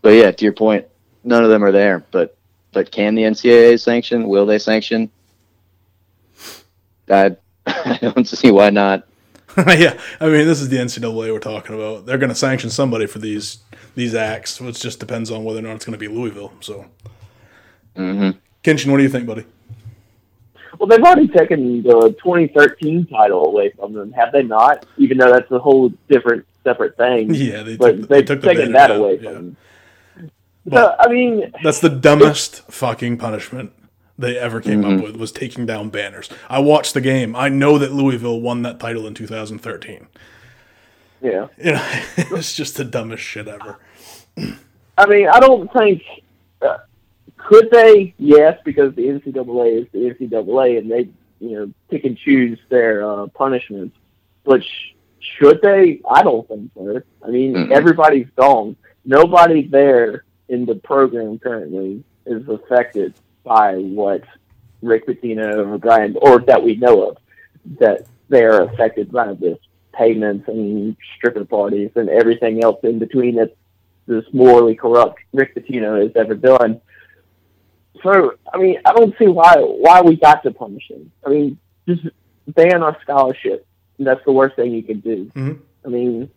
but 0.02 0.10
yeah 0.10 0.32
to 0.32 0.44
your 0.44 0.54
point 0.54 0.86
none 1.24 1.44
of 1.44 1.50
them 1.50 1.64
are 1.64 1.72
there 1.72 2.06
but 2.12 2.38
but 2.78 2.92
can 2.92 3.16
the 3.16 3.24
ncaa 3.24 3.82
sanction? 3.82 4.28
Will 4.28 4.46
they 4.46 4.60
sanction? 4.60 5.10
I 7.10 7.36
I 7.86 8.00
don't 8.02 8.28
see 8.28 8.52
why 8.52 8.70
not. 8.70 9.08
yeah, 9.58 10.00
I 10.20 10.26
mean, 10.28 10.46
this 10.46 10.62
is 10.62 10.70
the 10.70 10.78
NCAA 10.78 11.34
we're 11.34 11.40
talking 11.40 11.76
about. 11.76 12.06
They're 12.06 12.20
going 12.20 12.30
to 12.30 12.36
sanction 12.36 12.70
somebody 12.70 13.08
for 13.08 13.20
these 13.20 13.60
these 13.96 14.14
acts. 14.14 14.62
It 14.62 14.76
just 14.76 15.00
depends 15.00 15.32
on 15.32 15.44
whether 15.44 15.60
or 15.60 15.64
not 15.64 15.76
it's 15.76 15.86
going 15.86 15.98
to 15.98 16.00
be 16.00 16.08
Louisville. 16.08 16.54
So, 16.60 16.86
hmm 17.96 18.32
Kinchen, 18.64 18.92
what 18.92 18.98
do 18.98 19.04
you 19.04 19.10
think, 19.10 19.26
buddy? 19.26 19.46
Well, 20.78 20.88
they've 20.88 21.02
already 21.02 21.28
taken 21.28 21.82
the 21.82 22.16
2013 22.24 23.08
title 23.08 23.46
away 23.48 23.72
from 23.72 23.94
them, 23.94 24.12
have 24.12 24.32
they 24.32 24.44
not? 24.44 24.86
Even 24.98 25.18
though 25.18 25.32
that's 25.32 25.50
a 25.52 25.58
whole 25.58 25.90
different, 26.10 26.46
separate 26.64 26.96
thing. 26.98 27.34
Yeah, 27.34 27.64
they 27.64 27.78
but 27.78 27.98
took, 27.98 28.10
they 28.10 28.16
they've 28.18 28.26
took 28.26 28.42
the 28.42 28.48
taken 28.48 28.72
banner 28.72 28.74
that 28.74 28.88
down, 28.90 28.98
away 28.98 29.14
yeah. 29.16 29.22
from 29.24 29.34
them. 29.34 29.58
So, 30.20 30.30
But- 30.66 30.96
I 31.00 31.12
mean, 31.12 31.52
That's 31.64 31.80
the 31.80 31.90
dumbest 31.90 32.70
fucking 32.72 33.18
punishment 33.18 33.72
they 34.18 34.38
ever 34.38 34.60
came 34.62 34.82
Mm-hmm. 34.82 34.98
up 35.00 35.04
with 35.04 35.16
was 35.18 35.32
taking 35.32 35.66
down 35.66 35.90
banners. 35.90 36.30
I 36.50 36.60
watched 36.60 36.94
the 36.94 37.02
game. 37.02 37.36
I 37.36 37.50
know 37.50 37.78
that 37.78 37.92
Louisville 37.92 38.42
won 38.42 38.62
that 38.64 38.80
title 38.80 39.06
in 39.08 39.14
2013. 39.14 40.08
yeah. 41.22 41.48
You 41.58 41.72
know, 41.74 41.88
it's 42.38 42.54
just 42.56 42.78
the 42.78 42.84
dumbest 42.84 43.24
shit 43.24 43.48
ever. 43.48 43.78
I 44.98 45.06
mean, 45.08 45.28
I 45.28 45.40
don't 45.40 45.72
think 45.74 46.02
uh, 46.62 46.78
could 47.38 47.70
they? 47.72 48.14
Yes, 48.18 48.60
because 48.66 48.94
the 48.96 49.04
NCAA 49.08 49.82
is 49.84 49.88
the 49.92 50.00
NCAA, 50.28 50.78
and 50.80 50.92
they 50.92 51.10
you 51.40 51.52
know 51.60 51.72
pick 51.90 52.04
and 52.04 52.18
choose 52.18 52.60
their 52.70 53.08
uh, 53.08 53.28
punishments. 53.28 53.96
But 54.44 54.64
sh- 54.64 54.94
should 55.20 55.62
they? 55.62 56.02
I 56.10 56.24
don't 56.24 56.48
think 56.48 56.72
so. 56.76 57.02
I 57.24 57.30
mean, 57.30 57.54
Mm-mm. 57.54 57.72
everybody's 57.72 58.28
gone. 58.36 58.76
Nobody 59.06 59.68
there 59.68 60.24
in 60.50 60.66
the 60.66 60.76
program 60.76 61.38
currently 61.40 62.04
is 62.26 62.48
affected 62.50 63.14
by 63.48 63.76
what 63.76 64.24
Rick 64.82 65.08
Pitino 65.08 65.66
or 65.68 65.78
Brian, 65.78 66.16
or 66.22 66.40
that 66.42 66.62
we 66.64 66.76
know 66.76 67.10
of, 67.10 67.18
that 67.80 68.06
they 68.30 68.44
are 68.44 68.62
affected 68.64 69.12
by 69.12 69.34
this 69.34 69.58
payments 69.94 70.48
and 70.48 70.96
stripper 71.16 71.46
parties 71.46 71.90
and 71.96 72.10
everything 72.10 72.64
else 72.64 72.80
in 72.84 73.00
between 73.00 73.36
that 73.36 73.56
this 74.06 74.24
morally 74.32 74.76
corrupt 74.76 75.20
Rick 75.34 75.56
Pitino 75.56 76.02
has 76.02 76.12
ever 76.16 76.36
done. 76.36 76.82
So, 78.04 78.34
I 78.54 78.58
mean, 78.58 78.78
I 78.86 78.94
don't 78.94 79.18
see 79.18 79.28
why 79.28 79.56
why 79.58 80.02
we 80.02 80.16
got 80.18 80.44
to 80.44 80.52
punish 80.52 80.88
him. 80.90 81.12
I 81.26 81.30
mean, 81.30 81.58
just 81.88 82.04
ban 82.48 82.84
our 82.84 82.98
scholarship. 83.02 83.66
That's 83.98 84.24
the 84.26 84.32
worst 84.32 84.56
thing 84.56 84.72
you 84.72 84.84
can 84.84 85.00
do. 85.00 85.32
Mhm. 85.34 85.60
I 85.84 85.88
mean, 85.88 86.30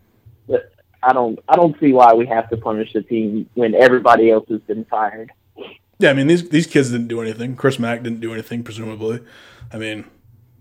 but 0.48 0.72
I 1.02 1.12
don't 1.12 1.38
I 1.48 1.56
don't 1.56 1.78
see 1.78 1.92
why 1.92 2.14
we 2.14 2.26
have 2.26 2.48
to 2.50 2.56
punish 2.56 2.92
the 2.94 3.02
team 3.02 3.48
when 3.54 3.74
everybody 3.74 4.30
else 4.30 4.48
has 4.48 4.60
been 4.62 4.86
fired. 4.86 5.30
Yeah, 6.00 6.10
I 6.10 6.14
mean 6.14 6.26
these 6.26 6.48
these 6.48 6.66
kids 6.66 6.90
didn't 6.90 7.08
do 7.08 7.20
anything. 7.20 7.56
Chris 7.56 7.78
Mack 7.78 8.02
didn't 8.02 8.20
do 8.20 8.32
anything, 8.32 8.62
presumably. 8.62 9.20
I 9.72 9.76
mean, 9.76 10.06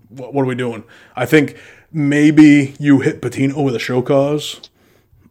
what, 0.10 0.34
what 0.34 0.44
are 0.44 0.48
we 0.48 0.56
doing? 0.56 0.84
I 1.16 1.26
think 1.26 1.58
maybe 1.92 2.76
you 2.78 3.00
hit 3.00 3.22
Pitino 3.22 3.64
with 3.64 3.74
a 3.76 3.80
show 3.80 4.02
cause, 4.02 4.70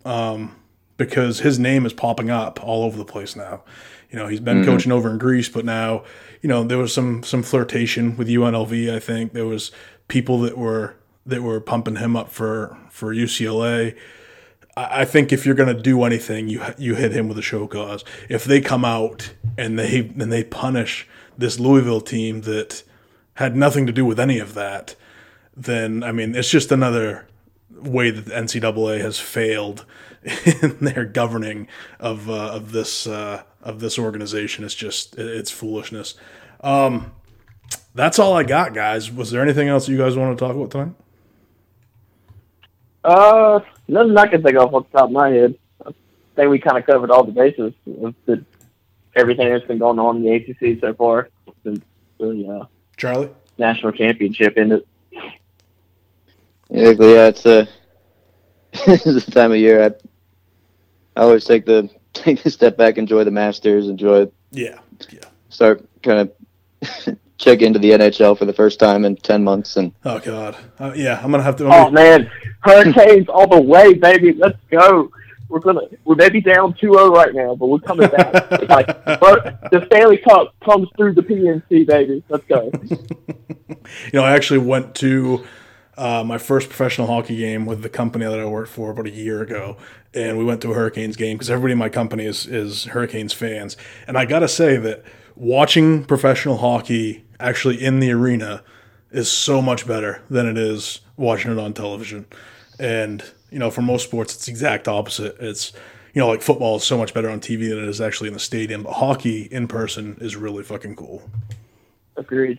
um, 0.06 0.56
because 0.96 1.40
his 1.40 1.58
name 1.58 1.84
is 1.84 1.92
popping 1.92 2.30
up 2.30 2.62
all 2.64 2.84
over 2.84 2.96
the 2.96 3.04
place 3.04 3.36
now. 3.36 3.62
You 4.10 4.18
know, 4.18 4.26
he's 4.26 4.40
been 4.40 4.64
coaching 4.64 4.90
over 4.90 5.10
in 5.10 5.18
Greece, 5.18 5.50
but 5.50 5.66
now, 5.66 6.02
you 6.40 6.48
know, 6.48 6.64
there 6.64 6.78
was 6.78 6.94
some 6.94 7.22
some 7.22 7.42
flirtation 7.42 8.16
with 8.16 8.28
UNLV. 8.28 8.94
I 8.94 8.98
think 8.98 9.34
there 9.34 9.44
was 9.44 9.70
people 10.08 10.40
that 10.40 10.56
were 10.56 10.94
that 11.26 11.42
were 11.42 11.60
pumping 11.60 11.96
him 11.96 12.16
up 12.16 12.30
for 12.30 12.78
for 12.88 13.14
UCLA. 13.14 13.94
I 14.90 15.04
think 15.04 15.32
if 15.32 15.44
you're 15.46 15.54
going 15.54 15.74
to 15.74 15.82
do 15.82 16.02
anything, 16.04 16.48
you 16.48 16.62
you 16.76 16.94
hit 16.94 17.12
him 17.12 17.28
with 17.28 17.38
a 17.38 17.42
show 17.42 17.66
cause. 17.66 18.04
If 18.28 18.44
they 18.44 18.60
come 18.60 18.84
out 18.84 19.32
and 19.56 19.78
they 19.78 20.00
and 20.00 20.30
they 20.32 20.44
punish 20.44 21.06
this 21.36 21.58
Louisville 21.58 22.00
team 22.00 22.42
that 22.42 22.82
had 23.34 23.56
nothing 23.56 23.86
to 23.86 23.92
do 23.92 24.04
with 24.04 24.18
any 24.20 24.38
of 24.38 24.54
that, 24.54 24.94
then 25.56 26.02
I 26.02 26.12
mean 26.12 26.34
it's 26.34 26.50
just 26.50 26.70
another 26.72 27.26
way 27.70 28.10
that 28.10 28.24
the 28.26 28.32
NCAA 28.32 29.00
has 29.00 29.18
failed 29.20 29.84
in 30.62 30.76
their 30.80 31.04
governing 31.04 31.68
of 32.00 32.28
uh, 32.28 32.34
of 32.52 32.72
this 32.72 33.06
uh, 33.06 33.42
of 33.62 33.80
this 33.80 33.98
organization. 33.98 34.64
It's 34.64 34.74
just 34.74 35.16
it- 35.18 35.26
it's 35.26 35.50
foolishness. 35.50 36.14
Um, 36.60 37.12
that's 37.94 38.18
all 38.18 38.34
I 38.34 38.42
got, 38.42 38.74
guys. 38.74 39.10
Was 39.10 39.30
there 39.30 39.42
anything 39.42 39.68
else 39.68 39.88
you 39.88 39.96
guys 39.98 40.16
want 40.16 40.36
to 40.38 40.44
talk 40.44 40.54
about 40.56 40.70
tonight? 40.70 40.92
Uh, 43.08 43.60
nothing 43.88 44.18
I 44.18 44.26
can 44.26 44.42
think 44.42 44.56
of 44.58 44.74
off 44.74 44.84
the 44.92 44.98
top 44.98 45.06
of 45.06 45.12
my 45.12 45.30
head. 45.30 45.54
I 45.86 45.92
think 46.36 46.50
we 46.50 46.58
kind 46.58 46.76
of 46.76 46.84
covered 46.84 47.10
all 47.10 47.24
the 47.24 47.32
bases 47.32 47.72
of 48.02 48.14
the, 48.26 48.44
everything 49.16 49.48
that's 49.48 49.64
been 49.64 49.78
going 49.78 49.98
on 49.98 50.18
in 50.18 50.22
the 50.24 50.32
ACC 50.34 50.78
so 50.78 50.92
far 50.92 51.30
since 51.64 51.80
the 52.18 52.46
uh, 52.46 52.66
Charlie? 52.98 53.30
national 53.56 53.92
championship 53.92 54.58
ended. 54.58 54.86
Yeah, 56.68 56.90
yeah, 56.98 57.28
it's 57.28 57.46
a 57.46 57.66
it's 58.74 59.04
the 59.04 59.30
time 59.30 59.52
of 59.52 59.56
year. 59.56 59.82
I 59.82 59.86
I 61.18 61.24
always 61.24 61.46
take 61.46 61.64
the 61.64 61.88
take 62.12 62.44
a 62.44 62.50
step 62.50 62.76
back, 62.76 62.98
enjoy 62.98 63.24
the 63.24 63.30
Masters, 63.30 63.88
enjoy 63.88 64.30
Yeah, 64.50 64.78
yeah. 65.10 65.20
start 65.48 65.82
kind 66.02 66.28
of 66.28 67.18
check 67.38 67.62
into 67.62 67.78
the 67.78 67.92
NHL 67.92 68.36
for 68.36 68.44
the 68.44 68.52
first 68.52 68.78
time 68.78 69.04
in 69.04 69.16
ten 69.16 69.42
months, 69.42 69.76
and 69.76 69.92
Oh 70.04 70.18
God, 70.18 70.56
uh, 70.78 70.92
yeah. 70.94 71.20
I'm 71.22 71.30
gonna 71.30 71.42
have 71.42 71.56
to. 71.56 71.66
I'm 71.66 71.72
Oh 71.72 71.84
gonna- 71.84 71.92
man, 71.92 72.30
Hurricanes 72.60 73.28
all 73.28 73.48
the 73.48 73.60
way, 73.60 73.94
baby. 73.94 74.32
Let's 74.34 74.58
go. 74.70 75.10
We're 75.48 75.60
gonna 75.60 75.80
we're 76.04 76.14
maybe 76.16 76.42
down 76.42 76.74
2-0 76.74 77.10
right 77.14 77.34
now, 77.34 77.54
but 77.54 77.68
we're 77.68 77.78
coming 77.78 78.10
back. 78.10 78.34
Like 78.68 78.86
the 79.06 79.82
Stanley 79.86 80.18
Cup 80.18 80.54
comes 80.62 80.88
through 80.98 81.14
the 81.14 81.22
PNC, 81.22 81.86
baby. 81.86 82.22
Let's 82.28 82.44
go. 82.44 82.70
you 83.68 83.76
know, 84.12 84.24
I 84.24 84.32
actually 84.32 84.58
went 84.58 84.94
to 84.96 85.46
uh, 85.96 86.22
my 86.22 86.36
first 86.36 86.68
professional 86.68 87.06
hockey 87.06 87.36
game 87.36 87.64
with 87.64 87.80
the 87.82 87.88
company 87.88 88.26
that 88.26 88.38
I 88.38 88.44
worked 88.44 88.68
for 88.70 88.90
about 88.90 89.06
a 89.06 89.10
year 89.10 89.40
ago, 89.40 89.78
and 90.12 90.36
we 90.36 90.44
went 90.44 90.60
to 90.62 90.72
a 90.72 90.74
Hurricanes 90.74 91.16
game 91.16 91.36
because 91.36 91.48
everybody 91.50 91.72
in 91.72 91.78
my 91.78 91.88
company 91.88 92.26
is 92.26 92.46
is 92.46 92.84
Hurricanes 92.84 93.32
fans, 93.32 93.76
and 94.06 94.18
I 94.18 94.26
gotta 94.26 94.48
say 94.48 94.76
that 94.76 95.02
watching 95.34 96.04
professional 96.04 96.58
hockey 96.58 97.24
actually 97.40 97.82
in 97.82 98.00
the 98.00 98.10
arena 98.12 98.62
is 99.10 99.30
so 99.30 99.62
much 99.62 99.86
better 99.86 100.22
than 100.28 100.46
it 100.46 100.58
is 100.58 101.00
watching 101.16 101.50
it 101.50 101.58
on 101.58 101.72
television, 101.72 102.26
and 102.78 103.24
you 103.50 103.58
know, 103.58 103.70
for 103.70 103.82
most 103.82 104.04
sports, 104.04 104.34
it's 104.34 104.46
the 104.46 104.50
exact 104.52 104.88
opposite. 104.88 105.36
It's 105.40 105.72
you 106.14 106.20
know, 106.20 106.28
like 106.28 106.42
football 106.42 106.76
is 106.76 106.84
so 106.84 106.98
much 106.98 107.14
better 107.14 107.30
on 107.30 107.40
TV 107.40 107.68
than 107.68 107.78
it 107.78 107.88
is 107.88 108.00
actually 108.00 108.28
in 108.28 108.34
the 108.34 108.40
stadium, 108.40 108.82
but 108.82 108.94
hockey 108.94 109.42
in 109.42 109.68
person 109.68 110.16
is 110.20 110.36
really 110.36 110.64
fucking 110.64 110.96
cool. 110.96 111.22
Agreed. 112.16 112.58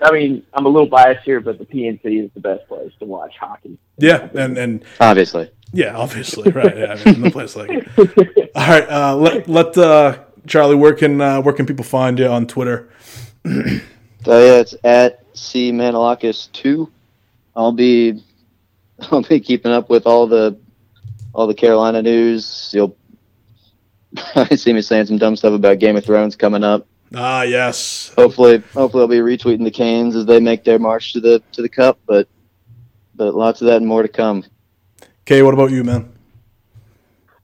I 0.00 0.12
mean, 0.12 0.42
I'm 0.54 0.64
a 0.64 0.68
little 0.68 0.88
biased 0.88 1.24
here, 1.24 1.40
but 1.40 1.58
the 1.58 1.66
PNC 1.66 2.24
is 2.24 2.30
the 2.34 2.40
best 2.40 2.66
place 2.68 2.92
to 3.00 3.04
watch 3.04 3.34
hockey. 3.38 3.76
Yeah, 3.98 4.28
and 4.34 4.56
and 4.56 4.84
obviously, 5.00 5.50
Yeah, 5.72 5.96
obviously, 5.96 6.50
right? 6.52 6.76
Yeah, 6.76 6.96
I 6.98 7.04
mean, 7.04 7.22
no 7.22 7.30
place 7.30 7.56
like 7.56 7.70
it. 7.70 8.50
All 8.54 8.66
right, 8.66 8.88
uh, 8.88 9.16
let 9.16 9.48
let 9.48 9.76
uh, 9.76 10.18
Charlie. 10.46 10.76
Where 10.76 10.94
can 10.94 11.20
uh, 11.20 11.42
where 11.42 11.54
can 11.54 11.66
people 11.66 11.84
find 11.84 12.18
you 12.18 12.26
on 12.26 12.46
Twitter? 12.46 12.88
So 13.44 14.38
yeah, 14.42 14.60
it's 14.60 14.74
at 14.84 15.22
C 15.34 15.70
Manolakis 15.70 16.50
two. 16.52 16.90
I'll 17.54 17.72
be 17.72 18.24
I'll 19.10 19.22
be 19.22 19.40
keeping 19.40 19.70
up 19.72 19.90
with 19.90 20.06
all 20.06 20.26
the 20.26 20.58
all 21.34 21.46
the 21.46 21.54
Carolina 21.54 22.00
news. 22.00 22.70
You'll 22.72 22.96
probably 24.32 24.56
see 24.56 24.72
me 24.72 24.80
saying 24.80 25.06
some 25.06 25.18
dumb 25.18 25.36
stuff 25.36 25.52
about 25.52 25.78
Game 25.78 25.96
of 25.96 26.04
Thrones 26.04 26.36
coming 26.36 26.64
up. 26.64 26.86
Ah, 27.14 27.42
yes. 27.42 28.12
hopefully 28.16 28.62
hopefully 28.72 29.02
I'll 29.02 29.08
be 29.08 29.18
retweeting 29.18 29.62
the 29.62 29.70
Canes 29.70 30.16
as 30.16 30.24
they 30.26 30.40
make 30.40 30.64
their 30.64 30.78
march 30.78 31.12
to 31.12 31.20
the 31.20 31.42
to 31.52 31.60
the 31.60 31.68
cup, 31.68 31.98
but 32.06 32.26
but 33.14 33.34
lots 33.34 33.60
of 33.60 33.66
that 33.66 33.76
and 33.76 33.86
more 33.86 34.02
to 34.02 34.08
come. 34.08 34.44
Okay, 35.22 35.42
what 35.42 35.54
about 35.54 35.70
you, 35.70 35.84
man? 35.84 36.10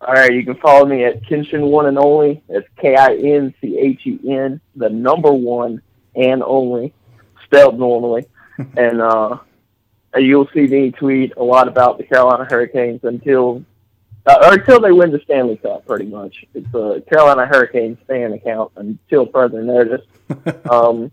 All 0.01 0.14
right, 0.14 0.32
you 0.32 0.44
can 0.44 0.55
follow 0.57 0.86
me 0.86 1.05
at 1.05 1.22
Kinchen 1.24 1.70
One 1.70 1.86
and 1.86 1.98
Only. 1.98 2.42
It's 2.48 2.66
K 2.80 2.96
I 2.96 3.14
N 3.16 3.55
C 3.61 3.78
H 3.78 4.01
E 4.07 4.18
N, 4.30 4.62
the 4.74 4.88
number 4.88 5.30
one 5.30 5.82
and 6.14 6.42
only, 6.42 6.92
spelled 7.44 7.78
normally. 7.78 8.26
and 8.76 9.00
uh, 9.00 9.38
you'll 10.16 10.48
see 10.52 10.66
me 10.66 10.90
tweet 10.90 11.32
a 11.36 11.42
lot 11.42 11.68
about 11.68 11.98
the 11.98 12.04
Carolina 12.04 12.46
Hurricanes 12.48 13.00
until 13.04 13.64
uh, 14.26 14.36
or 14.42 14.54
until 14.54 14.80
they 14.80 14.92
win 14.92 15.11
the 15.11 15.20
Stanley 15.24 15.56
Cup. 15.56 15.86
Pretty 15.86 16.06
much, 16.06 16.44
it's 16.54 16.74
a 16.74 17.02
Carolina 17.08 17.46
Hurricanes 17.46 17.98
fan 18.06 18.32
account 18.32 18.72
until 18.76 19.26
further 19.26 19.62
notice. 19.62 20.02
um, 20.70 21.11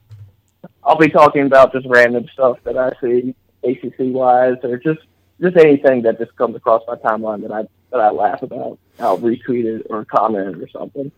I'll 0.84 0.98
be 0.98 1.10
talking 1.10 1.44
about 1.44 1.72
just 1.72 1.86
random 1.88 2.28
stuff 2.34 2.58
that 2.64 2.78
I 2.78 2.92
see 3.02 3.36
ACC 3.64 4.14
wise, 4.14 4.58
or 4.64 4.78
just 4.78 5.00
just 5.42 5.56
anything 5.58 6.02
that 6.04 6.18
just 6.20 6.36
comes 6.36 6.56
across 6.56 6.84
my 6.88 6.96
timeline 6.96 7.42
that 7.44 7.52
I 7.52 7.64
that 7.92 8.02
I 8.02 8.10
laugh 8.10 8.42
about. 8.42 8.78
I'll 9.00 9.20
retweet 9.20 9.66
it 9.66 9.88
or 9.90 10.04
comment 10.06 10.58
it 10.58 10.64
or 10.64 10.68
something. 10.70 11.12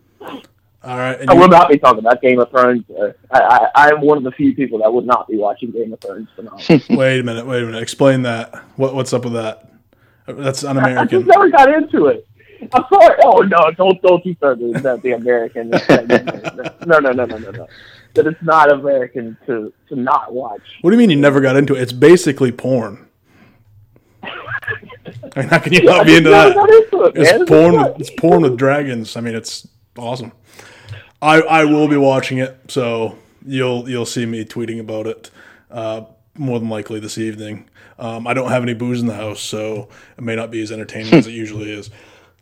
All 0.82 0.96
right, 0.96 1.20
and 1.20 1.28
I 1.28 1.34
will 1.34 1.48
not 1.48 1.68
be 1.68 1.78
talking 1.78 1.98
about 1.98 2.22
Game 2.22 2.40
of 2.40 2.50
Thrones. 2.50 2.84
Uh, 2.90 3.12
I, 3.30 3.40
I 3.40 3.68
I 3.74 3.88
am 3.90 4.00
one 4.00 4.16
of 4.16 4.24
the 4.24 4.32
few 4.32 4.54
people 4.54 4.78
that 4.78 4.90
would 4.90 5.04
not 5.04 5.28
be 5.28 5.36
watching 5.36 5.70
Game 5.72 5.92
of 5.92 6.00
Thrones 6.00 6.28
tonight. 6.34 6.66
wait 6.90 7.20
a 7.20 7.22
minute, 7.22 7.46
wait 7.46 7.62
a 7.62 7.66
minute. 7.66 7.82
Explain 7.82 8.22
that. 8.22 8.54
What 8.76 8.94
what's 8.94 9.12
up 9.12 9.24
with 9.24 9.34
that? 9.34 9.70
That's 10.26 10.64
I 10.64 10.70
un-American. 10.70 11.08
just 11.08 11.26
never 11.26 11.50
got 11.50 11.72
into 11.72 12.06
it. 12.06 12.26
I'm 12.72 12.84
sorry. 12.90 13.16
Oh 13.24 13.40
no! 13.40 13.70
Don't 13.72 14.00
don't 14.00 14.24
you 14.24 14.34
start 14.36 14.58
doing 14.58 14.72
that. 14.72 15.02
The 15.02 15.12
American. 15.12 15.70
No 16.86 16.98
no 16.98 17.12
no 17.12 17.24
no 17.26 17.36
no 17.36 17.50
no. 17.50 17.68
That 18.14 18.26
it's 18.26 18.42
not 18.42 18.72
American 18.72 19.36
to 19.46 19.72
to 19.88 19.96
not 19.96 20.32
watch. 20.32 20.62
What 20.80 20.90
do 20.90 20.96
you 20.96 20.98
mean 20.98 21.10
you 21.10 21.16
never 21.16 21.40
got 21.40 21.56
into 21.56 21.74
it? 21.74 21.82
It's 21.82 21.92
basically 21.92 22.52
porn. 22.52 23.06
I 24.22 24.30
mean, 25.36 25.48
how 25.48 25.58
can 25.58 25.72
you 25.72 25.82
not 25.82 26.06
be 26.06 26.16
into 26.16 26.30
that? 26.30 26.56
into 26.56 27.04
it, 27.04 27.14
man. 27.14 27.40
It's 27.42 27.50
porn. 27.50 27.76
With, 27.76 28.00
it's 28.00 28.10
porn 28.18 28.42
with 28.42 28.56
dragons. 28.56 29.16
I 29.16 29.20
mean, 29.20 29.34
it's 29.34 29.68
awesome. 29.96 30.32
I 31.22 31.40
I 31.40 31.64
will 31.64 31.88
be 31.88 31.96
watching 31.96 32.38
it, 32.38 32.56
so 32.68 33.16
you'll 33.44 33.88
you'll 33.88 34.06
see 34.06 34.26
me 34.26 34.44
tweeting 34.44 34.80
about 34.80 35.06
it. 35.06 35.30
Uh, 35.70 36.02
more 36.36 36.58
than 36.58 36.68
likely 36.68 37.00
this 37.00 37.18
evening. 37.18 37.68
Um, 37.98 38.26
I 38.26 38.34
don't 38.34 38.50
have 38.50 38.62
any 38.62 38.72
booze 38.72 39.00
in 39.00 39.06
the 39.06 39.14
house, 39.14 39.40
so 39.40 39.88
it 40.16 40.24
may 40.24 40.34
not 40.34 40.50
be 40.50 40.62
as 40.62 40.72
entertaining 40.72 41.12
as 41.14 41.26
it 41.26 41.32
usually 41.32 41.70
is. 41.70 41.90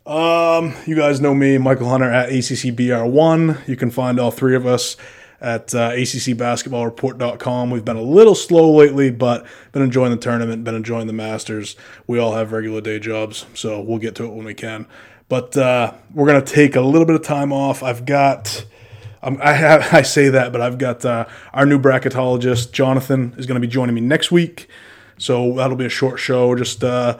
Um, 0.05 0.73
you 0.87 0.95
guys 0.95 1.19
know 1.19 1.35
me, 1.35 1.57
Michael 1.57 1.89
Hunter 1.89 2.09
at 2.09 2.29
ACCBR1. 2.29 3.67
You 3.67 3.75
can 3.75 3.91
find 3.91 4.19
all 4.19 4.31
three 4.31 4.55
of 4.55 4.65
us 4.65 4.95
at 5.41 5.73
uh, 5.75 5.91
ACCBasketballReport.com. 5.91 7.69
We've 7.69 7.85
been 7.85 7.97
a 7.97 8.01
little 8.01 8.35
slow 8.35 8.73
lately, 8.73 9.11
but 9.11 9.45
been 9.71 9.81
enjoying 9.81 10.11
the 10.11 10.17
tournament, 10.17 10.63
been 10.63 10.75
enjoying 10.75 11.07
the 11.07 11.13
Masters. 11.13 11.75
We 12.07 12.19
all 12.19 12.33
have 12.33 12.51
regular 12.51 12.81
day 12.81 12.99
jobs, 12.99 13.45
so 13.53 13.81
we'll 13.81 13.99
get 13.99 14.15
to 14.15 14.25
it 14.25 14.33
when 14.33 14.45
we 14.45 14.53
can. 14.53 14.87
But 15.29 15.55
uh, 15.55 15.93
we're 16.13 16.27
gonna 16.27 16.41
take 16.41 16.75
a 16.75 16.81
little 16.81 17.05
bit 17.05 17.15
of 17.15 17.23
time 17.23 17.53
off. 17.53 17.81
I've 17.83 18.05
got. 18.05 18.65
Um, 19.21 19.37
I 19.43 19.51
have, 19.51 19.93
I 19.93 20.01
say 20.01 20.29
that, 20.29 20.51
but 20.51 20.61
I've 20.61 20.77
got 20.77 21.03
uh, 21.05 21.25
our 21.53 21.65
new 21.65 21.79
bracketologist 21.79 22.71
Jonathan 22.71 23.35
is 23.37 23.45
going 23.45 23.61
to 23.61 23.65
be 23.65 23.71
joining 23.71 23.93
me 23.93 23.99
next 23.99 24.31
week, 24.31 24.69
so 25.17 25.55
that'll 25.55 25.75
be 25.75 25.85
a 25.85 25.89
short 25.89 26.19
show. 26.19 26.55
Just 26.55 26.85
uh, 26.85 27.19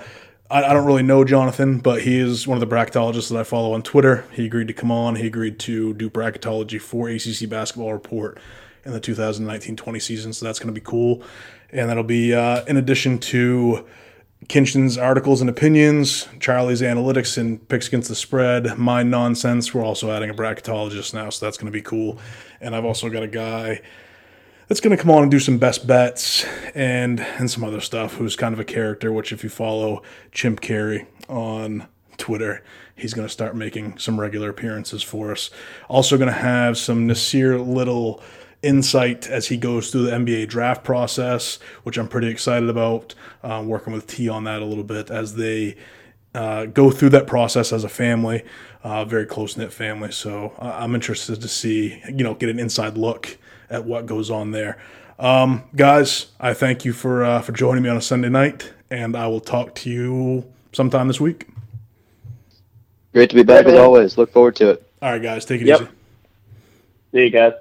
I, 0.50 0.64
I 0.64 0.74
don't 0.74 0.86
really 0.86 1.04
know 1.04 1.24
Jonathan, 1.24 1.80
but 1.80 2.02
he 2.02 2.18
is 2.18 2.48
one 2.48 2.62
of 2.62 2.68
the 2.68 2.76
bracketologists 2.76 3.30
that 3.30 3.38
I 3.38 3.44
follow 3.44 3.74
on 3.74 3.84
Twitter. 3.84 4.26
He 4.34 4.46
agreed 4.46 4.68
to 4.68 4.74
come 4.74 4.92
on. 4.92 5.16
He 5.16 5.28
agreed 5.28 5.60
to 5.60 5.94
do 5.94 6.10
bracketology 6.10 6.82
for 6.82 7.10
ACC 7.10 7.50
Basketball 7.50 7.94
Report 7.94 8.40
in 8.86 8.94
the 8.94 9.02
2019-20 9.02 10.02
season, 10.02 10.34
so 10.34 10.46
that's 10.46 10.60
going 10.60 10.74
to 10.74 10.80
be 10.80 10.84
cool. 10.84 11.24
And 11.72 11.90
that'll 11.90 12.04
be 12.04 12.34
uh, 12.34 12.66
in 12.66 12.78
addition 12.78 13.20
to 13.20 13.86
Kinchen's 14.48 14.98
articles 14.98 15.42
and 15.42 15.50
opinions, 15.50 16.28
Charlie's 16.40 16.82
analytics 16.82 17.38
and 17.38 17.68
picks 17.68 17.88
against 17.88 18.08
the 18.08 18.16
spread, 18.16 18.78
my 18.78 19.04
nonsense. 19.04 19.74
We're 19.74 19.84
also 19.84 20.12
adding 20.12 20.30
a 20.30 20.34
bracketologist 20.34 21.14
now, 21.14 21.30
so 21.30 21.46
that's 21.46 21.58
going 21.58 21.72
to 21.72 21.78
be 21.78 21.82
cool. 21.82 22.20
And 22.62 22.76
I've 22.76 22.86
also 22.86 23.10
got 23.10 23.22
a 23.22 23.28
guy 23.28 23.82
that's 24.68 24.80
going 24.80 24.96
to 24.96 25.02
come 25.02 25.12
on 25.12 25.24
and 25.24 25.32
do 25.32 25.40
some 25.40 25.58
best 25.58 25.86
bets 25.86 26.46
and 26.74 27.20
and 27.20 27.52
some 27.52 27.64
other 27.64 27.82
stuff. 27.82 28.16
Who's 28.16 28.36
kind 28.36 28.54
of 28.54 28.60
a 28.60 28.66
character. 28.66 29.12
Which, 29.12 29.34
if 29.34 29.44
you 29.44 29.50
follow 29.50 30.04
Chimp 30.32 30.62
Carey 30.62 31.06
on 31.28 31.88
Twitter, 32.18 32.64
he's 32.96 33.14
going 33.14 33.28
to 33.28 33.32
start 33.32 33.56
making 33.56 33.98
some 33.98 34.20
regular 34.20 34.50
appearances 34.50 35.04
for 35.04 35.32
us. 35.32 35.50
Also, 35.90 36.18
going 36.18 36.32
to 36.32 36.34
have 36.34 36.78
some 36.78 37.08
Nasir 37.08 37.60
Little 37.60 38.24
insight 38.62 39.28
as 39.28 39.48
he 39.48 39.58
goes 39.58 39.90
through 39.92 40.04
the 40.04 40.12
NBA 40.12 40.48
draft 40.48 40.84
process, 40.84 41.60
which 41.84 41.98
I'm 41.98 42.08
pretty 42.08 42.28
excited 42.28 42.70
about. 42.70 43.16
Um, 43.44 43.68
working 43.68 43.94
with 43.94 44.08
T 44.08 44.28
on 44.30 44.44
that 44.46 44.62
a 44.62 44.66
little 44.66 44.84
bit 44.84 45.10
as 45.10 45.36
they 45.36 45.78
uh, 46.36 46.66
go 46.66 46.92
through 46.92 47.10
that 47.10 47.26
process 47.28 47.72
as 47.72 47.84
a 47.84 47.90
family, 47.90 48.44
uh, 48.84 49.06
very 49.06 49.26
close 49.26 49.58
knit 49.58 49.72
family. 49.74 50.12
So 50.12 50.54
uh, 50.60 50.76
I'm 50.78 50.94
interested 50.94 51.42
to 51.42 51.48
see, 51.48 52.02
you 52.08 52.24
know, 52.24 52.34
get 52.34 52.50
an 52.50 52.60
inside 52.60 52.98
look 52.98 53.38
at 53.70 53.86
what 53.86 54.06
goes 54.06 54.30
on 54.30 54.52
there. 54.52 54.78
Um, 55.20 55.64
guys, 55.76 56.28
I 56.40 56.54
thank 56.54 56.86
you 56.86 56.94
for 56.94 57.24
uh, 57.24 57.42
for 57.42 57.52
joining 57.52 57.84
me 57.84 57.90
on 57.90 57.98
a 57.98 58.02
Sunday 58.02 58.30
night, 58.30 58.72
and 58.90 59.16
I 59.18 59.28
will 59.28 59.42
talk 59.42 59.76
to 59.76 59.90
you 59.90 60.46
sometime 60.72 61.08
this 61.08 61.20
week. 61.20 61.48
Great 63.14 63.30
to 63.30 63.36
be 63.36 63.44
back 63.44 63.66
as 63.66 63.78
always. 63.78 64.18
Look 64.18 64.32
forward 64.32 64.56
to 64.58 64.70
it. 64.72 64.88
All 65.02 65.12
right, 65.12 65.22
guys, 65.22 65.44
take 65.46 65.62
it 65.62 65.68
Yep. 65.68 65.82
easy. 65.82 65.90
See 67.12 67.24
you 67.24 67.30
guys. 67.32 67.54